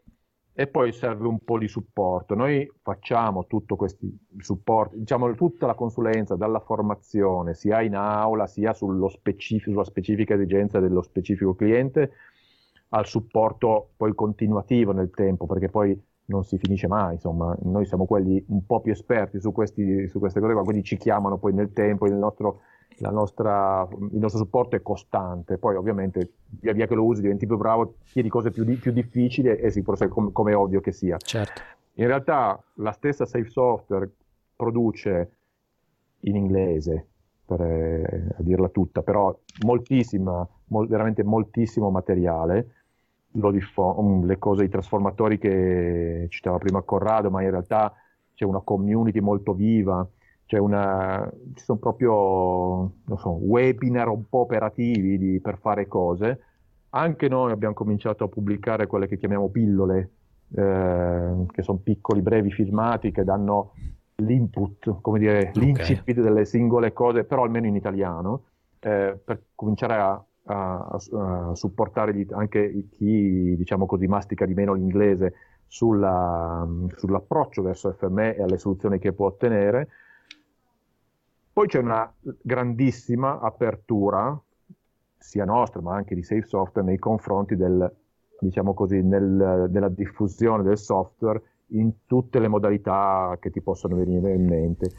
e 0.59 0.65
poi 0.65 0.91
serve 0.91 1.27
un 1.27 1.37
po' 1.43 1.59
di 1.59 1.67
supporto. 1.67 2.33
Noi 2.33 2.67
facciamo 2.81 3.45
tutto 3.45 3.75
questo 3.75 4.07
supporto, 4.39 4.95
diciamo 4.97 5.31
tutta 5.35 5.67
la 5.67 5.75
consulenza 5.75 6.35
dalla 6.35 6.59
formazione, 6.59 7.53
sia 7.53 7.83
in 7.83 7.93
aula, 7.93 8.47
sia 8.47 8.73
specifico, 8.73 9.69
sulla 9.69 9.83
specifica 9.83 10.33
esigenza 10.33 10.79
dello 10.79 11.03
specifico 11.03 11.53
cliente, 11.53 12.11
al 12.89 13.05
supporto 13.05 13.91
poi 13.97 14.15
continuativo 14.15 14.93
nel 14.93 15.11
tempo, 15.11 15.45
perché 15.45 15.69
poi 15.69 15.95
non 16.25 16.43
si 16.43 16.57
finisce 16.57 16.87
mai, 16.87 17.13
insomma, 17.13 17.55
noi 17.61 17.85
siamo 17.85 18.07
quelli 18.07 18.43
un 18.47 18.65
po' 18.65 18.81
più 18.81 18.91
esperti 18.91 19.39
su, 19.39 19.51
questi, 19.51 20.07
su 20.07 20.17
queste 20.17 20.39
cose 20.39 20.53
qua, 20.53 20.63
quindi 20.63 20.81
ci 20.81 20.97
chiamano 20.97 21.37
poi 21.37 21.53
nel 21.53 21.71
tempo, 21.71 22.07
il 22.07 22.15
nostro 22.15 22.61
nostra, 22.99 23.87
il 23.91 24.17
nostro 24.17 24.39
supporto 24.39 24.75
è 24.75 24.81
costante, 24.81 25.57
poi 25.57 25.75
ovviamente 25.75 26.31
via 26.59 26.73
via 26.73 26.87
che 26.87 26.95
lo 26.95 27.03
usi 27.03 27.21
diventi 27.21 27.45
più 27.45 27.57
bravo, 27.57 27.95
chiedi 28.05 28.29
cose 28.29 28.51
più, 28.51 28.65
più 28.79 28.91
difficili 28.91 29.49
e 29.49 29.69
si 29.69 29.81
procede 29.81 30.11
com- 30.11 30.31
come 30.31 30.51
è 30.51 30.55
ovvio 30.55 30.81
che 30.81 30.91
sia. 30.91 31.17
Certo. 31.17 31.61
In 31.93 32.07
realtà 32.07 32.61
la 32.75 32.91
stessa 32.91 33.25
Safe 33.25 33.49
Software 33.49 34.09
produce 34.55 35.31
in 36.21 36.35
inglese, 36.35 37.07
per 37.45 37.61
eh, 37.61 38.35
dirla 38.39 38.69
tutta, 38.69 39.01
però 39.01 39.35
moltissima, 39.65 40.47
mol- 40.65 40.87
veramente 40.87 41.23
moltissimo 41.23 41.89
materiale, 41.89 42.73
diffo- 43.31 44.21
le 44.23 44.37
cose, 44.37 44.65
i 44.65 44.69
trasformatori 44.69 45.37
che 45.37 46.27
citava 46.29 46.57
prima 46.57 46.81
Corrado, 46.81 47.29
ma 47.29 47.41
in 47.41 47.51
realtà 47.51 47.93
c'è 48.33 48.45
una 48.45 48.59
community 48.59 49.19
molto 49.19 49.53
viva, 49.53 50.07
c'è 50.47 50.57
una, 50.57 51.29
ci 51.55 51.63
sono 51.65 51.77
proprio 51.77 52.93
so, 53.17 53.29
webinar 53.29 54.07
un 54.07 54.27
po' 54.29 54.39
operativi 54.39 55.17
di, 55.17 55.39
per 55.41 55.59
fare 55.59 55.87
cose. 55.87 56.39
Anche 56.91 57.27
noi 57.27 57.51
abbiamo 57.51 57.73
cominciato 57.73 58.23
a 58.23 58.29
pubblicare 58.29 58.87
quelle 58.87 59.07
che 59.07 59.17
chiamiamo 59.17 59.49
pillole, 59.49 60.11
eh, 60.55 61.45
che 61.51 61.61
sono 61.61 61.79
piccoli, 61.79 62.21
brevi 62.21 62.49
filmati 62.49 63.11
che 63.11 63.25
danno 63.25 63.73
l'input, 64.15 65.01
come 65.01 65.19
dire, 65.19 65.49
okay. 65.49 65.63
l'incipit 65.63 66.21
delle 66.21 66.45
singole 66.45 66.93
cose, 66.93 67.25
però 67.25 67.43
almeno 67.43 67.67
in 67.67 67.75
italiano, 67.75 68.43
eh, 68.79 69.19
per 69.21 69.47
cominciare 69.53 69.93
a, 69.95 70.25
a, 70.45 70.97
a 71.11 71.55
supportare 71.55 72.15
gli, 72.15 72.25
anche 72.31 72.87
chi, 72.89 73.53
diciamo 73.57 73.85
così, 73.85 74.07
mastica 74.07 74.45
di 74.45 74.53
meno 74.53 74.73
l'inglese 74.73 75.33
sulla, 75.67 76.65
sull'approccio 76.95 77.61
verso 77.61 77.91
FME 77.91 78.37
e 78.37 78.43
alle 78.43 78.57
soluzioni 78.57 78.97
che 78.97 79.11
può 79.11 79.27
ottenere. 79.27 79.89
Poi 81.57 81.65
c'è 81.65 81.79
una 81.79 82.13
grandissima 82.43 83.39
apertura, 83.39 84.39
sia 85.17 85.43
nostra 85.43 85.81
ma 85.81 85.95
anche 85.95 86.13
di 86.13 86.21
Safe 86.21 86.45
Software, 86.45 86.87
nei 86.87 86.99
confronti 86.99 87.55
del, 87.55 87.91
diciamo 88.39 88.75
così, 88.75 89.01
nel, 89.01 89.65
della 89.71 89.89
diffusione 89.89 90.61
del 90.61 90.77
software 90.77 91.41
in 91.69 92.05
tutte 92.05 92.37
le 92.37 92.47
modalità 92.47 93.35
che 93.39 93.49
ti 93.49 93.59
possono 93.63 93.95
venire 93.95 94.35
in 94.35 94.45
mente. 94.45 94.91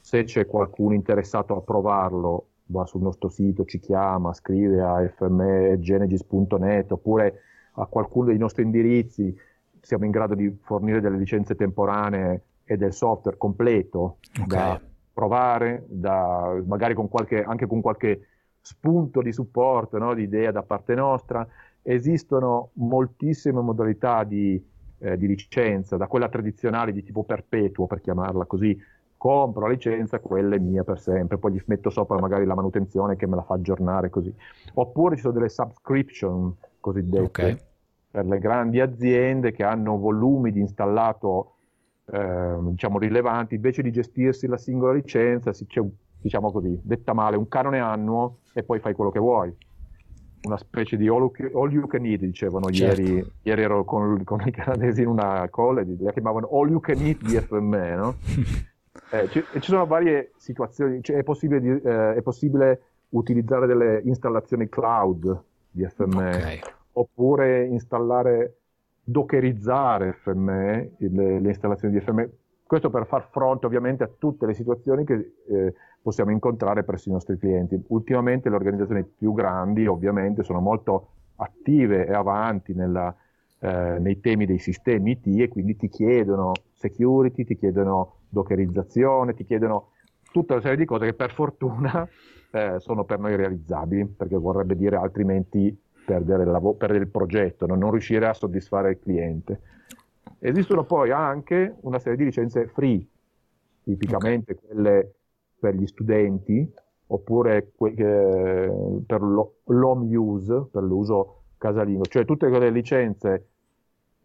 Se 0.00 0.24
c'è 0.24 0.44
qualcuno 0.44 0.94
interessato 0.94 1.54
a 1.54 1.60
provarlo, 1.60 2.46
va 2.66 2.84
sul 2.84 3.02
nostro 3.02 3.28
sito, 3.28 3.64
ci 3.64 3.78
chiama, 3.78 4.32
scrive 4.32 4.82
a 4.82 5.08
fmgenesis.net 5.08 6.90
oppure 6.90 7.42
a 7.74 7.86
qualcuno 7.86 8.26
dei 8.26 8.38
nostri 8.38 8.64
indirizzi, 8.64 9.32
siamo 9.80 10.04
in 10.04 10.10
grado 10.10 10.34
di 10.34 10.52
fornire 10.62 11.00
delle 11.00 11.16
licenze 11.16 11.54
temporanee 11.54 12.42
e 12.64 12.76
del 12.76 12.92
software 12.92 13.36
completo 13.36 14.16
okay. 14.40 14.46
da 14.48 14.80
provare, 15.12 15.84
da, 15.88 16.60
magari 16.66 16.94
con 16.94 17.08
qualche, 17.08 17.42
anche 17.42 17.66
con 17.66 17.80
qualche 17.80 18.26
spunto 18.60 19.20
di 19.22 19.32
supporto, 19.32 19.98
no, 19.98 20.14
di 20.14 20.22
idea 20.22 20.50
da 20.50 20.62
parte 20.62 20.94
nostra. 20.94 21.46
Esistono 21.82 22.70
moltissime 22.74 23.60
modalità 23.60 24.24
di 24.24 24.62
eh, 25.02 25.16
di 25.16 25.26
licenza, 25.26 25.96
da 25.96 26.06
quella 26.06 26.28
tradizionale 26.28 26.92
di 26.92 27.02
tipo 27.02 27.24
perpetuo, 27.24 27.86
per 27.86 28.00
chiamarla 28.00 28.44
così, 28.46 28.80
compro 29.16 29.66
la 29.66 29.72
licenza, 29.72 30.20
quella 30.20 30.56
è 30.56 30.58
mia 30.58 30.84
per 30.84 31.00
sempre, 31.00 31.38
poi 31.38 31.52
gli 31.52 31.62
metto 31.66 31.90
sopra 31.90 32.18
magari 32.18 32.44
la 32.44 32.54
manutenzione 32.54 33.16
che 33.16 33.26
me 33.26 33.36
la 33.36 33.42
fa 33.42 33.54
aggiornare 33.54 34.10
così. 34.10 34.32
Oppure 34.74 35.16
ci 35.16 35.22
sono 35.22 35.34
delle 35.34 35.48
subscription 35.48 36.54
cosiddette 36.80 37.24
okay. 37.24 37.58
per 38.10 38.26
le 38.26 38.38
grandi 38.38 38.80
aziende 38.80 39.52
che 39.52 39.64
hanno 39.64 39.98
volumi 39.98 40.52
di 40.52 40.60
installato 40.60 41.54
eh, 42.04 42.56
diciamo 42.60 42.98
rilevanti, 42.98 43.54
invece 43.54 43.82
di 43.82 43.92
gestirsi 43.92 44.46
la 44.46 44.58
singola 44.58 44.92
licenza, 44.92 45.50
c'è 45.50 45.82
diciamo 46.20 46.52
così, 46.52 46.78
detta 46.82 47.12
male, 47.12 47.36
un 47.36 47.48
canone 47.48 47.80
annuo 47.80 48.38
e 48.52 48.62
poi 48.62 48.78
fai 48.78 48.94
quello 48.94 49.10
che 49.10 49.18
vuoi 49.18 49.52
una 50.42 50.56
specie 50.56 50.96
di 50.96 51.08
all, 51.08 51.30
all 51.54 51.70
you 51.70 51.86
can 51.86 52.04
eat, 52.04 52.20
dicevano 52.20 52.70
certo. 52.70 53.00
ieri, 53.00 53.32
ieri 53.42 53.62
ero 53.62 53.84
con, 53.84 54.22
con, 54.24 54.42
i 54.44 54.50
canadesi 54.50 55.02
in 55.02 55.08
una 55.08 55.48
call 55.50 55.78
e 55.78 55.96
la 56.00 56.12
chiamavano 56.12 56.48
all 56.52 56.68
you 56.70 56.80
can 56.80 56.98
eat 57.00 57.22
di 57.22 57.36
FME, 57.36 57.94
no? 57.94 58.16
eh, 59.10 59.28
ci, 59.28 59.44
ci, 59.52 59.60
sono 59.60 59.86
varie 59.86 60.32
situazioni, 60.36 61.02
cioè 61.02 61.18
è, 61.18 61.22
possibile 61.22 61.60
di, 61.60 61.68
eh, 61.68 62.14
è, 62.14 62.22
possibile 62.22 62.82
utilizzare 63.10 63.66
delle 63.66 64.00
installazioni 64.04 64.68
cloud 64.68 65.42
di 65.70 65.86
FME, 65.86 66.36
okay. 66.36 66.60
oppure 66.92 67.64
installare, 67.66 68.61
dockerizzare 69.02 70.12
FME, 70.12 70.92
le, 70.98 71.40
le, 71.40 71.48
installazioni 71.48 71.94
di 71.94 72.00
FME, 72.00 72.30
questo 72.66 72.90
per 72.90 73.06
far 73.06 73.28
fronte 73.30 73.66
ovviamente 73.66 74.04
a 74.04 74.10
tutte 74.18 74.46
le 74.46 74.54
situazioni 74.54 75.04
che... 75.04 75.34
Eh, 75.48 75.74
possiamo 76.02 76.32
incontrare 76.32 76.82
presso 76.82 77.08
i 77.08 77.12
nostri 77.12 77.38
clienti. 77.38 77.80
Ultimamente 77.88 78.50
le 78.50 78.56
organizzazioni 78.56 79.04
più 79.04 79.32
grandi 79.32 79.86
ovviamente 79.86 80.42
sono 80.42 80.60
molto 80.60 81.08
attive 81.36 82.06
e 82.06 82.12
avanti 82.12 82.74
nella, 82.74 83.14
eh, 83.60 83.98
nei 84.00 84.20
temi 84.20 84.44
dei 84.44 84.58
sistemi 84.58 85.12
IT 85.12 85.40
e 85.40 85.48
quindi 85.48 85.76
ti 85.76 85.88
chiedono 85.88 86.52
security, 86.74 87.44
ti 87.44 87.56
chiedono 87.56 88.16
dockerizzazione, 88.28 89.34
ti 89.34 89.44
chiedono 89.44 89.90
tutta 90.32 90.54
una 90.54 90.62
serie 90.62 90.76
di 90.76 90.84
cose 90.84 91.06
che 91.06 91.14
per 91.14 91.32
fortuna 91.32 92.06
eh, 92.50 92.76
sono 92.78 93.04
per 93.04 93.18
noi 93.20 93.36
realizzabili, 93.36 94.06
perché 94.06 94.36
vorrebbe 94.36 94.76
dire 94.76 94.96
altrimenti 94.96 95.74
perdere 96.04 96.42
il, 96.44 96.50
lav- 96.50 96.76
perdere 96.76 97.04
il 97.04 97.10
progetto, 97.10 97.66
no? 97.66 97.74
non 97.74 97.90
riuscire 97.90 98.26
a 98.26 98.34
soddisfare 98.34 98.90
il 98.90 98.98
cliente. 98.98 99.60
Esistono 100.38 100.84
poi 100.84 101.10
anche 101.10 101.76
una 101.80 101.98
serie 101.98 102.18
di 102.18 102.24
licenze 102.24 102.66
free, 102.66 103.06
tipicamente 103.84 104.52
okay. 104.52 104.66
quelle 104.66 105.14
per 105.58 105.74
gli 105.74 105.86
studenti 105.86 106.72
oppure 107.06 107.72
que- 107.76 107.94
eh, 107.94 109.02
per 109.06 109.20
l'home 109.20 110.16
use, 110.16 110.66
per 110.70 110.82
l'uso 110.82 111.42
casalingo, 111.58 112.04
cioè 112.04 112.24
tutte 112.24 112.48
quelle 112.48 112.70
licenze, 112.70 113.46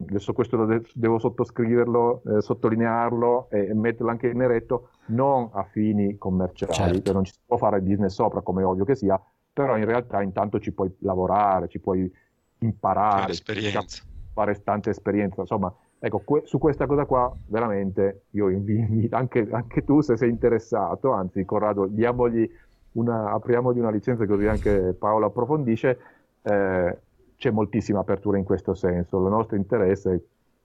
adesso 0.01 0.33
questo 0.33 0.65
de- 0.65 0.81
devo 0.93 1.19
sottoscriverlo, 1.19 2.21
eh, 2.25 2.41
sottolinearlo 2.41 3.47
e, 3.49 3.67
e, 3.67 3.73
metterlo 3.73 4.09
anche 4.09 4.29
in 4.29 4.41
eretto, 4.41 4.89
non 5.07 5.49
a 5.53 5.63
fini 5.63 6.17
commerciali, 6.17 6.73
certo. 6.73 7.13
non 7.13 7.25
ci 7.25 7.33
si 7.33 7.39
può 7.45 7.57
fare 7.57 7.81
business 7.81 8.13
sopra 8.13 8.41
come 8.41 8.63
ovvio 8.63 8.85
che 8.85 8.95
sia, 8.95 9.21
però 9.57 9.75
in 9.75 9.85
realtà 9.85 10.21
intanto 10.21 10.59
ci 10.59 10.71
puoi 10.71 10.95
lavorare, 10.99 11.67
ci 11.67 11.79
puoi 11.79 12.11
imparare, 12.59 13.33
fare, 13.33 13.85
fare 14.33 14.63
tante 14.63 14.91
esperienze, 14.91 15.41
insomma 15.41 15.73
Ecco, 15.99 16.19
que- 16.19 16.43
su 16.45 16.59
questa 16.59 16.85
cosa 16.85 17.05
qua 17.05 17.35
veramente 17.47 18.25
io 18.31 18.49
invito 18.49 19.15
anche, 19.15 19.47
anche, 19.49 19.83
tu 19.83 20.01
se 20.01 20.15
sei 20.15 20.29
interessato, 20.29 21.11
anzi 21.11 21.43
Corrado, 21.43 21.87
diamogli 21.87 22.47
una, 22.91 23.31
apriamogli 23.31 23.79
una 23.79 23.89
licenza 23.89 24.27
così 24.27 24.45
anche 24.45 24.93
Paolo 24.93 25.25
approfondisce, 25.25 25.99
eh, 26.43 26.97
c'è 27.35 27.49
moltissima 27.49 28.01
apertura 28.01 28.37
in 28.37 28.43
questo 28.43 28.75
senso, 28.75 29.17
il 29.23 29.31
nostro 29.31 29.55
interesse 29.55 30.13
è 30.13 30.19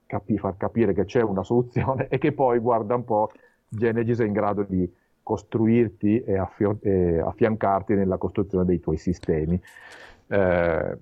capi- 0.05 0.37
far 0.37 0.55
capire 0.55 0.93
che 0.93 1.05
c'è 1.05 1.23
una 1.23 1.43
soluzione 1.43 2.05
e 2.13 2.19
che 2.19 2.31
poi 2.31 2.59
guarda 2.59 2.93
un 2.93 3.03
po' 3.03 3.31
Genesis 3.67 4.19
è 4.19 4.25
in 4.25 4.33
grado 4.33 4.61
di 4.61 4.87
costruirti 5.23 6.21
e, 6.21 6.37
affio- 6.37 6.77
e 6.81 7.19
affiancarti 7.19 7.95
nella 7.95 8.17
costruzione 8.17 8.65
dei 8.65 8.79
tuoi 8.79 8.97
sistemi. 8.97 9.59
Eh, 10.27 10.97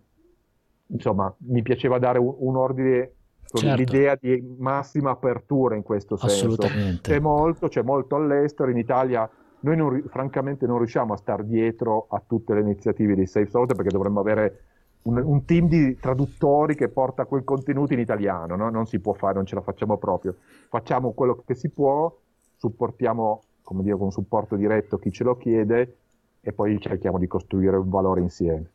insomma, 0.87 1.33
mi 1.39 1.61
piaceva 1.61 1.97
dare 1.97 2.19
un, 2.19 2.33
un 2.37 2.55
ordine 2.55 3.11
certo. 3.43 3.75
l'idea 3.75 4.15
di 4.19 4.55
massima 4.57 5.11
apertura 5.11 5.75
in 5.75 5.83
questo 5.83 6.15
senso. 6.15 6.67
C'è 7.01 7.19
molto, 7.19 7.67
c'è 7.67 7.81
molto 7.81 8.15
all'estero, 8.15 8.69
in 8.69 8.77
Italia 8.77 9.29
noi 9.61 9.75
non, 9.77 10.03
francamente 10.07 10.65
non 10.65 10.77
riusciamo 10.77 11.13
a 11.13 11.17
stare 11.17 11.45
dietro 11.45 12.07
a 12.09 12.21
tutte 12.25 12.53
le 12.53 12.61
iniziative 12.61 13.15
di 13.15 13.25
Safe 13.25 13.45
Software 13.45 13.75
perché 13.75 13.91
dovremmo 13.91 14.19
avere 14.19 14.63
un, 15.03 15.17
un, 15.17 15.45
team 15.45 15.67
di 15.67 15.95
traduttori 15.99 16.75
che 16.75 16.89
porta 16.89 17.25
quel 17.25 17.43
contenuto 17.43 17.93
in 17.93 17.99
italiano, 17.99 18.55
no? 18.55 18.69
non 18.69 18.85
si 18.85 18.99
può 18.99 19.13
fare, 19.13 19.35
non 19.35 19.45
ce 19.45 19.55
la 19.55 19.61
facciamo 19.61 19.97
proprio. 19.97 20.35
Facciamo 20.69 21.11
quello 21.11 21.43
che 21.45 21.55
si 21.55 21.69
può, 21.69 22.15
supportiamo, 22.57 23.41
come 23.71 23.83
dire, 23.83 23.97
con 23.97 24.11
supporto 24.11 24.57
diretto 24.57 24.97
chi 24.97 25.13
ce 25.13 25.23
lo 25.23 25.37
chiede 25.37 25.95
e 26.41 26.51
poi 26.51 26.77
cerchiamo 26.81 27.17
di 27.17 27.27
costruire 27.27 27.77
un 27.77 27.89
valore 27.89 28.19
insieme. 28.19 28.71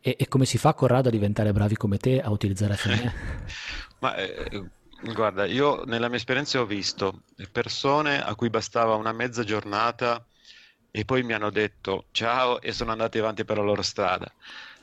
E, 0.00 0.14
e 0.16 0.28
come 0.28 0.44
si 0.44 0.56
fa, 0.56 0.72
Corrado, 0.72 1.08
a 1.08 1.10
diventare 1.10 1.52
bravi 1.52 1.74
come 1.74 1.98
te 1.98 2.20
a 2.20 2.30
utilizzare 2.30 2.76
FME? 2.76 3.12
Ma 3.98 4.14
eh, 4.14 4.64
guarda, 5.12 5.46
io 5.46 5.82
nella 5.84 6.06
mia 6.06 6.16
esperienza 6.16 6.60
ho 6.60 6.64
visto 6.64 7.22
persone 7.50 8.22
a 8.22 8.34
cui 8.36 8.50
bastava 8.50 8.94
una 8.94 9.12
mezza 9.12 9.42
giornata 9.42 10.24
e 10.92 11.04
poi 11.04 11.24
mi 11.24 11.32
hanno 11.32 11.50
detto 11.50 12.06
ciao 12.12 12.60
e 12.60 12.72
sono 12.72 12.92
andati 12.92 13.18
avanti 13.18 13.44
per 13.44 13.56
la 13.56 13.64
loro 13.64 13.82
strada. 13.82 14.32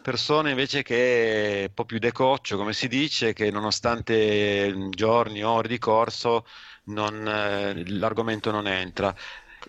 Persone 0.02 0.50
invece 0.50 0.84
che 0.84 1.66
un 1.68 1.74
po' 1.74 1.86
più 1.86 2.00
decoccio, 2.00 2.58
come 2.58 2.74
si 2.74 2.88
dice, 2.88 3.34
che 3.34 3.50
nonostante 3.50 4.89
giorni, 4.89 5.41
ore 5.43 5.68
di 5.70 5.78
corso, 5.80 6.45
non, 6.88 7.28
eh, 7.28 7.90
l'argomento 7.90 8.52
non 8.52 8.68
entra. 8.68 9.16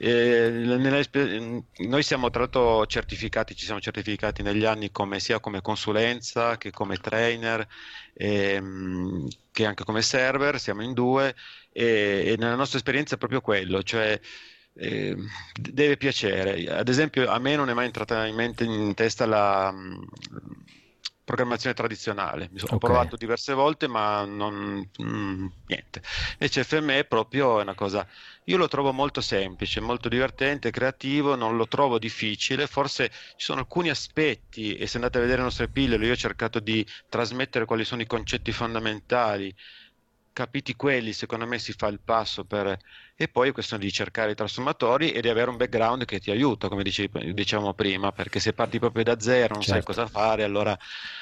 Eh, 0.01 0.49
noi 1.79 2.03
siamo 2.03 2.31
tra 2.31 2.41
l'altro 2.41 2.87
certificati, 2.87 3.57
ci 3.57 3.64
siamo 3.64 3.81
certificati 3.81 4.43
negli 4.43 4.64
anni 4.64 4.91
come, 4.93 5.19
sia 5.19 5.41
come 5.41 5.61
consulenza 5.61 6.57
che 6.57 6.71
come 6.71 6.99
trainer, 6.99 7.66
ehm, 8.14 9.27
che 9.51 9.66
anche 9.66 9.85
come 9.85 10.03
server, 10.03 10.61
siamo 10.61 10.83
in 10.83 10.93
due 10.93 11.35
e, 11.73 12.25
e 12.27 12.37
nella 12.39 12.55
nostra 12.55 12.79
esperienza 12.79 13.14
è 13.16 13.19
proprio 13.19 13.41
quello, 13.41 13.83
cioè 13.83 14.21
eh, 14.75 15.16
deve 15.59 15.97
piacere. 15.97 16.66
Ad 16.71 16.89
esempio 16.89 17.29
a 17.29 17.39
me 17.39 17.57
non 17.57 17.69
è 17.71 17.75
mai 17.75 17.87
entrata 17.87 18.27
in 18.27 18.37
mente 18.37 18.64
in 18.64 18.95
testa 18.95 19.27
la 19.27 19.75
programmazione 21.29 21.74
tradizionale, 21.74 22.49
mi 22.51 22.59
sono 22.59 22.76
okay. 22.76 22.89
provato 22.91 23.16
diverse 23.16 23.53
volte 23.53 23.87
ma 23.87 24.24
non, 24.24 24.89
mh, 24.97 25.47
niente. 25.66 26.03
Invece 26.33 26.64
FME 26.64 27.01
è 27.01 27.05
proprio 27.05 27.61
una 27.61 27.74
cosa 27.74 28.07
io 28.45 28.57
lo 28.57 28.66
trovo 28.66 28.93
molto 28.93 29.20
semplice, 29.20 29.81
molto 29.81 30.09
divertente, 30.09 30.70
creativo, 30.70 31.35
non 31.35 31.59
lo 31.59 31.68
trovo 31.68 31.99
difficile, 31.99 32.66
forse 32.66 33.11
ci 33.37 33.45
sono 33.45 33.61
alcuni 33.61 33.91
aspetti 33.91 34.74
e 34.74 34.87
se 34.87 34.97
andate 34.97 35.18
a 35.18 35.20
vedere 35.20 35.41
le 35.41 35.45
nostre 35.45 35.68
pillole 35.68 36.07
io 36.07 36.12
ho 36.12 36.16
cercato 36.16 36.59
di 36.59 36.87
trasmettere 37.11 37.66
quali 37.66 37.85
sono 37.85 38.01
i 38.01 38.07
concetti 38.07 38.51
fondamentali, 38.51 39.55
capiti 40.39 40.76
quelli 40.76 41.12
secondo 41.12 41.49
me 41.49 41.59
si 41.59 41.72
fa 41.72 41.89
il 41.89 41.99
passo 41.99 42.45
per... 42.45 42.78
e 43.16 43.26
poi 43.26 43.49
è 43.49 43.53
questione 43.53 43.82
di 43.82 43.91
cercare 43.91 44.30
i 44.30 44.34
trasformatori 44.36 45.11
e 45.11 45.20
di 45.20 45.28
avere 45.28 45.51
un 45.51 45.57
background 45.57 46.05
che 46.05 46.20
ti 46.20 46.30
aiuta, 46.30 46.68
come 46.68 46.84
dicevi, 46.84 47.34
dicevamo 47.34 47.74
prima, 47.74 48.12
perché 48.12 48.39
se 48.39 48.53
parti 48.53 48.78
proprio 48.78 49.03
da 49.03 49.18
zero, 49.18 49.55
non 49.55 49.64
certo. 49.64 49.93
sai 49.93 50.05
cosa 50.05 50.07
fare, 50.07 50.45
allora 50.45 50.78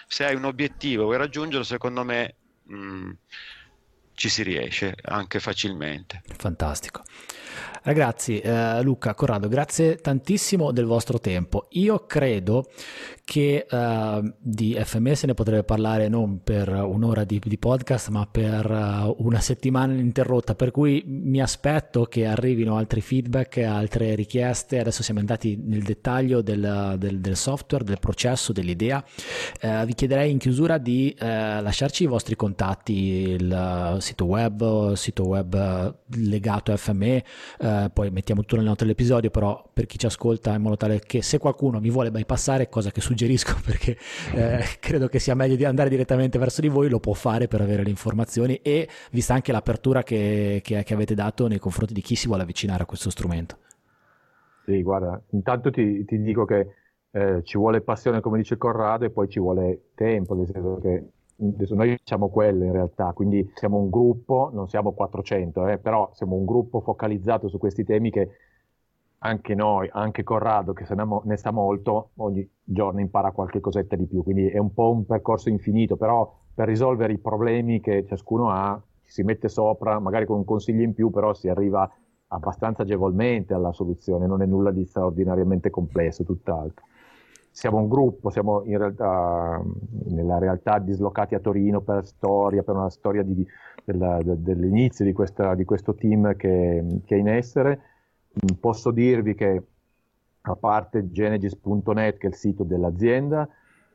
se 0.07 0.27
hai 0.27 0.35
un 0.35 0.45
obiettivo, 0.45 1.05
vuoi 1.05 1.17
raggiungerlo, 1.17 1.65
secondo 1.65 2.05
me... 2.05 2.37
Mh, 2.65 3.11
ci 4.17 4.31
si 4.31 4.43
riesce 4.43 4.97
anche 5.03 5.39
facilmente. 5.41 6.23
Fantastico. 6.37 7.03
Ragazzi, 7.83 8.41
eh, 8.41 8.83
Luca, 8.83 9.15
Corrado, 9.15 9.47
grazie 9.47 9.97
tantissimo 9.97 10.73
del 10.73 10.87
vostro 10.87 11.21
tempo. 11.21 11.69
Io 11.71 12.05
credo 12.07 12.69
che 13.25 13.67
uh, 13.69 14.35
di 14.39 14.77
FMS 14.81 15.25
ne 15.25 15.35
potrebbe 15.35 15.65
parlare 15.65 16.09
non 16.09 16.45
per 16.45 16.69
un'ora 16.69 17.25
di, 17.25 17.41
di 17.45 17.59
podcast, 17.59 18.09
ma 18.09 18.27
per 18.31 18.71
uh, 18.71 19.17
una 19.19 19.41
settimana 19.41 19.93
ininterrotta, 19.93 20.55
per 20.55 20.71
cui 20.71 21.03
mi 21.07 21.41
aspetto 21.41 22.05
che 22.05 22.25
arrivino 22.25 22.77
altri 22.77 23.01
feedback, 23.01 23.59
altre 23.59 24.15
richieste. 24.15 24.79
Adesso 24.79 25.03
siamo 25.03 25.21
andati 25.21 25.57
nel 25.61 25.83
dettaglio 25.83 26.41
del, 26.41 26.95
del, 26.99 27.21
del 27.21 27.37
software, 27.37 27.85
del 27.85 27.99
processo, 27.99 28.53
dell'idea. 28.53 29.05
Uh, 29.61 29.85
vi 29.85 29.95
chiederei 29.95 30.31
in 30.31 30.39
chiusura 30.39 30.79
di 30.79 31.15
lasciarci 31.19 32.05
i 32.05 32.07
vostri 32.07 32.37
contatti, 32.37 32.93
il 32.93 33.97
sito 34.07 34.25
web, 34.25 34.93
sito 34.93 35.27
web 35.27 35.95
legato 36.15 36.73
a 36.73 36.77
FME, 36.77 37.25
eh, 37.59 37.91
poi 37.93 38.11
mettiamo 38.11 38.43
tutto 38.43 38.57
nelle 38.57 38.69
note 38.69 38.85
dell'episodio, 38.85 39.31
però 39.31 39.69
per 39.73 39.87
chi 39.87 39.99
ci 39.99 40.07
ascolta 40.07 40.55
in 40.55 40.63
modo 40.63 40.77
tale 40.77 41.01
che 41.01 41.23
se 41.23 41.39
qualcuno 41.39 41.81
mi 41.81 41.91
vuole 41.91 42.11
bypassare, 42.11 42.69
cosa 42.69 42.91
che 42.91 43.01
suggerisco 43.01 43.57
perché 43.67 43.97
eh, 44.35 44.63
credo 44.79 45.09
che 45.09 45.19
sia 45.19 45.35
meglio 45.35 45.57
di 45.57 45.65
andare 45.65 45.89
direttamente 45.89 46.39
verso 46.39 46.61
di 46.61 46.69
voi, 46.69 46.89
lo 46.89 47.01
può 47.01 47.15
fare 47.15 47.49
per 47.49 47.61
avere 47.61 47.83
le 47.83 47.91
informazioni 47.91 48.55
e 48.63 48.89
vista 49.11 49.35
anche 49.35 49.51
l'apertura 49.51 50.03
che, 50.03 50.61
che, 50.63 50.83
che 50.85 50.95
avete 50.95 51.15
dato 51.15 51.49
nei 51.49 51.59
confronti 51.59 51.93
di 51.93 52.01
chi 52.01 52.15
si 52.15 52.29
vuole 52.29 52.43
avvicinare 52.43 52.85
a 52.85 52.87
questo 52.87 53.11
strumento. 53.11 53.59
Sì, 54.65 54.83
guarda, 54.83 55.21
intanto 55.31 55.71
ti, 55.71 56.05
ti 56.05 56.21
dico 56.21 56.45
che 56.45 56.75
eh, 57.11 57.43
ci 57.45 57.57
vuole 57.59 57.81
passione, 57.81 58.21
come 58.21 58.39
dice 58.39 58.57
Corrado, 58.57 59.05
e 59.05 59.11
poi 59.11 59.29
ci 59.29 59.41
vuole 59.41 59.91
tempo, 59.95 60.35
nel 60.35 60.47
senso 60.47 60.79
che 60.81 61.05
adesso 61.39 61.75
noi 61.75 61.99
siamo 62.03 62.29
quelle 62.29 62.67
in 62.67 62.73
realtà, 62.73 63.13
quindi 63.13 63.51
siamo 63.55 63.79
un 63.79 63.91
gruppo, 63.91 64.51
non 64.53 64.69
siamo 64.69 64.93
400, 64.93 65.67
eh, 65.69 65.79
però 65.79 66.11
siamo 66.15 66.37
un 66.37 66.45
gruppo 66.45 66.81
focalizzato 66.81 67.49
su 67.49 67.59
questi 67.59 67.85
temi 67.85 68.11
che 68.11 68.31
anche 69.19 69.55
noi, 69.55 69.89
anche 69.93 70.23
Corrado 70.23 70.73
che 70.73 70.85
se 70.85 70.95
ne 70.95 71.37
sa 71.37 71.51
molto, 71.51 72.11
ogni 72.17 72.49
giorno 72.63 73.01
impara 73.01 73.33
qualche 73.33 73.61
cosetta 73.61 73.97
di 73.97 74.07
più, 74.07 74.23
quindi 74.23 74.49
è 74.49 74.59
un 74.59 74.73
po' 74.73 74.91
un 74.91 75.05
percorso 75.05 75.49
infinito, 75.49 75.97
però 75.97 76.33
per 76.55 76.69
risolvere 76.69 77.13
i 77.13 77.19
problemi 77.19 77.81
che 77.81 78.05
ciascuno 78.07 78.51
ha 78.51 78.81
ci 79.05 79.13
si 79.13 79.23
mette 79.23 79.49
sopra, 79.49 79.99
magari 80.01 80.27
con 80.27 80.39
un 80.39 80.45
consiglio 80.45 80.83
in 80.83 80.93
più, 80.93 81.11
però 81.11 81.33
si 81.33 81.49
arriva 81.49 81.89
abbastanza 82.29 82.83
agevolmente 82.83 83.55
alla 83.55 83.73
soluzione, 83.73 84.27
non 84.27 84.43
è 84.43 84.47
nulla 84.47 84.73
di 84.73 84.85
straordinariamente 84.85 85.71
complesso, 85.71 86.25
tutt'altro 86.25 86.85
siamo 87.57 87.79
un 87.79 87.89
gruppo, 87.89 88.29
siamo 88.29 88.65
in 88.65 88.77
realtà, 88.77 89.63
nella 90.09 90.37
realtà 90.37 90.79
dislocati 90.79 91.35
a 91.35 91.41
Torino 91.41 91.81
per 91.81 92.05
storia, 92.05 92.63
per 92.63 92.75
una 92.75 92.91
storia 92.91 93.23
di, 93.23 93.47
della, 93.83 94.21
de, 94.23 94.43
dell'inizio 94.43 95.07
di, 95.07 95.15
questa, 95.15 95.55
di, 95.55 95.65
questo 95.65 95.95
team 95.95 96.37
che, 96.37 96.85
che, 97.07 97.17
è 97.17 97.19
in 97.19 97.29
essere. 97.29 97.81
Mm, 98.35 98.57
posso 98.61 98.91
dirvi 98.91 99.35
che 99.35 99.63
a 100.43 100.55
parte 100.55 101.11
genesis.net, 101.11 102.19
che 102.19 102.27
è 102.27 102.29
il 102.29 102.37
sito 102.37 102.63
dell'azienda, 102.63 103.49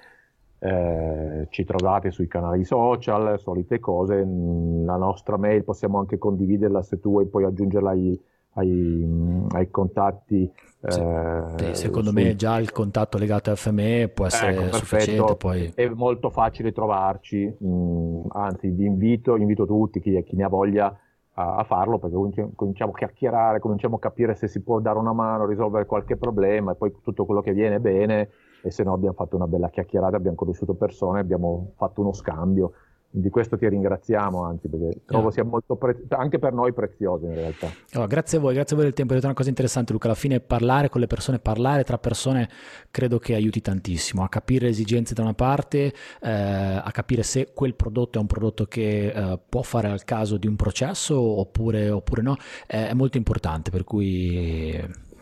Eh, 0.60 1.45
ci 1.50 1.66
trovate 1.66 2.10
sui 2.12 2.28
canali 2.28 2.64
social, 2.64 3.39
solite 3.39 3.80
cose. 3.80 4.24
Mm, 4.26 4.86
la 4.86 4.98
nostra 4.98 5.38
mail 5.38 5.64
possiamo 5.64 6.00
anche 6.00 6.18
condividerla 6.18 6.82
se 6.82 7.00
tu 7.00 7.12
vuoi 7.12 7.28
poi 7.28 7.43
aggiungerla 7.43 7.91
ai, 7.91 8.20
ai, 8.58 9.45
ai 9.51 9.70
contatti. 9.70 10.51
Sì. 10.88 11.01
Eh, 11.01 11.74
secondo 11.74 12.10
su... 12.10 12.16
me 12.16 12.36
già 12.36 12.60
il 12.60 12.72
contatto 12.72 13.18
legato 13.18 13.49
a 13.51 13.55
FME 13.55 14.12
può 14.14 14.26
essere 14.26 14.55
ecco, 14.55 14.76
sufficiente. 14.78 15.36
Poi... 15.36 15.72
È 15.74 15.88
molto 15.89 16.30
facile 16.30 16.72
trovarci, 16.72 17.58
mm, 17.64 18.26
anzi 18.30 18.70
vi 18.70 18.86
invito, 18.86 19.36
invito 19.36 19.66
tutti, 19.66 19.99
chi, 19.99 20.24
chi 20.24 20.36
ne 20.36 20.43
ha 20.43 20.49
voglia, 20.49 20.95
a, 21.34 21.55
a, 21.58 21.64
farlo 21.64 21.99
perché 21.99 22.49
cominciamo 22.55 22.91
a 22.91 22.97
chiacchierare, 22.97 23.60
cominciamo 23.60 23.97
a 23.97 23.99
capire 23.99 24.36
se 24.36 24.47
si 24.47 24.62
può 24.62 24.80
dare 24.80 24.97
una 24.97 25.14
mano, 25.14 25.45
risolvere 25.45 25.86
qualche 25.86 26.16
problema 26.16 26.72
e 26.72 26.76
poi 26.76 26.93
tutto 27.01 27.26
quello 27.26 27.41
che 27.41 27.53
viene 27.53 27.80
bene 27.80 28.30
e 28.64 28.72
se 28.72 28.84
no 28.84 28.93
abbiamo 28.93 29.14
fatto 29.14 29.36
una 29.36 29.47
bella 29.47 29.70
chiacchierata, 29.70 30.18
abbiamo 30.18 30.36
conosciuto 30.36 30.74
persone, 30.74 31.20
abbiamo 31.20 31.74
fatto 31.76 32.01
uno 32.01 32.12
scambio 32.12 32.72
di 33.20 33.30
questo 33.30 33.57
ti 33.57 33.68
ringraziamo, 33.68 34.43
anzi, 34.43 34.68
perché 34.68 35.01
trovo 35.05 35.32
sia 35.32 35.43
molto 35.43 35.76
pre- 35.76 36.03
anche 36.09 36.39
per 36.39 36.53
noi 36.53 36.74
prezioso 36.74 37.26
in 37.26 37.34
realtà. 37.34 37.68
Allora, 37.93 38.07
grazie 38.07 38.38
a 38.38 38.41
voi, 38.41 38.53
grazie 38.53 38.76
a 38.76 38.78
voi 38.78 38.86
del 38.86 38.95
tempo. 38.95 39.11
Hai 39.11 39.18
detto 39.18 39.30
una 39.30 39.38
cosa 39.38 39.49
interessante, 39.49 39.93
Luca. 39.93 40.07
Alla 40.07 40.15
fine 40.15 40.39
parlare 40.39 40.89
con 40.89 41.01
le 41.01 41.07
persone, 41.07 41.39
parlare 41.39 41.84
tra 41.84 41.97
persone, 41.97 42.49
credo 42.91 43.18
che 43.20 43.34
aiuti 43.34 43.61
tantissimo 43.61 44.24
a 44.24 44.30
capire 44.30 44.65
le 44.65 44.72
esigenze 44.72 45.13
da 45.13 45.24
una 45.24 45.34
parte, 45.34 45.93
eh, 46.22 46.30
a 46.32 46.89
capire 46.91 47.24
se 47.24 47.53
quel 47.53 47.76
prodotto 47.76 48.18
è 48.18 48.22
un 48.22 48.28
prodotto 48.28 48.65
che 48.65 49.07
eh, 49.07 49.39
può 49.47 49.61
fare 49.61 49.89
al 49.89 50.03
caso 50.03 50.38
di 50.38 50.47
un 50.47 50.55
processo 50.55 51.20
oppure, 51.20 51.89
oppure 51.89 52.22
no. 52.22 52.36
Eh, 52.68 52.89
è 52.89 52.93
molto 52.93 53.18
importante, 53.18 53.72
per 53.72 53.84
cui. 53.84 54.80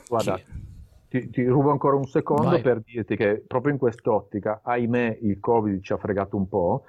Guarda. 0.07 0.35
Chi... 0.35 0.63
Ti, 1.07 1.29
ti, 1.29 1.45
rubo 1.45 1.71
ancora 1.71 1.95
un 1.95 2.07
secondo 2.07 2.49
Vai. 2.49 2.61
per 2.61 2.81
dirti 2.81 3.15
che 3.15 3.41
proprio 3.47 3.71
in 3.71 3.77
quest'ottica, 3.77 4.59
ahimè, 4.61 5.19
il 5.21 5.39
Covid 5.39 5.81
ci 5.81 5.93
ha 5.93 5.97
fregato 5.97 6.35
un 6.35 6.49
po', 6.49 6.83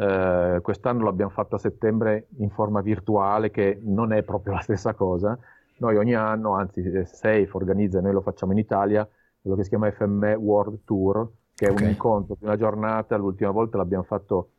eh, 0.00 0.60
quest'anno 0.62 1.04
l'abbiamo 1.04 1.30
fatto 1.30 1.56
a 1.56 1.58
settembre 1.58 2.28
in 2.38 2.48
forma 2.48 2.80
virtuale, 2.80 3.50
che 3.50 3.78
non 3.82 4.12
è 4.12 4.22
proprio 4.22 4.54
la 4.54 4.60
stessa 4.60 4.94
cosa. 4.94 5.38
Noi 5.78 5.96
ogni 5.96 6.14
anno, 6.14 6.54
anzi 6.54 6.82
Safe 7.04 7.50
organizza, 7.52 8.00
noi 8.00 8.12
lo 8.12 8.22
facciamo 8.22 8.52
in 8.52 8.58
Italia, 8.58 9.06
quello 9.40 9.56
che 9.56 9.62
si 9.62 9.68
chiama 9.68 9.90
FME 9.90 10.34
World 10.34 10.80
Tour, 10.84 11.28
che 11.54 11.66
è 11.66 11.70
okay. 11.70 11.84
un 11.84 11.90
incontro 11.90 12.36
di 12.38 12.44
una 12.44 12.56
giornata, 12.56 13.16
l'ultima 13.16 13.50
volta 13.50 13.76
l'abbiamo 13.76 14.04
fatto 14.04 14.50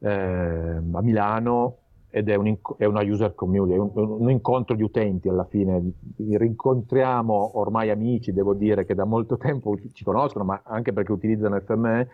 eh, 0.00 0.10
a 0.10 1.02
Milano 1.02 1.78
ed 2.10 2.28
è, 2.28 2.34
un 2.34 2.46
inc- 2.46 2.76
è, 2.76 2.84
una 2.84 3.02
user 3.02 3.34
community, 3.34 3.74
è 3.74 3.78
un, 3.78 3.90
un, 3.94 4.30
incontro 4.30 4.76
di 4.76 4.82
utenti 4.82 5.28
alla 5.28 5.44
fine. 5.44 5.82
Rincontriamo 6.16 7.58
ormai 7.58 7.90
amici, 7.90 8.32
devo 8.32 8.54
dire, 8.54 8.84
che 8.84 8.94
da 8.94 9.04
molto 9.04 9.36
tempo 9.36 9.76
ci 9.92 10.04
conoscono, 10.04 10.44
ma 10.44 10.60
anche 10.64 10.92
perché 10.92 11.12
utilizzano 11.12 11.58
FME 11.60 12.08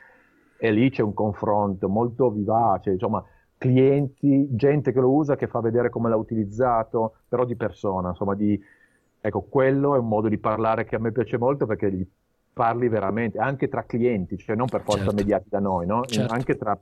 e 0.61 0.71
lì 0.71 0.91
c'è 0.91 1.03
un 1.03 1.15
confronto 1.15 1.89
molto 1.89 2.31
vivace, 2.31 2.91
insomma, 2.91 3.25
clienti, 3.57 4.47
gente 4.51 4.93
che 4.93 5.01
lo 5.01 5.11
usa, 5.11 5.35
che 5.35 5.47
fa 5.47 5.61
vedere 5.61 5.89
come 5.89 6.11
l'ha 6.11 6.17
utilizzato, 6.17 7.15
però 7.27 7.47
di 7.47 7.57
persona, 7.57 8.11
insomma, 8.11 8.35
di, 8.35 8.63
ecco, 9.19 9.41
quello 9.49 9.95
è 9.95 9.99
un 9.99 10.07
modo 10.07 10.29
di 10.29 10.37
parlare 10.37 10.85
che 10.85 10.97
a 10.97 10.99
me 10.99 11.13
piace 11.13 11.39
molto 11.39 11.65
perché 11.65 11.91
gli 11.91 12.07
parli 12.53 12.89
veramente, 12.89 13.39
anche 13.39 13.69
tra 13.69 13.85
clienti, 13.85 14.37
cioè 14.37 14.55
non 14.55 14.67
per 14.67 14.83
forza 14.83 15.05
certo. 15.05 15.15
mediati 15.15 15.49
da 15.49 15.61
noi, 15.61 15.87
no? 15.87 16.05
certo. 16.05 16.35
anche 16.35 16.57
tra, 16.59 16.79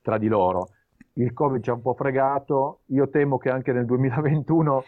tra 0.00 0.18
di 0.18 0.28
loro. 0.28 0.68
Il 1.14 1.32
Covid 1.32 1.60
ci 1.60 1.70
ha 1.70 1.72
un 1.72 1.82
po' 1.82 1.94
fregato, 1.94 2.82
io 2.86 3.08
temo 3.08 3.38
che 3.38 3.50
anche 3.50 3.72
nel 3.72 3.86
2021 3.86 4.84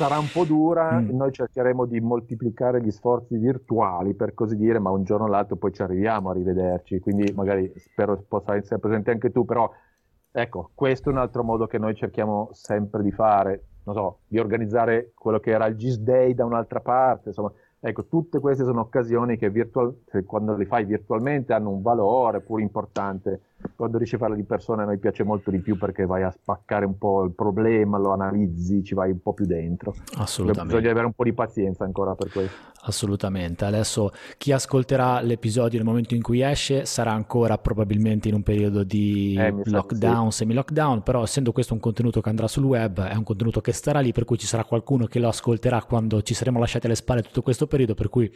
sarà 0.00 0.18
un 0.18 0.30
po' 0.32 0.44
dura, 0.44 0.98
mm. 0.98 1.10
noi 1.10 1.30
cercheremo 1.30 1.84
di 1.84 2.00
moltiplicare 2.00 2.80
gli 2.80 2.90
sforzi 2.90 3.36
virtuali, 3.36 4.14
per 4.14 4.32
così 4.32 4.56
dire, 4.56 4.78
ma 4.78 4.88
un 4.88 5.04
giorno 5.04 5.26
o 5.26 5.28
l'altro 5.28 5.56
poi 5.56 5.74
ci 5.74 5.82
arriviamo 5.82 6.30
a 6.30 6.32
rivederci, 6.32 7.00
quindi 7.00 7.30
magari 7.34 7.70
spero 7.76 8.24
possa 8.26 8.56
essere 8.56 8.80
presente 8.80 9.10
anche 9.10 9.30
tu, 9.30 9.44
però 9.44 9.70
ecco, 10.32 10.70
questo 10.74 11.10
è 11.10 11.12
un 11.12 11.18
altro 11.18 11.44
modo 11.44 11.66
che 11.66 11.76
noi 11.76 11.94
cerchiamo 11.94 12.48
sempre 12.52 13.02
di 13.02 13.12
fare, 13.12 13.64
non 13.84 13.94
so, 13.94 14.20
di 14.26 14.38
organizzare 14.38 15.12
quello 15.14 15.38
che 15.38 15.50
era 15.50 15.66
il 15.66 15.76
GIS 15.76 15.98
Day 15.98 16.32
da 16.32 16.46
un'altra 16.46 16.80
parte, 16.80 17.28
insomma, 17.28 17.52
Ecco, 17.82 18.04
tutte 18.08 18.40
queste 18.40 18.62
sono 18.62 18.82
occasioni 18.82 19.38
che 19.38 19.48
virtual, 19.48 20.02
quando 20.26 20.54
le 20.54 20.66
fai 20.66 20.84
virtualmente 20.84 21.54
hanno 21.54 21.70
un 21.70 21.80
valore 21.80 22.42
pur 22.42 22.60
importante. 22.60 23.40
Quando 23.76 23.98
riesci 23.98 24.14
a 24.14 24.18
farle 24.18 24.36
di 24.36 24.44
persona 24.44 24.82
a 24.82 24.86
noi 24.86 24.98
piace 24.98 25.24
molto 25.24 25.50
di 25.50 25.60
più 25.60 25.76
perché 25.76 26.06
vai 26.06 26.22
a 26.22 26.30
spaccare 26.30 26.84
un 26.84 26.98
po' 26.98 27.24
il 27.24 27.32
problema, 27.32 27.98
lo 27.98 28.12
analizzi, 28.12 28.82
ci 28.84 28.94
vai 28.94 29.10
un 29.10 29.20
po' 29.20 29.32
più 29.32 29.46
dentro. 29.46 29.94
Assolutamente. 30.16 30.74
Bisogna 30.74 30.90
avere 30.90 31.06
un 31.06 31.12
po' 31.12 31.24
di 31.24 31.32
pazienza 31.32 31.84
ancora 31.84 32.14
per 32.14 32.30
questo. 32.30 32.68
Assolutamente. 32.82 33.64
Adesso 33.64 34.10
chi 34.38 34.52
ascolterà 34.52 35.20
l'episodio 35.20 35.78
nel 35.78 35.86
momento 35.86 36.14
in 36.14 36.22
cui 36.22 36.40
esce 36.40 36.86
sarà 36.86 37.12
ancora 37.12 37.58
probabilmente 37.58 38.28
in 38.28 38.34
un 38.34 38.42
periodo 38.42 38.84
di 38.84 39.36
eh, 39.38 39.54
lockdown, 39.64 40.30
sì. 40.30 40.38
semi-lockdown, 40.38 41.02
però 41.02 41.22
essendo 41.22 41.52
questo 41.52 41.74
un 41.74 41.80
contenuto 41.80 42.20
che 42.20 42.28
andrà 42.30 42.48
sul 42.48 42.64
web, 42.64 43.02
è 43.02 43.14
un 43.14 43.24
contenuto 43.24 43.60
che 43.60 43.72
starà 43.72 44.00
lì, 44.00 44.12
per 44.12 44.24
cui 44.24 44.38
ci 44.38 44.46
sarà 44.46 44.64
qualcuno 44.64 45.06
che 45.06 45.18
lo 45.18 45.28
ascolterà 45.28 45.82
quando 45.82 46.22
ci 46.22 46.32
saremo 46.32 46.58
lasciati 46.58 46.86
alle 46.86 46.94
spalle 46.94 47.22
tutto 47.22 47.42
questo 47.42 47.66
periodo, 47.66 47.94
per 47.94 48.08
cui 48.08 48.32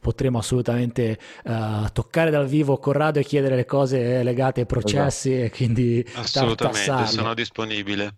potremo 0.00 0.38
assolutamente 0.38 1.18
uh, 1.44 1.52
toccare 1.92 2.30
dal 2.30 2.46
vivo 2.46 2.78
Corrado 2.78 3.18
e 3.18 3.24
chiedere 3.24 3.56
le 3.56 3.66
cose 3.66 4.22
legate 4.22 4.61
ai 4.62 4.66
processi 4.66 5.32
esatto. 5.32 5.46
e 5.46 5.50
quindi 5.56 6.06
assolutamente 6.14 7.06
sono 7.06 7.34
disponibile. 7.34 8.16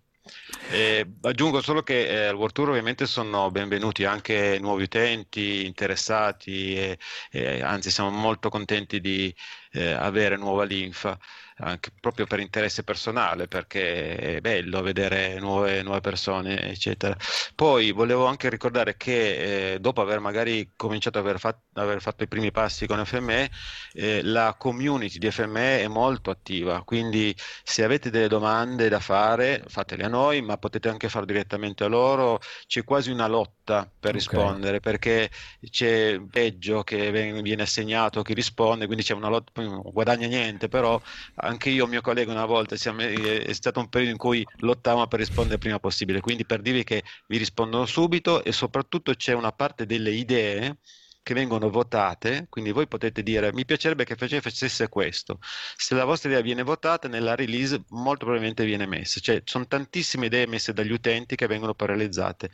Eh, 0.70 1.06
aggiungo 1.20 1.60
solo 1.60 1.82
che 1.82 2.06
eh, 2.06 2.26
al 2.28 2.34
World 2.36 2.54
Tour 2.54 2.70
ovviamente 2.70 3.04
sono 3.04 3.50
benvenuti 3.50 4.04
anche 4.04 4.58
nuovi 4.58 4.84
utenti 4.84 5.66
interessati 5.66 6.74
e, 6.76 6.98
e 7.30 7.60
anzi 7.62 7.90
siamo 7.90 8.08
molto 8.08 8.48
contenti 8.48 9.00
di 9.00 9.34
eh, 9.72 9.90
avere 9.90 10.36
nuova 10.36 10.64
linfa 10.64 11.18
anche 11.58 11.90
proprio 12.00 12.26
per 12.26 12.40
interesse 12.40 12.82
personale, 12.82 13.46
perché 13.46 14.16
è 14.16 14.40
bello 14.40 14.82
vedere 14.82 15.38
nuove, 15.38 15.82
nuove 15.82 16.00
persone, 16.00 16.60
eccetera. 16.70 17.16
Poi 17.54 17.92
volevo 17.92 18.26
anche 18.26 18.48
ricordare 18.48 18.96
che 18.96 19.74
eh, 19.74 19.80
dopo 19.80 20.00
aver 20.00 20.18
magari 20.20 20.72
cominciato 20.76 21.18
ad 21.18 21.24
aver, 21.24 21.38
fat- 21.38 21.60
aver, 21.74 22.00
fatto 22.00 22.24
i 22.24 22.28
primi 22.28 22.50
passi 22.50 22.86
con 22.86 23.04
FME, 23.04 23.50
eh, 23.92 24.22
la 24.22 24.54
community 24.58 25.18
di 25.18 25.30
FME 25.30 25.80
è 25.82 25.88
molto 25.88 26.30
attiva, 26.30 26.82
quindi 26.82 27.34
se 27.62 27.84
avete 27.84 28.10
delle 28.10 28.28
domande 28.28 28.88
da 28.88 29.00
fare, 29.00 29.62
fatele 29.68 30.04
a 30.04 30.08
noi, 30.08 30.42
ma 30.42 30.58
potete 30.58 30.88
anche 30.88 31.08
farlo 31.08 31.26
direttamente 31.26 31.84
a 31.84 31.88
loro. 31.88 32.40
C'è 32.66 32.82
quasi 32.84 33.10
una 33.10 33.26
lotta 33.28 33.82
per 33.84 34.10
okay. 34.10 34.12
rispondere, 34.12 34.80
perché 34.80 35.30
c'è 35.70 36.20
peggio 36.30 36.82
che 36.82 37.10
viene 37.42 37.62
assegnato 37.62 38.22
chi 38.22 38.34
risponde, 38.34 38.86
quindi 38.86 39.04
c'è 39.04 39.14
una 39.14 39.28
lotta, 39.28 39.62
non 39.62 39.80
guadagna 39.82 40.26
niente, 40.26 40.68
però 40.68 41.00
anche 41.44 41.70
io, 41.70 41.86
mio 41.86 42.00
collega, 42.00 42.32
una 42.32 42.46
volta 42.46 42.76
siamo, 42.76 43.00
è 43.00 43.52
stato 43.52 43.80
un 43.80 43.88
periodo 43.88 44.12
in 44.12 44.18
cui 44.18 44.46
lottavamo 44.58 45.06
per 45.06 45.18
rispondere 45.20 45.54
il 45.54 45.60
prima 45.60 45.78
possibile. 45.78 46.20
Quindi 46.20 46.44
per 46.44 46.60
dirvi 46.60 46.84
che 46.84 47.02
vi 47.26 47.38
rispondono 47.38 47.86
subito 47.86 48.42
e 48.42 48.52
soprattutto 48.52 49.14
c'è 49.14 49.32
una 49.32 49.52
parte 49.52 49.86
delle 49.86 50.10
idee 50.10 50.78
che 51.24 51.34
vengono 51.34 51.70
votate, 51.70 52.46
quindi 52.50 52.70
voi 52.70 52.86
potete 52.86 53.22
dire 53.22 53.50
mi 53.54 53.64
piacerebbe 53.64 54.04
che 54.04 54.14
facesse 54.14 54.88
questo. 54.88 55.38
Se 55.74 55.94
la 55.94 56.04
vostra 56.04 56.28
idea 56.28 56.42
viene 56.42 56.62
votata, 56.62 57.08
nella 57.08 57.34
release 57.34 57.82
molto 57.88 58.26
probabilmente 58.26 58.64
viene 58.64 58.86
messa. 58.86 59.18
Cioè, 59.20 59.40
sono 59.44 59.66
tantissime 59.66 60.26
idee 60.26 60.46
messe 60.46 60.74
dagli 60.74 60.92
utenti 60.92 61.34
che 61.34 61.46
vengono 61.46 61.74
poi 61.74 61.88
realizzate. 61.88 62.50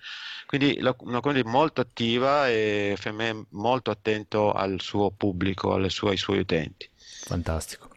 Quindi 0.47 0.78
la, 0.80 0.95
una 1.01 1.20
community 1.20 1.49
molto 1.49 1.80
attiva 1.80 2.49
e 2.49 2.95
FM 2.97 3.43
molto 3.51 3.91
attento 3.91 4.53
al 4.53 4.80
suo 4.80 5.11
pubblico, 5.11 5.88
suo, 5.88 6.11
ai 6.11 6.16
suoi 6.16 6.38
utenti. 6.38 6.88
Fantastico. 7.24 7.88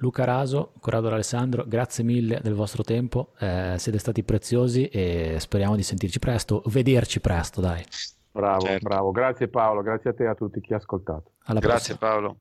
Luca 0.00 0.24
Raso, 0.24 0.72
Corrado 0.80 1.08
Alessandro, 1.08 1.64
grazie 1.66 2.04
mille 2.04 2.40
del 2.42 2.54
vostro 2.54 2.82
tempo, 2.82 3.32
eh, 3.38 3.74
siete 3.78 3.98
stati 3.98 4.22
preziosi 4.22 4.86
e 4.88 5.36
speriamo 5.38 5.76
di 5.76 5.82
sentirci 5.82 6.18
presto, 6.18 6.62
vederci 6.66 7.20
presto, 7.20 7.60
dai. 7.60 7.84
Bravo, 8.32 8.60
certo. 8.60 8.88
bravo, 8.88 9.10
grazie 9.10 9.48
Paolo, 9.48 9.82
grazie 9.82 10.10
a 10.10 10.14
te 10.14 10.24
e 10.24 10.28
a 10.28 10.34
tutti 10.34 10.60
chi 10.60 10.72
ha 10.72 10.76
ascoltato. 10.76 11.32
Alla 11.44 11.60
grazie 11.60 11.96
prossima. 11.96 11.98
Paolo. 11.98 12.36